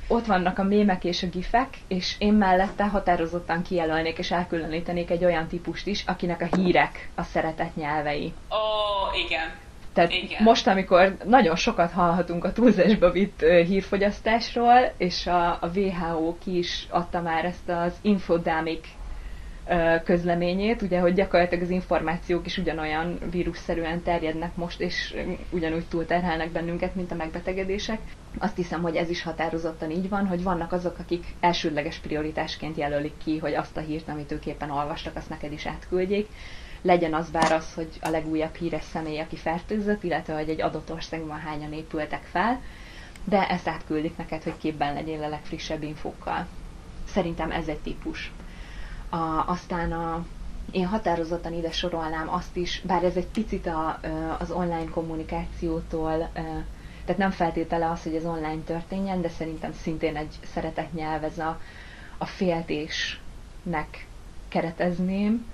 Ott 0.08 0.26
vannak 0.26 0.60
a 0.60 0.64
mémek 0.64 1.04
és 1.04 1.24
a 1.24 1.28
gifek, 1.28 1.68
és 1.88 2.16
én 2.18 2.34
mellette 2.34 2.84
határozottan 2.84 3.62
kijelölnék 3.62 4.18
és 4.18 4.32
elkülönítenék 4.32 5.10
egy 5.10 5.26
olyan 5.26 5.48
típust 5.48 5.88
is, 5.88 6.04
akinek 6.08 6.48
a 6.52 6.56
hírek 6.56 7.10
a 7.16 7.24
szeretett 7.24 7.76
nyelvei. 7.76 8.34
Ó, 8.52 8.56
oh, 8.56 9.20
igen. 9.26 9.52
Tehát 9.94 10.12
Igen. 10.12 10.44
most, 10.44 10.68
amikor 10.68 11.18
nagyon 11.24 11.56
sokat 11.56 11.92
hallhatunk 11.92 12.44
a 12.44 12.52
túlzásba 12.52 13.12
vitt 13.12 13.40
hírfogyasztásról, 13.42 14.94
és 14.98 15.28
a, 15.28 15.52
a 15.52 15.72
WHO 15.76 16.38
ki 16.44 16.58
is 16.58 16.88
adta 16.90 17.22
már 17.22 17.46
ezt 17.46 17.70
az 17.70 17.94
infodemic 18.02 18.88
közleményét, 20.04 20.82
ugye, 20.82 21.00
hogy 21.00 21.14
gyakorlatilag 21.14 21.64
az 21.64 21.70
információk 21.70 22.46
is 22.46 22.58
ugyanolyan 22.58 23.18
vírusszerűen 23.32 24.02
terjednek 24.04 24.56
most, 24.56 24.80
és 24.82 25.16
ugyanúgy 25.50 25.86
túlterhelnek 25.90 26.50
bennünket, 26.52 26.96
mint 26.96 27.12
a 27.12 27.16
megbetegedések. 27.16 28.00
Azt 28.38 28.56
hiszem, 28.56 28.82
hogy 28.82 28.96
ez 28.96 29.10
is 29.10 29.24
határozottan 29.24 29.92
így 29.92 30.10
van, 30.10 30.28
hogy 30.28 30.44
vannak 30.44 30.72
azok, 30.72 31.00
akik 31.00 31.26
elsődleges 31.40 31.98
prioritásként 31.98 32.78
jelölik 32.78 33.14
ki, 33.24 33.38
hogy 33.38 33.54
azt 33.54 33.78
a 33.78 33.82
hírt, 33.82 34.08
amit 34.10 34.32
ők 34.32 34.46
éppen 34.46 34.72
olvastak, 34.72 35.16
azt 35.16 35.30
neked 35.30 35.52
is 35.52 35.66
átküldjék. 35.66 36.28
Legyen 36.82 37.14
az 37.14 37.30
bár 37.30 37.52
az, 37.52 37.74
hogy 37.74 37.90
a 38.02 38.10
legújabb 38.10 38.56
híres 38.56 38.84
személy, 38.84 39.20
aki 39.20 39.36
fertőzött, 39.36 40.04
illetve 40.04 40.34
hogy 40.34 40.50
egy 40.50 40.62
adott 40.62 40.92
országban 40.92 41.40
hányan 41.40 41.74
épültek 41.74 42.24
fel, 42.24 42.62
de 43.24 43.50
ezt 43.50 43.68
átküldik 43.68 44.18
neked, 44.18 44.44
hogy 44.44 44.58
képben 44.58 44.94
legyél 44.94 45.24
a 45.24 45.30
legfrissebb 45.30 45.84
infókkal. 45.84 46.48
Szerintem 47.08 47.52
ez 47.52 47.68
egy 47.68 47.80
típus. 47.80 48.32
A, 49.14 49.44
aztán 49.48 49.92
a, 49.92 50.26
én 50.72 50.86
határozottan 50.88 51.54
ide 51.54 51.72
sorolnám 51.72 52.30
azt 52.34 52.56
is, 52.56 52.82
bár 52.86 53.04
ez 53.04 53.16
egy 53.16 53.28
picit 53.28 53.68
a, 53.68 54.00
az 54.40 54.52
online 54.52 54.90
kommunikációtól, 54.90 56.30
tehát 57.06 57.18
nem 57.18 57.32
feltétele 57.32 57.90
az, 57.90 58.04
hogy 58.04 58.16
ez 58.16 58.26
online 58.26 58.62
történjen, 58.66 59.22
de 59.22 59.30
szerintem 59.30 59.74
szintén 59.74 60.16
egy 60.16 60.40
szeretett 60.54 60.94
nyelv 60.94 61.24
ez 61.24 61.38
a, 61.38 61.60
a 62.18 62.26
féltésnek 62.26 64.08
keretezném, 64.48 65.46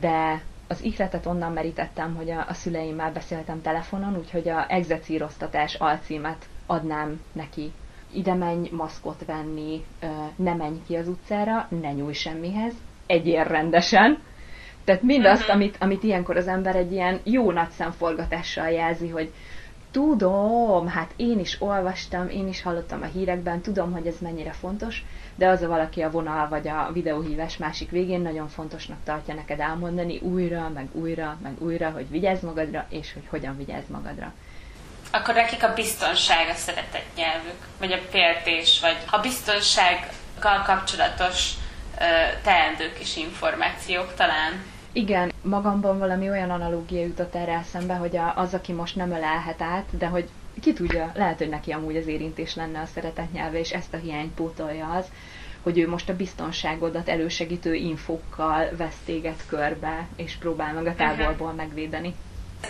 de 0.00 0.42
az 0.68 0.82
ihletet 0.82 1.26
onnan 1.26 1.52
merítettem, 1.52 2.14
hogy 2.14 2.30
a, 2.30 2.44
a 2.48 2.54
szüleimmel 2.54 3.12
beszéltem 3.12 3.62
telefonon, 3.62 4.16
úgyhogy 4.16 4.48
a 4.48 4.70
egzecíroztatás 4.70 5.74
alcímet 5.74 6.48
adnám 6.66 7.20
neki 7.32 7.72
ide 8.16 8.34
menj 8.34 8.68
maszkot 8.72 9.24
venni, 9.26 9.84
ne 10.36 10.54
menj 10.54 10.76
ki 10.86 10.96
az 10.96 11.08
utcára, 11.08 11.68
ne 11.80 11.92
nyújj 11.92 12.12
semmihez, 12.12 12.72
egyér 13.06 13.46
rendesen. 13.46 14.18
Tehát 14.84 15.02
mindazt, 15.02 15.40
uh-huh. 15.40 15.54
amit, 15.56 15.76
amit 15.80 16.02
ilyenkor 16.02 16.36
az 16.36 16.46
ember 16.48 16.76
egy 16.76 16.92
ilyen 16.92 17.20
jó 17.24 17.50
nagy 17.50 17.70
szemforgatással 17.70 18.68
jelzi, 18.70 19.08
hogy 19.08 19.32
tudom, 19.90 20.86
hát 20.86 21.12
én 21.16 21.38
is 21.38 21.60
olvastam, 21.60 22.28
én 22.28 22.48
is 22.48 22.62
hallottam 22.62 23.02
a 23.02 23.06
hírekben, 23.06 23.60
tudom, 23.60 23.92
hogy 23.92 24.06
ez 24.06 24.16
mennyire 24.20 24.52
fontos, 24.52 25.04
de 25.34 25.48
az 25.48 25.62
a 25.62 25.68
valaki 25.68 26.00
a 26.02 26.10
vonal 26.10 26.48
vagy 26.48 26.68
a 26.68 26.90
videóhívás 26.92 27.56
másik 27.56 27.90
végén 27.90 28.20
nagyon 28.20 28.48
fontosnak 28.48 28.98
tartja 29.04 29.34
neked 29.34 29.60
elmondani 29.60 30.18
újra, 30.18 30.70
meg 30.74 30.88
újra, 30.92 31.36
meg 31.42 31.52
újra, 31.58 31.90
hogy 31.90 32.10
vigyázz 32.10 32.42
magadra, 32.42 32.86
és 32.88 33.12
hogy 33.12 33.26
hogyan 33.28 33.56
vigyázz 33.56 33.88
magadra 33.88 34.32
akkor 35.16 35.34
nekik 35.34 35.62
a 35.64 35.74
biztonság 35.74 36.48
a 36.48 36.54
szeretett 36.54 37.16
nyelvük, 37.16 37.66
vagy 37.78 37.92
a 37.92 37.98
féltés, 38.10 38.80
vagy 38.80 38.96
a 39.10 39.18
biztonsággal 39.18 40.62
kapcsolatos 40.66 41.50
teendők 42.42 42.98
és 43.00 43.16
információk 43.16 44.14
talán. 44.14 44.52
Igen, 44.92 45.32
magamban 45.42 45.98
valami 45.98 46.30
olyan 46.30 46.50
analógia 46.50 47.00
jutott 47.00 47.34
erre 47.34 47.52
eszembe, 47.52 47.94
hogy 47.94 48.18
az, 48.34 48.54
aki 48.54 48.72
most 48.72 48.96
nem 48.96 49.10
ölelhet 49.10 49.62
át, 49.62 49.84
de 49.98 50.06
hogy 50.06 50.28
ki 50.60 50.72
tudja, 50.72 51.12
lehet, 51.14 51.38
hogy 51.38 51.48
neki 51.48 51.70
amúgy 51.72 51.96
az 51.96 52.06
érintés 52.06 52.54
lenne 52.54 52.80
a 52.80 52.86
szeretett 52.94 53.32
nyelve, 53.32 53.58
és 53.58 53.70
ezt 53.72 53.94
a 53.94 53.96
hiányt 53.96 54.34
pótolja 54.34 54.86
az, 54.90 55.06
hogy 55.62 55.78
ő 55.78 55.88
most 55.88 56.08
a 56.08 56.16
biztonságodat 56.16 57.08
elősegítő 57.08 57.74
infókkal 57.74 58.68
vesz 58.76 58.98
téged 59.04 59.36
körbe, 59.46 60.06
és 60.16 60.34
próbál 60.34 60.72
meg 60.72 60.86
a 60.86 60.94
távolból 60.94 61.46
uh-huh. 61.46 61.56
megvédeni. 61.56 62.14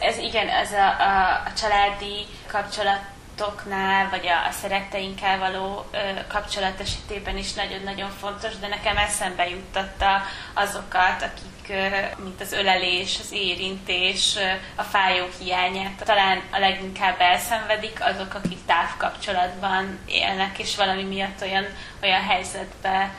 Ez 0.01 0.18
igen, 0.18 0.49
ez 0.49 0.72
a, 0.72 1.01
a, 1.01 1.42
a 1.44 1.53
családi 1.59 2.26
kapcsolatoknál, 2.47 4.09
vagy 4.11 4.26
a, 4.26 4.49
a 4.49 4.51
szeretteinkkel 4.51 5.38
való 5.38 5.86
ö, 5.90 5.99
kapcsolat 6.28 6.80
esetében 6.80 7.36
is 7.36 7.53
nagyon-nagyon 7.53 8.11
fontos, 8.11 8.57
de 8.59 8.68
nekem 8.68 8.97
eszembe 8.97 9.49
juttatta 9.49 10.22
azokat, 10.55 11.22
akik, 11.22 11.68
ö, 11.68 12.22
mint 12.22 12.40
az 12.40 12.53
ölelés, 12.53 13.18
az 13.20 13.32
érintés, 13.32 14.36
ö, 14.36 14.51
a 14.74 14.82
fájó 14.82 15.24
hiányát. 15.38 16.05
Talán 16.05 16.42
a 16.51 16.59
leginkább 16.59 17.20
elszenvedik 17.20 17.99
azok, 18.01 18.34
akik 18.34 18.59
távkapcsolatban 18.66 19.99
élnek, 20.07 20.59
és 20.59 20.76
valami 20.76 21.03
miatt 21.03 21.42
olyan, 21.42 21.66
olyan 22.03 22.22
helyzetbe 22.22 23.11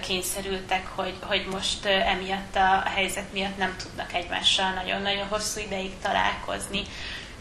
kényszerültek, 0.00 0.86
hogy, 0.94 1.14
hogy 1.20 1.46
most 1.50 1.84
emiatt 1.84 2.56
a 2.56 2.82
helyzet 2.94 3.32
miatt 3.32 3.56
nem 3.56 3.76
tudnak 3.82 4.12
egymással 4.12 4.72
nagyon-nagyon 4.72 5.26
hosszú 5.26 5.60
ideig 5.60 5.92
találkozni. 6.02 6.82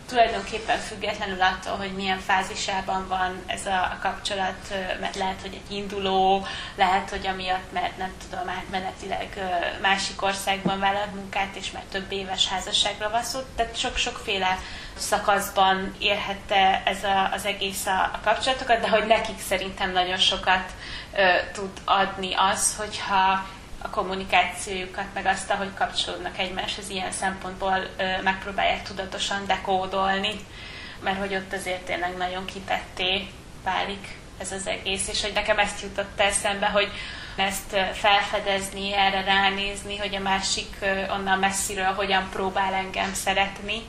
Tulajdonképpen 0.08 0.80
függetlenül 0.80 1.42
attól, 1.42 1.78
hogy 1.78 1.92
milyen 1.92 2.20
fázisában 2.20 3.08
van 3.08 3.44
ez 3.46 3.66
a 3.66 3.98
kapcsolat, 4.02 4.74
mert 5.00 5.16
lehet, 5.16 5.42
hogy 5.42 5.54
egy 5.54 5.76
induló, 5.76 6.46
lehet, 6.76 7.10
hogy 7.10 7.28
amiatt, 7.28 7.72
mert 7.72 7.98
nem 7.98 8.12
tudom, 8.30 8.50
átmenetileg 8.50 9.40
másik 9.82 10.22
országban 10.22 10.80
vállalt 10.80 11.16
munkát, 11.16 11.56
és 11.56 11.72
mert 11.72 11.86
több 11.86 12.12
éves 12.12 12.48
házasságra 12.48 13.10
van 13.10 13.24
szó, 13.24 13.40
tehát 13.56 13.78
sok-sokféle 13.78 14.60
szakaszban 14.98 15.96
érhette 16.00 16.82
ez 16.86 17.04
a, 17.04 17.30
az 17.34 17.46
egész 17.46 17.86
a, 17.86 18.10
a 18.14 18.20
kapcsolatokat, 18.24 18.80
de 18.80 18.90
hogy 18.90 19.06
nekik 19.06 19.40
szerintem 19.40 19.92
nagyon 19.92 20.18
sokat 20.18 20.72
ö, 21.16 21.24
tud 21.54 21.72
adni 21.86 22.34
az, 22.34 22.76
hogyha 22.78 23.46
a 23.86 23.90
kommunikációjukat, 23.90 25.06
meg 25.14 25.26
azt, 25.26 25.50
ahogy 25.52 25.74
kapcsolódnak 25.74 26.38
egymáshoz 26.38 26.90
ilyen 26.90 27.12
szempontból 27.12 27.88
megpróbálják 28.24 28.84
tudatosan 28.84 29.46
dekódolni, 29.48 30.36
mert 31.04 31.20
hogy 31.20 31.36
ott 31.36 31.54
azért 31.54 31.86
tényleg 31.86 32.18
nagyon 32.18 32.46
kitetté 32.46 33.28
válik 33.64 34.18
ez 34.38 34.52
az 34.52 34.68
egész, 34.68 35.08
és 35.08 35.22
hogy 35.22 35.34
nekem 35.34 35.60
ezt 35.60 35.82
jutott 35.82 36.20
eszembe, 36.20 36.68
hogy 36.68 36.92
ezt 37.36 37.78
felfedezni, 37.94 38.94
erre 38.94 39.24
ránézni, 39.24 39.98
hogy 39.98 40.16
a 40.16 40.20
másik 40.20 40.76
onnan 41.10 41.40
messziről 41.40 41.94
hogyan 41.94 42.30
próbál 42.30 42.74
engem 42.74 43.14
szeretni, 43.14 43.82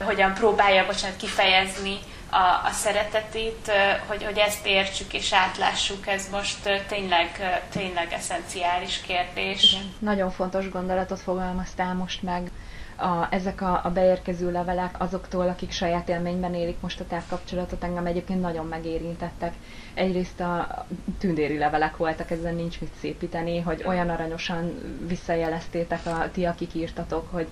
hogyan 0.00 0.34
próbálja, 0.34 0.86
bocsánat, 0.86 1.16
kifejezni 1.16 1.98
a, 2.30 2.66
a 2.66 2.70
szeretetét, 2.70 3.70
hogy, 4.06 4.24
hogy 4.24 4.38
ezt 4.38 4.66
értsük 4.66 5.12
és 5.12 5.32
átlássuk, 5.32 6.06
ez 6.06 6.28
most 6.30 6.84
tényleg, 6.88 7.62
tényleg 7.70 8.12
eszenciális 8.12 9.00
kérdés. 9.00 9.72
Igen. 9.72 9.92
Nagyon 9.98 10.30
fontos 10.30 10.68
gondolatot 10.70 11.20
fogalmaztál 11.20 11.94
most 11.94 12.22
meg. 12.22 12.50
A, 12.98 13.26
ezek 13.30 13.60
a, 13.60 13.80
a 13.84 13.90
beérkező 13.90 14.50
levelek 14.52 14.94
azoktól, 14.98 15.48
akik 15.48 15.70
saját 15.70 16.08
élményben 16.08 16.54
élik 16.54 16.80
most 16.80 17.00
a 17.00 17.06
távkapcsolatot, 17.06 17.84
engem 17.84 18.06
egyébként 18.06 18.40
nagyon 18.40 18.66
megérintettek. 18.66 19.52
Egyrészt 19.94 20.40
a 20.40 20.84
tündéri 21.18 21.58
levelek 21.58 21.96
voltak, 21.96 22.30
ezen 22.30 22.54
nincs 22.54 22.80
mit 22.80 22.92
szépíteni, 23.00 23.60
hogy 23.60 23.82
olyan 23.86 24.08
aranyosan 24.10 24.78
visszajeleztétek 25.06 26.06
a 26.06 26.30
ti, 26.32 26.44
akik 26.44 26.74
írtatok, 26.74 27.28
hogy 27.32 27.46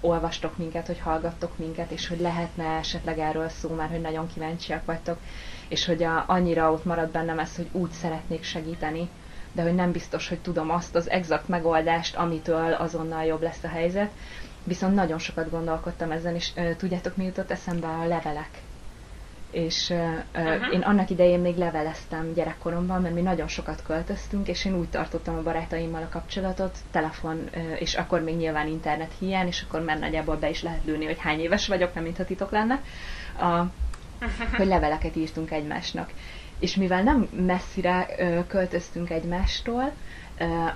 olvastok 0.00 0.56
minket, 0.58 0.86
hogy 0.86 0.98
hallgattok 0.98 1.58
minket, 1.58 1.90
és 1.90 2.08
hogy 2.08 2.20
lehetne 2.20 2.64
esetleg 2.64 3.18
erről 3.18 3.48
szó, 3.48 3.74
mert 3.74 3.90
hogy 3.90 4.00
nagyon 4.00 4.26
kíváncsiak 4.26 4.84
vagytok, 4.84 5.18
és 5.68 5.84
hogy 5.86 6.02
a, 6.02 6.24
annyira 6.26 6.72
ott 6.72 6.84
marad 6.84 7.10
bennem 7.10 7.38
ez, 7.38 7.56
hogy 7.56 7.68
úgy 7.72 7.90
szeretnék 7.90 8.42
segíteni, 8.44 9.08
de 9.52 9.62
hogy 9.62 9.74
nem 9.74 9.92
biztos, 9.92 10.28
hogy 10.28 10.38
tudom 10.40 10.70
azt 10.70 10.94
az 10.94 11.10
exakt 11.10 11.48
megoldást, 11.48 12.16
amitől 12.16 12.72
azonnal 12.72 13.24
jobb 13.24 13.42
lesz 13.42 13.64
a 13.64 13.68
helyzet. 13.68 14.10
Viszont 14.64 14.94
nagyon 14.94 15.18
sokat 15.18 15.50
gondolkodtam 15.50 16.10
ezen, 16.10 16.34
és 16.34 16.52
tudjátok, 16.76 17.16
mi 17.16 17.24
jutott 17.24 17.50
eszembe 17.50 17.86
a 17.86 18.06
levelek 18.06 18.48
és 19.50 19.90
uh-huh. 20.34 20.72
én 20.74 20.80
annak 20.80 21.10
idején 21.10 21.40
még 21.40 21.56
leveleztem 21.56 22.32
gyerekkoromban, 22.32 23.02
mert 23.02 23.14
mi 23.14 23.20
nagyon 23.20 23.48
sokat 23.48 23.82
költöztünk, 23.86 24.48
és 24.48 24.64
én 24.64 24.74
úgy 24.74 24.88
tartottam 24.88 25.36
a 25.36 25.42
barátaimmal 25.42 26.02
a 26.02 26.08
kapcsolatot, 26.08 26.78
telefon, 26.90 27.48
és 27.78 27.94
akkor 27.94 28.20
még 28.22 28.36
nyilván 28.36 28.66
internet 28.68 29.12
hiány, 29.18 29.46
és 29.46 29.62
akkor 29.68 29.80
már 29.84 29.98
nagyjából 29.98 30.36
be 30.36 30.48
is 30.48 30.62
lehet 30.62 30.84
lőni, 30.84 31.04
hogy 31.04 31.18
hány 31.18 31.40
éves 31.40 31.66
vagyok, 31.68 31.94
nem 31.94 32.02
mintha 32.02 32.24
titok 32.24 32.50
lenne, 32.50 32.82
a, 33.40 33.64
hogy 34.56 34.66
leveleket 34.66 35.16
írtunk 35.16 35.50
egymásnak. 35.50 36.10
És 36.58 36.74
mivel 36.76 37.02
nem 37.02 37.28
messzire 37.46 38.06
költöztünk 38.48 39.10
egymástól, 39.10 39.92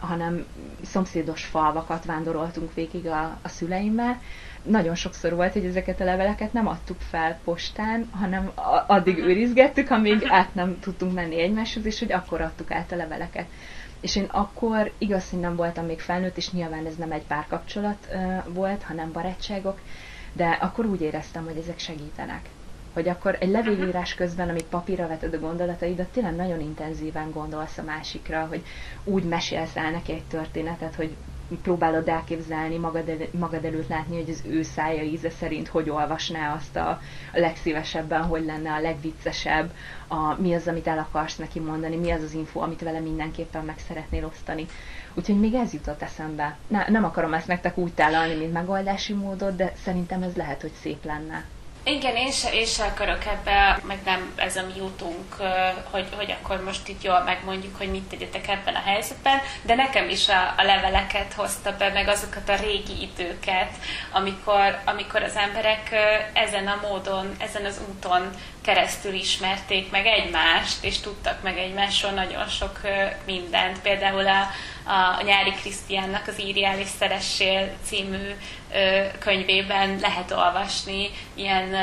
hanem 0.00 0.44
szomszédos 0.84 1.44
falvakat 1.44 2.04
vándoroltunk 2.04 2.74
végig 2.74 3.06
a, 3.06 3.38
a 3.42 3.48
szüleimmel, 3.48 4.20
nagyon 4.62 4.94
sokszor 4.94 5.34
volt, 5.34 5.52
hogy 5.52 5.64
ezeket 5.64 6.00
a 6.00 6.04
leveleket 6.04 6.52
nem 6.52 6.66
adtuk 6.66 7.00
fel 7.00 7.38
postán, 7.44 8.08
hanem 8.12 8.50
addig 8.86 9.18
őrizgettük, 9.18 9.90
amíg 9.90 10.22
át 10.28 10.54
nem 10.54 10.78
tudtunk 10.80 11.14
menni 11.14 11.40
egymáshoz, 11.40 11.84
és 11.86 11.98
hogy 11.98 12.12
akkor 12.12 12.40
adtuk 12.40 12.70
át 12.70 12.92
a 12.92 12.96
leveleket. 12.96 13.46
És 14.00 14.16
én 14.16 14.24
akkor 14.24 14.92
igaz, 14.98 15.30
hogy 15.30 15.40
nem 15.40 15.56
voltam 15.56 15.86
még 15.86 16.00
felnőtt, 16.00 16.36
és 16.36 16.50
nyilván 16.50 16.86
ez 16.86 16.96
nem 16.96 17.12
egy 17.12 17.26
párkapcsolat 17.26 18.08
volt, 18.46 18.82
hanem 18.82 19.12
barátságok, 19.12 19.80
de 20.32 20.44
akkor 20.60 20.84
úgy 20.86 21.00
éreztem, 21.00 21.44
hogy 21.44 21.56
ezek 21.56 21.78
segítenek. 21.78 22.40
Hogy 22.92 23.08
akkor 23.08 23.36
egy 23.40 23.48
levélírás 23.48 24.14
közben, 24.14 24.48
amíg 24.48 24.62
papírra 24.64 25.06
veted 25.08 25.34
a 25.34 25.38
gondolataidat, 25.38 26.08
tényleg 26.08 26.34
nagyon 26.36 26.60
intenzíven 26.60 27.30
gondolsz 27.30 27.78
a 27.78 27.82
másikra, 27.82 28.46
hogy 28.46 28.62
úgy 29.04 29.24
mesélsz 29.24 29.76
el 29.76 29.90
neki 29.90 30.12
egy 30.12 30.24
történetet, 30.24 30.94
hogy 30.94 31.16
próbálod 31.57 32.09
elképzelni, 32.09 32.76
magad, 32.76 33.09
el, 33.09 33.16
magad 33.30 33.64
előtt 33.64 33.88
látni, 33.88 34.20
hogy 34.20 34.30
az 34.30 34.42
ő 34.46 34.62
szája 34.62 35.03
íze 35.03 35.30
szerint 35.30 35.68
hogy 35.68 35.90
olvasná 35.90 36.55
azt 36.55 36.76
a, 36.76 36.88
a 37.32 37.38
legszívesebben, 37.38 38.22
hogy 38.22 38.44
lenne 38.44 38.72
a 38.72 38.80
legviccesebb, 38.80 39.70
a, 40.09 40.40
mi 40.40 40.55
az, 40.55 40.68
amit 40.68 40.86
el 40.86 40.98
akarsz 40.98 41.36
neki 41.36 41.61
mondani, 41.61 41.96
mi 41.96 42.11
az 42.11 42.22
az 42.22 42.32
info, 42.32 42.61
amit 42.61 42.82
vele 42.82 43.00
mindenképpen 43.00 43.64
meg 43.64 43.78
szeretnél 43.88 44.24
osztani. 44.24 44.66
Úgyhogy 45.14 45.40
még 45.40 45.55
ez 45.55 45.72
jutott 45.72 46.03
eszembe. 46.03 46.57
Ne, 46.66 46.84
nem 46.88 47.05
akarom 47.05 47.34
ezt 47.34 47.46
nektek 47.46 47.76
úgy 47.78 47.92
tálalni, 47.94 48.34
mint 48.34 48.53
megoldási 48.53 49.12
módot, 49.12 49.57
de 49.57 49.72
szerintem 49.82 50.22
ez 50.22 50.34
lehet, 50.34 50.61
hogy 50.61 50.72
szép 50.80 51.05
lenne. 51.05 51.44
Igen, 51.84 52.16
én 52.16 52.30
se, 52.30 52.52
én 52.52 52.66
se 52.66 52.84
akarok 52.84 53.24
ebbe, 53.24 53.78
meg 53.86 53.98
nem 54.04 54.32
ez 54.36 54.56
a 54.56 54.66
mi 54.74 54.80
útunk, 54.80 55.34
hogy, 55.90 56.06
hogy 56.16 56.30
akkor 56.30 56.64
most 56.64 56.88
itt 56.88 57.02
jól 57.02 57.20
megmondjuk, 57.20 57.76
hogy 57.76 57.90
mit 57.90 58.02
tegyetek 58.02 58.48
ebben 58.48 58.74
a 58.74 58.82
helyzetben, 58.84 59.40
de 59.62 59.74
nekem 59.74 60.08
is 60.08 60.28
a, 60.28 60.54
a 60.56 60.62
leveleket 60.62 61.32
hozta 61.32 61.76
be, 61.78 61.88
meg 61.88 62.08
azokat 62.08 62.48
a 62.48 62.56
régi 62.56 63.02
időket, 63.02 63.70
amikor, 64.12 64.80
amikor 64.84 65.22
az 65.22 65.36
emberek 65.36 65.94
ezen 66.32 66.66
a 66.66 66.78
módon, 66.82 67.34
ezen 67.38 67.64
az 67.64 67.80
úton 67.88 68.30
keresztül 68.62 69.12
ismerték 69.12 69.90
meg 69.90 70.06
egymást, 70.06 70.84
és 70.84 71.00
tudtak 71.00 71.42
meg 71.42 71.58
egymásról 71.58 72.12
nagyon 72.12 72.48
sok 72.48 72.80
mindent. 73.24 73.80
Például 73.80 74.26
a, 74.26 74.40
a 74.90 75.22
Nyári 75.22 75.52
Krisztiánnak 75.52 76.26
az 76.26 76.40
Írjál 76.40 76.78
és 76.78 76.88
Szeressél 76.98 77.72
című 77.84 78.34
könyvében 79.18 79.98
lehet 80.00 80.30
olvasni 80.30 81.10
ilyen 81.34 81.76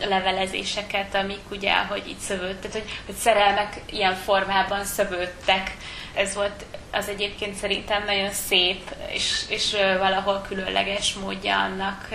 levelezéseket, 0.00 1.14
amik 1.14 1.50
ugye, 1.50 1.74
hogy 1.76 2.08
itt 2.08 2.18
szövődtek, 2.18 2.72
hogy, 2.72 2.84
hogy 3.06 3.14
szerelmek 3.14 3.80
ilyen 3.90 4.14
formában 4.14 4.84
szövődtek. 4.84 5.76
Ez 6.14 6.34
volt 6.34 6.64
az 6.90 7.08
egyébként 7.08 7.54
szerintem 7.54 8.04
nagyon 8.04 8.30
szép, 8.30 8.94
és, 9.08 9.42
és 9.48 9.76
valahol 9.98 10.44
különleges 10.48 11.14
módja 11.14 11.58
annak. 11.58 12.08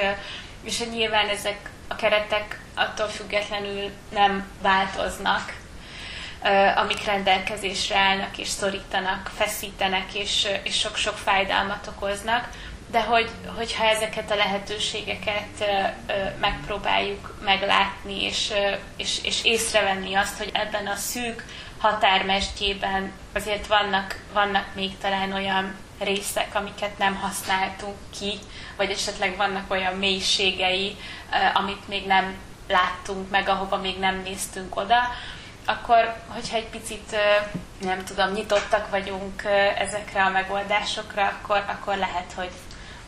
És 0.63 0.83
nyilván 0.91 1.27
ezek 1.27 1.57
a 1.87 1.95
keretek 1.95 2.59
attól 2.81 3.07
függetlenül 3.07 3.89
nem 4.09 4.47
változnak, 4.61 5.59
amik 6.75 7.05
rendelkezésre 7.05 7.97
állnak 7.97 8.37
és 8.37 8.47
szorítanak, 8.47 9.31
feszítenek 9.35 10.13
és, 10.13 10.47
és 10.63 10.79
sok-sok 10.79 11.17
fájdalmat 11.17 11.87
okoznak, 11.87 12.49
de 12.91 13.01
hogy, 13.01 13.29
hogyha 13.55 13.85
ezeket 13.85 14.31
a 14.31 14.35
lehetőségeket 14.35 15.65
megpróbáljuk 16.39 17.37
meglátni 17.43 18.23
és, 18.23 18.53
és, 18.97 19.23
és 19.23 19.43
észrevenni 19.43 20.13
azt, 20.13 20.37
hogy 20.37 20.49
ebben 20.53 20.87
a 20.87 20.95
szűk 20.95 21.45
határmestjében 21.77 23.11
azért 23.33 23.67
vannak, 23.67 24.21
vannak 24.33 24.65
még 24.75 24.97
talán 24.97 25.33
olyan 25.33 25.75
részek, 25.99 26.55
amiket 26.55 26.97
nem 26.97 27.15
használtunk 27.15 27.95
ki, 28.19 28.33
vagy 28.77 28.91
esetleg 28.91 29.35
vannak 29.35 29.71
olyan 29.71 29.93
mélységei, 29.95 30.95
amit 31.53 31.87
még 31.87 32.05
nem 32.05 32.35
láttunk 32.71 33.29
meg, 33.29 33.49
ahova 33.49 33.77
még 33.77 33.99
nem 33.99 34.21
néztünk 34.23 34.75
oda, 34.75 34.99
akkor, 35.65 36.15
hogyha 36.27 36.55
egy 36.57 36.67
picit, 36.67 37.15
nem 37.81 38.03
tudom, 38.03 38.31
nyitottak 38.31 38.89
vagyunk 38.89 39.43
ezekre 39.77 40.23
a 40.23 40.29
megoldásokra, 40.29 41.25
akkor, 41.25 41.63
akkor 41.67 41.97
lehet, 41.97 42.33
hogy, 42.35 42.51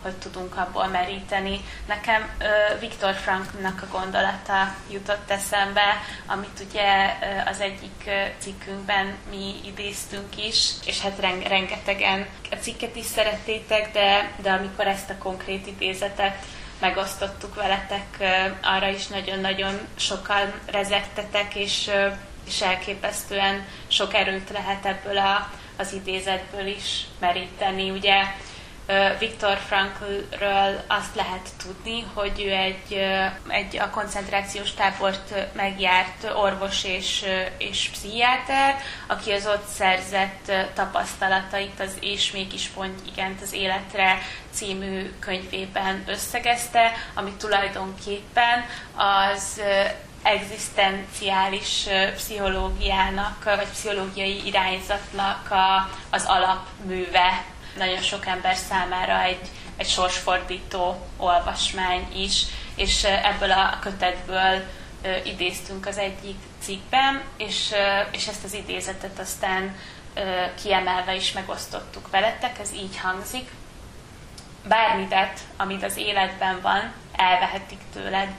hogy 0.01 0.14
tudunk 0.14 0.57
abból 0.57 0.88
meríteni. 0.88 1.61
Nekem 1.88 2.30
Viktor 2.80 3.14
Franknak 3.14 3.82
a 3.82 3.97
gondolata 3.97 4.76
jutott 4.91 5.30
eszembe, 5.32 6.01
amit 6.26 6.66
ugye 6.70 7.18
az 7.45 7.59
egyik 7.59 8.09
cikkünkben 8.38 9.16
mi 9.30 9.55
idéztünk 9.66 10.45
is, 10.45 10.70
és 10.86 11.01
hát 11.01 11.20
rengetegen 11.47 12.28
a 12.51 12.55
cikket 12.55 12.95
is 12.95 13.05
szerettétek, 13.05 13.91
de, 13.91 14.32
de 14.41 14.51
amikor 14.51 14.88
ezt 14.88 15.09
a 15.09 15.18
konkrét 15.18 15.68
idézetet 15.68 16.36
megosztottuk 16.84 17.55
veletek, 17.55 18.05
arra 18.61 18.88
is 18.88 19.07
nagyon-nagyon 19.07 19.79
sokan 19.95 20.53
rezegtetek, 20.65 21.55
és 21.55 21.91
és 22.47 22.61
elképesztően 22.61 23.65
sok 23.88 24.13
erőt 24.13 24.49
lehet 24.49 24.86
ebből 24.86 25.17
a, 25.17 25.51
az 25.77 25.93
idézetből 25.93 26.67
is 26.67 27.05
meríteni. 27.19 27.89
Ugye 27.89 28.23
Viktor 29.19 29.57
Franklről 29.57 30.84
azt 30.88 31.15
lehet 31.15 31.49
tudni, 31.63 32.05
hogy 32.13 32.43
ő 32.45 32.51
egy, 32.51 32.99
egy 33.47 33.77
a 33.77 33.89
koncentrációs 33.89 34.73
tábort 34.73 35.34
megjárt 35.55 36.31
orvos 36.36 36.84
és, 36.84 37.25
és 37.57 37.89
pszichiáter, 37.91 38.75
aki 39.07 39.31
az 39.31 39.47
ott 39.47 39.65
szerzett 39.67 40.51
tapasztalatait 40.73 41.79
az 41.79 41.97
És 41.99 42.31
mégis 42.31 42.67
pont 42.67 42.99
igent 43.07 43.41
az 43.41 43.53
életre 43.53 44.17
című 44.51 45.11
könyvében 45.19 46.03
összegezte, 46.07 46.91
ami 47.13 47.31
tulajdonképpen 47.31 48.65
az 48.95 49.61
egzisztenciális 50.23 51.88
pszichológiának, 52.15 53.43
vagy 53.43 53.67
pszichológiai 53.67 54.45
irányzatnak 54.45 55.51
a, 55.51 55.89
az 56.09 56.25
alapműve. 56.25 57.43
Nagyon 57.78 58.01
sok 58.01 58.26
ember 58.26 58.55
számára 58.55 59.21
egy, 59.21 59.49
egy 59.78 59.88
sorsfordító 59.88 61.07
olvasmány 61.17 62.07
is, 62.15 62.45
és 62.76 63.03
ebből 63.03 63.51
a 63.51 63.78
kötetből 63.82 64.63
idéztünk 65.24 65.86
az 65.86 65.97
egyik 65.97 66.38
cikkben, 66.59 67.21
és, 67.38 67.74
és 68.11 68.28
ezt 68.28 68.43
az 68.43 68.53
idézetet 68.53 69.19
aztán 69.19 69.76
kiemelve 70.61 71.15
is 71.15 71.32
megosztottuk 71.32 72.09
veletek, 72.09 72.59
ez 72.59 72.74
így 72.74 72.97
hangzik. 72.97 73.49
Bármidet, 74.67 75.39
amit 75.57 75.84
az 75.84 75.97
életben 75.97 76.61
van, 76.61 76.93
elvehetik 77.15 77.80
tőled, 77.93 78.30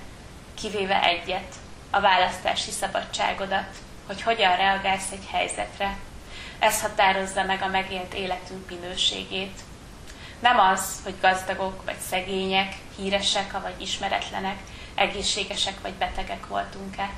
kivéve 0.55 1.03
egyet, 1.03 1.55
a 1.91 2.01
választási 2.01 2.71
szabadságodat, 2.71 3.77
hogy 4.07 4.23
hogyan 4.23 4.57
reagálsz 4.57 5.11
egy 5.11 5.27
helyzetre. 5.31 5.97
Ez 6.65 6.81
határozza 6.81 7.45
meg 7.45 7.63
a 7.63 7.67
megélt 7.67 8.15
életünk 8.15 8.69
minőségét. 8.69 9.61
Nem 10.41 10.59
az, 10.59 11.01
hogy 11.03 11.15
gazdagok 11.21 11.85
vagy 11.85 11.99
szegények, 12.09 12.75
híresek 12.97 13.61
vagy 13.61 13.81
ismeretlenek, 13.81 14.59
egészségesek 14.95 15.81
vagy 15.83 15.93
betegek 15.93 16.47
voltunk-e. 16.47 17.11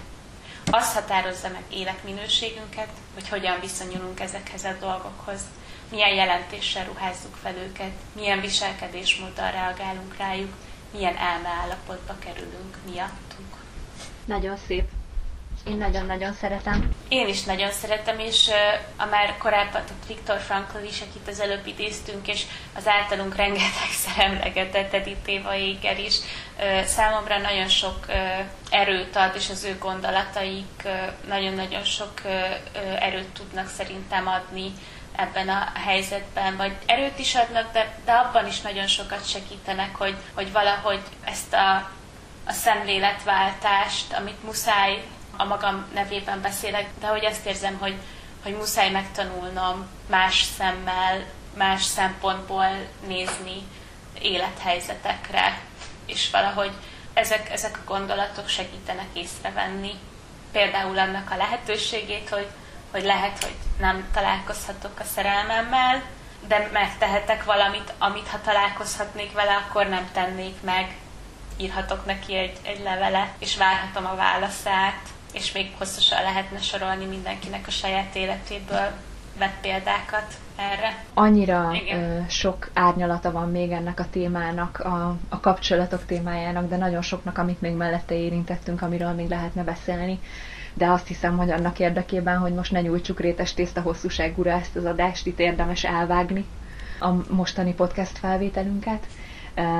Az 0.70 0.94
határozza 0.94 1.48
meg 1.48 1.62
életminőségünket, 1.68 2.88
hogy 3.14 3.28
hogyan 3.28 3.60
viszonyulunk 3.60 4.20
ezekhez 4.20 4.64
a 4.64 4.76
dolgokhoz, 4.80 5.40
milyen 5.90 6.14
jelentéssel 6.14 6.84
ruházzuk 6.84 7.36
fel 7.42 7.56
őket, 7.56 7.92
milyen 8.12 8.40
viselkedésmóddal 8.40 9.50
reagálunk 9.50 10.16
rájuk, 10.16 10.52
milyen 10.90 11.16
elmeállapotba 11.16 12.16
kerülünk 12.18 12.76
miattuk. 12.90 13.56
Nagyon 14.24 14.56
szép. 14.66 14.88
Én 15.68 15.76
nagyon-nagyon 15.76 16.32
szeretem. 16.32 16.90
Én 17.08 17.28
is 17.28 17.42
nagyon 17.42 17.70
szeretem, 17.70 18.18
és 18.18 18.50
a 18.96 19.04
már 19.04 19.36
korábban 19.38 19.82
a 19.88 20.06
Viktor 20.06 20.38
Frankl 20.38 20.84
is, 20.84 21.00
akit 21.00 21.28
az 21.28 21.40
előbb 21.40 21.66
idéztünk, 21.66 22.28
és 22.28 22.44
az 22.76 22.86
általunk 22.86 23.36
rengetegszer 23.36 24.24
emlegetett 24.28 24.92
Edith 24.92 25.28
Éva 25.28 25.54
Éger 25.54 25.98
is, 25.98 26.14
számomra 26.84 27.38
nagyon 27.38 27.68
sok 27.68 28.06
erőt 28.70 29.16
ad, 29.16 29.34
és 29.34 29.50
az 29.50 29.64
ő 29.64 29.76
gondolataik 29.78 30.88
nagyon-nagyon 31.28 31.84
sok 31.84 32.12
erőt 32.98 33.28
tudnak 33.28 33.68
szerintem 33.68 34.28
adni 34.28 34.72
ebben 35.16 35.48
a 35.48 35.72
helyzetben, 35.84 36.56
vagy 36.56 36.76
erőt 36.86 37.18
is 37.18 37.34
adnak, 37.34 37.72
de, 37.72 37.98
de 38.04 38.12
abban 38.12 38.46
is 38.46 38.60
nagyon 38.60 38.86
sokat 38.86 39.28
segítenek, 39.28 39.96
hogy, 39.96 40.16
hogy 40.34 40.52
valahogy 40.52 41.02
ezt 41.24 41.52
a, 41.52 41.90
a 42.46 42.52
szemléletváltást, 42.52 44.12
amit 44.12 44.42
muszáj 44.44 45.02
a 45.36 45.44
magam 45.44 45.84
nevében 45.94 46.40
beszélek, 46.40 46.88
de 47.00 47.06
hogy 47.06 47.22
ezt 47.22 47.46
érzem, 47.46 47.76
hogy, 47.78 47.94
hogy 48.42 48.56
muszáj 48.56 48.90
megtanulnom 48.90 49.86
más 50.06 50.42
szemmel, 50.58 51.24
más 51.56 51.82
szempontból 51.82 52.66
nézni 53.06 53.62
élethelyzetekre, 54.20 55.60
és 56.06 56.30
valahogy 56.30 56.72
ezek, 57.14 57.50
ezek 57.50 57.76
a 57.76 57.90
gondolatok 57.90 58.48
segítenek 58.48 59.06
észrevenni 59.12 59.94
például 60.52 60.98
annak 60.98 61.30
a 61.30 61.36
lehetőségét, 61.36 62.28
hogy, 62.28 62.46
hogy 62.90 63.04
lehet, 63.04 63.44
hogy 63.44 63.54
nem 63.78 64.08
találkozhatok 64.12 65.00
a 65.00 65.04
szerelmemmel, 65.04 66.02
de 66.46 66.68
megtehetek 66.72 67.44
valamit, 67.44 67.92
amit 67.98 68.28
ha 68.28 68.40
találkozhatnék 68.40 69.32
vele, 69.32 69.54
akkor 69.54 69.86
nem 69.86 70.08
tennék 70.12 70.62
meg. 70.62 70.96
Írhatok 71.56 72.06
neki 72.06 72.36
egy, 72.36 72.56
egy 72.62 72.82
levelet, 72.82 73.34
és 73.38 73.56
várhatom 73.56 74.06
a 74.06 74.14
válaszát, 74.14 75.08
és 75.36 75.52
még 75.52 75.72
hosszasan 75.78 76.22
lehetne 76.22 76.60
sorolni 76.60 77.04
mindenkinek 77.04 77.66
a 77.66 77.70
saját 77.70 78.14
életéből 78.14 78.90
vett 79.38 79.60
példákat 79.60 80.34
erre. 80.56 81.04
Annyira 81.14 81.72
ö, 81.92 82.18
sok 82.28 82.70
árnyalata 82.74 83.32
van 83.32 83.50
még 83.50 83.70
ennek 83.70 84.00
a 84.00 84.06
témának, 84.10 84.78
a, 84.78 85.16
a 85.28 85.40
kapcsolatok 85.40 86.06
témájának, 86.06 86.68
de 86.68 86.76
nagyon 86.76 87.02
soknak, 87.02 87.38
amit 87.38 87.60
még 87.60 87.74
mellette 87.74 88.14
érintettünk, 88.14 88.82
amiről 88.82 89.12
még 89.12 89.28
lehetne 89.28 89.62
beszélni. 89.64 90.20
De 90.74 90.86
azt 90.86 91.06
hiszem, 91.06 91.36
hogy 91.36 91.50
annak 91.50 91.78
érdekében, 91.78 92.38
hogy 92.38 92.52
most 92.52 92.72
ne 92.72 92.80
nyújtsuk 92.80 93.20
rétes 93.20 93.54
tészta 93.54 93.80
hosszúságúra 93.80 94.50
ezt 94.50 94.76
az 94.76 94.84
adást, 94.84 95.26
itt 95.26 95.38
érdemes 95.38 95.84
elvágni 95.84 96.44
a 97.00 97.32
mostani 97.32 97.74
podcast 97.74 98.18
felvételünket 98.18 99.06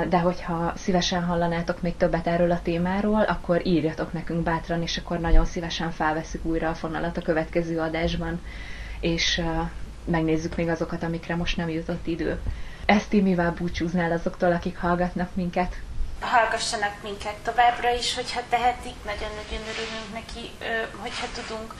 de 0.08 0.18
hogyha 0.18 0.72
szívesen 0.76 1.24
hallanátok 1.24 1.82
még 1.82 1.96
többet 1.96 2.26
erről 2.26 2.50
a 2.50 2.60
témáról, 2.62 3.22
akkor 3.22 3.66
írjatok 3.66 4.12
nekünk 4.12 4.42
bátran, 4.42 4.82
és 4.82 4.96
akkor 4.96 5.18
nagyon 5.20 5.44
szívesen 5.44 5.90
felveszünk 5.90 6.44
újra 6.44 6.68
a 6.68 6.74
fonalat 6.74 7.16
a 7.16 7.20
következő 7.22 7.78
adásban, 7.78 8.40
és 9.00 9.42
megnézzük 10.04 10.56
még 10.56 10.68
azokat, 10.68 11.02
amikre 11.02 11.36
most 11.36 11.56
nem 11.56 11.68
jutott 11.68 12.06
idő. 12.06 12.40
Ezt 12.86 13.12
mivel 13.12 13.52
búcsúznál 13.58 14.12
azoktól, 14.12 14.52
akik 14.52 14.78
hallgatnak 14.78 15.34
minket? 15.34 15.76
Hallgassanak 16.20 16.92
minket 17.02 17.34
továbbra 17.42 17.94
is, 17.94 18.14
hogyha 18.14 18.40
tehetik, 18.48 18.94
nagyon-nagyon 19.04 19.62
örülünk 19.72 20.12
neki, 20.12 20.50
hogyha 21.02 21.26
tudunk 21.34 21.74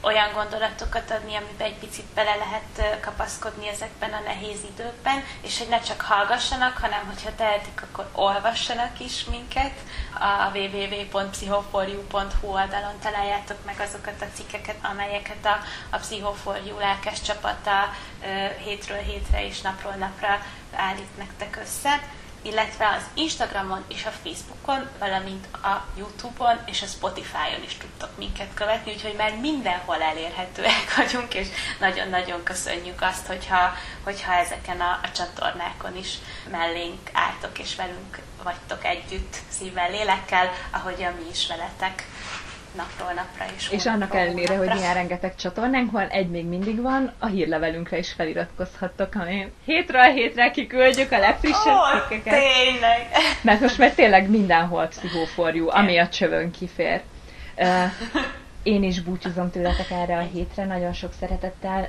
olyan 0.00 0.32
gondolatokat 0.32 1.10
adni, 1.10 1.34
amiben 1.34 1.66
egy 1.66 1.78
picit 1.78 2.04
bele 2.14 2.34
lehet 2.34 3.00
kapaszkodni 3.00 3.68
ezekben 3.68 4.12
a 4.12 4.20
nehéz 4.20 4.58
időkben, 4.72 5.24
és 5.40 5.58
hogy 5.58 5.68
ne 5.68 5.80
csak 5.80 6.00
hallgassanak, 6.00 6.78
hanem 6.78 7.06
hogyha 7.06 7.34
tehetik, 7.36 7.82
akkor 7.82 8.08
olvassanak 8.12 9.00
is 9.00 9.24
minket. 9.24 9.74
A 10.20 10.50
www.pszichoforju.hu 10.58 12.46
oldalon 12.46 12.98
találjátok 13.02 13.64
meg 13.64 13.80
azokat 13.80 14.22
a 14.22 14.34
cikkeket, 14.34 14.76
amelyeket 14.82 15.46
a, 15.46 15.58
a 15.90 15.96
Pszichoforju 15.96 16.78
lelkes 16.78 17.20
csapata 17.20 17.94
hétről 18.64 18.98
hétre 18.98 19.46
és 19.46 19.60
napról 19.60 19.92
napra 19.92 20.42
állít 20.74 21.16
nektek 21.16 21.58
össze 21.62 22.00
illetve 22.42 22.88
az 22.88 23.02
Instagramon 23.14 23.84
és 23.88 24.06
a 24.06 24.10
Facebookon, 24.10 24.88
valamint 24.98 25.46
a 25.52 25.84
Youtube-on 25.96 26.58
és 26.66 26.82
a 26.82 26.86
Spotify-on 26.86 27.62
is 27.64 27.74
tudtok 27.74 28.18
minket 28.18 28.54
követni, 28.54 28.92
úgyhogy 28.92 29.14
már 29.16 29.36
mindenhol 29.36 30.02
elérhetőek 30.02 30.94
vagyunk, 30.96 31.34
és 31.34 31.48
nagyon-nagyon 31.78 32.42
köszönjük 32.42 33.02
azt, 33.02 33.26
hogyha, 33.26 33.74
hogyha 34.04 34.32
ezeken 34.32 34.80
a, 34.80 35.00
a 35.02 35.10
csatornákon 35.12 35.96
is 35.96 36.14
mellénk 36.50 37.10
álltok 37.12 37.58
és 37.58 37.74
velünk 37.74 38.18
vagytok 38.42 38.84
együtt 38.84 39.36
szívvel, 39.48 39.90
lélekkel, 39.90 40.50
ahogyan 40.70 41.12
mi 41.12 41.28
is 41.30 41.46
veletek 41.46 42.06
napról 42.76 43.12
napra 43.12 43.44
is. 43.56 43.70
És 43.70 43.86
annak 43.86 44.14
ellenére, 44.14 44.56
hogy 44.56 44.76
ilyen 44.76 44.94
rengeteg 44.94 45.34
csatornánk 45.34 45.90
van, 45.90 46.06
egy 46.08 46.28
még 46.30 46.44
mindig 46.46 46.80
van, 46.82 47.12
a 47.18 47.26
hírlevelünkre 47.26 47.98
is 47.98 48.12
feliratkozhattok, 48.12 49.14
ami 49.14 49.52
hétről 49.64 50.02
hétre 50.02 50.50
kiküldjük 50.50 51.12
a 51.12 51.18
legfrissebb 51.18 51.74
oh, 51.74 52.00
cikkeket. 52.08 52.40
tényleg! 52.40 53.06
Mert 53.42 53.60
most 53.60 53.78
már 53.78 53.94
tényleg 53.94 54.30
mindenhol 54.30 54.86
pszichóforjú, 54.86 55.68
ami 55.68 55.98
a 55.98 56.08
csövön 56.08 56.50
kifér. 56.50 57.00
Én 58.62 58.82
is 58.82 59.00
búcsúzom 59.00 59.50
tőletek 59.50 59.90
erre 59.90 60.16
a 60.16 60.20
hétre, 60.32 60.64
nagyon 60.64 60.92
sok 60.92 61.12
szeretettel. 61.20 61.88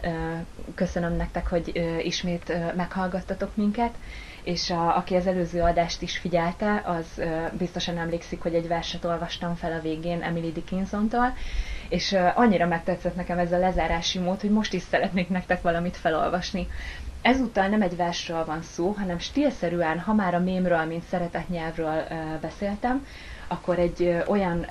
Köszönöm 0.75 1.15
nektek, 1.15 1.47
hogy 1.47 1.71
ismét 2.03 2.53
meghallgattatok 2.75 3.55
minket 3.55 3.93
és 4.43 4.69
a, 4.69 4.95
aki 4.97 5.15
az 5.15 5.27
előző 5.27 5.61
adást 5.61 6.01
is 6.01 6.17
figyelte, 6.17 6.81
az 6.85 7.05
uh, 7.17 7.51
biztosan 7.57 7.97
emlékszik, 7.97 8.41
hogy 8.41 8.53
egy 8.55 8.67
verset 8.67 9.05
olvastam 9.05 9.55
fel 9.55 9.71
a 9.71 9.81
végén 9.81 10.21
Emily 10.21 10.51
Dickinsontól, 10.51 11.33
és 11.89 12.11
uh, 12.11 12.31
annyira 12.39 12.67
megtetszett 12.67 13.15
nekem 13.15 13.37
ez 13.39 13.51
a 13.51 13.57
lezárási 13.57 14.19
mód, 14.19 14.41
hogy 14.41 14.49
most 14.51 14.73
is 14.73 14.81
szeretnék 14.81 15.29
nektek 15.29 15.61
valamit 15.61 15.97
felolvasni. 15.97 16.67
Ezúttal 17.21 17.67
nem 17.67 17.81
egy 17.81 17.95
versről 17.95 18.45
van 18.45 18.61
szó, 18.61 18.91
hanem 18.97 19.19
stílszerűen, 19.19 19.99
ha 19.99 20.13
már 20.13 20.33
a 20.35 20.39
mémről, 20.39 20.85
mint 20.85 21.03
szeretetnyelvről 21.03 22.03
uh, 22.09 22.39
beszéltem, 22.41 23.05
akkor 23.51 23.79
egy 23.79 24.17
olyan 24.27 24.65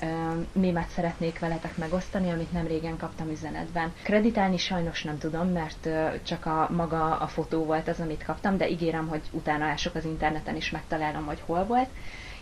mémet 0.53 0.89
szeretnék 0.89 1.39
veletek 1.39 1.77
megosztani, 1.77 2.31
amit 2.31 2.53
nem 2.53 2.67
régen 2.67 2.97
kaptam 2.97 3.31
üzenetben. 3.31 3.93
Kreditálni 4.03 4.57
sajnos 4.57 5.03
nem 5.03 5.19
tudom, 5.19 5.49
mert 5.49 5.89
csak 6.23 6.47
a 6.47 6.69
maga 6.73 7.17
a 7.17 7.27
fotó 7.27 7.65
volt 7.65 7.89
az, 7.89 8.01
amit 8.01 8.25
kaptam, 8.25 8.57
de 8.57 8.69
ígérem, 8.69 9.09
hogy 9.09 9.21
utána 9.31 9.65
ások 9.65 9.95
az 9.95 10.05
interneten 10.05 10.57
is 10.57 10.71
megtalálom, 10.71 11.25
hogy 11.25 11.41
hol 11.47 11.65
volt, 11.65 11.89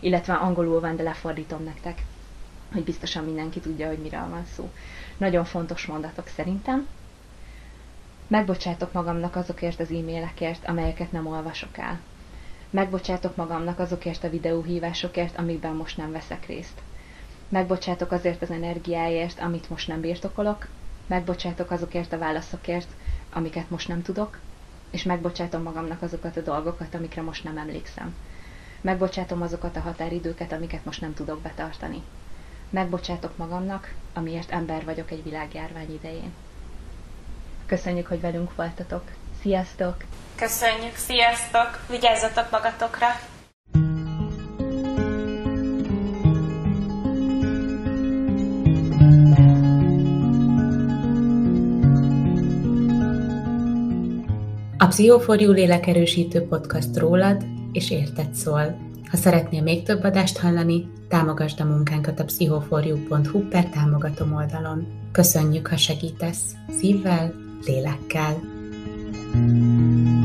illetve 0.01 0.35
angolul 0.35 0.81
van, 0.81 0.97
de 0.97 1.03
lefordítom 1.03 1.63
nektek, 1.65 2.03
hogy 2.73 2.85
biztosan 2.85 3.25
mindenki 3.25 3.61
tudja, 3.61 3.87
hogy 3.89 3.99
miről 3.99 4.29
van 4.31 4.45
szó. 4.55 4.71
Nagyon 5.17 5.45
fontos 5.45 5.87
mondatok 5.87 6.27
szerintem. 6.27 6.87
Megbocsátok 8.27 8.93
magamnak 8.93 9.37
azokért 9.37 9.81
az 9.81 9.91
e-mailekért, 9.91 10.67
amelyeket 10.69 11.13
nem 11.13 11.27
olvasok 11.27 11.79
el. 11.79 12.01
Megbocsátok 12.71 13.37
magamnak 13.37 13.79
azokért 13.79 14.25
a 14.25 14.31
videóhívásokért, 14.31 15.39
amikben 15.39 15.75
most 15.75 15.97
nem 15.97 16.13
veszek 16.13 16.47
részt. 16.47 16.83
Megbocsátok 17.49 18.13
azért 18.13 18.43
az 18.43 18.51
energiáért, 18.51 19.41
amit 19.41 19.71
most 19.71 19.89
nem 19.89 20.01
birtokolok, 20.01 20.69
megbocsátok 21.07 21.71
azokért 21.71 22.13
a 22.13 22.19
válaszokért, 22.19 22.89
amiket 23.33 23.71
most 23.71 23.89
nem 23.89 24.03
tudok, 24.03 24.39
és 24.91 25.03
megbocsátom 25.03 25.63
magamnak 25.63 26.03
azokat 26.03 26.37
a 26.37 26.41
dolgokat, 26.41 26.95
amikre 26.95 27.23
most 27.23 27.45
nem 27.45 27.59
emlékszem. 27.59 28.15
Megbocsátom 28.81 29.43
azokat 29.43 29.77
a 29.77 29.81
határidőket, 29.81 30.53
amiket 30.53 30.85
most 30.85 31.01
nem 31.01 31.15
tudok 31.15 31.41
betartani. 31.41 32.03
Megbocsátok 32.71 33.37
magamnak, 33.37 33.95
amiért 34.15 34.51
ember 34.51 34.85
vagyok 34.85 35.11
egy 35.11 35.23
világjárvány 35.23 35.93
idején. 35.93 36.33
Köszönjük, 37.67 38.07
hogy 38.07 38.21
velünk 38.21 38.55
voltatok! 38.55 39.03
Sziasztok! 39.43 39.97
Köszönjük, 40.37 40.97
sziasztok! 40.97 41.81
Vigyázzatok 41.91 42.51
magatokra! 42.51 43.07
A 54.79 54.87
Pszichoforjú 54.87 55.51
lélekerősítő 55.53 56.47
podcast 56.47 56.97
rólad 56.97 57.45
és 57.73 57.91
érted 57.91 58.35
szól. 58.35 58.79
Ha 59.11 59.17
szeretnél 59.17 59.63
még 59.63 59.83
több 59.83 60.05
adást 60.05 60.39
hallani, 60.39 60.91
támogasd 61.09 61.61
a 61.61 61.65
munkánkat 61.65 62.21
a 62.21 62.25
pszichoforjú.hu 62.25 63.49
per 63.49 63.69
támogatom 63.69 64.35
oldalon. 64.35 64.87
Köszönjük, 65.13 65.67
ha 65.67 65.77
segítesz! 65.77 66.55
Szívvel, 66.79 67.35
lélekkel. 67.65 68.58
Thank 69.33 70.09
you. 70.09 70.18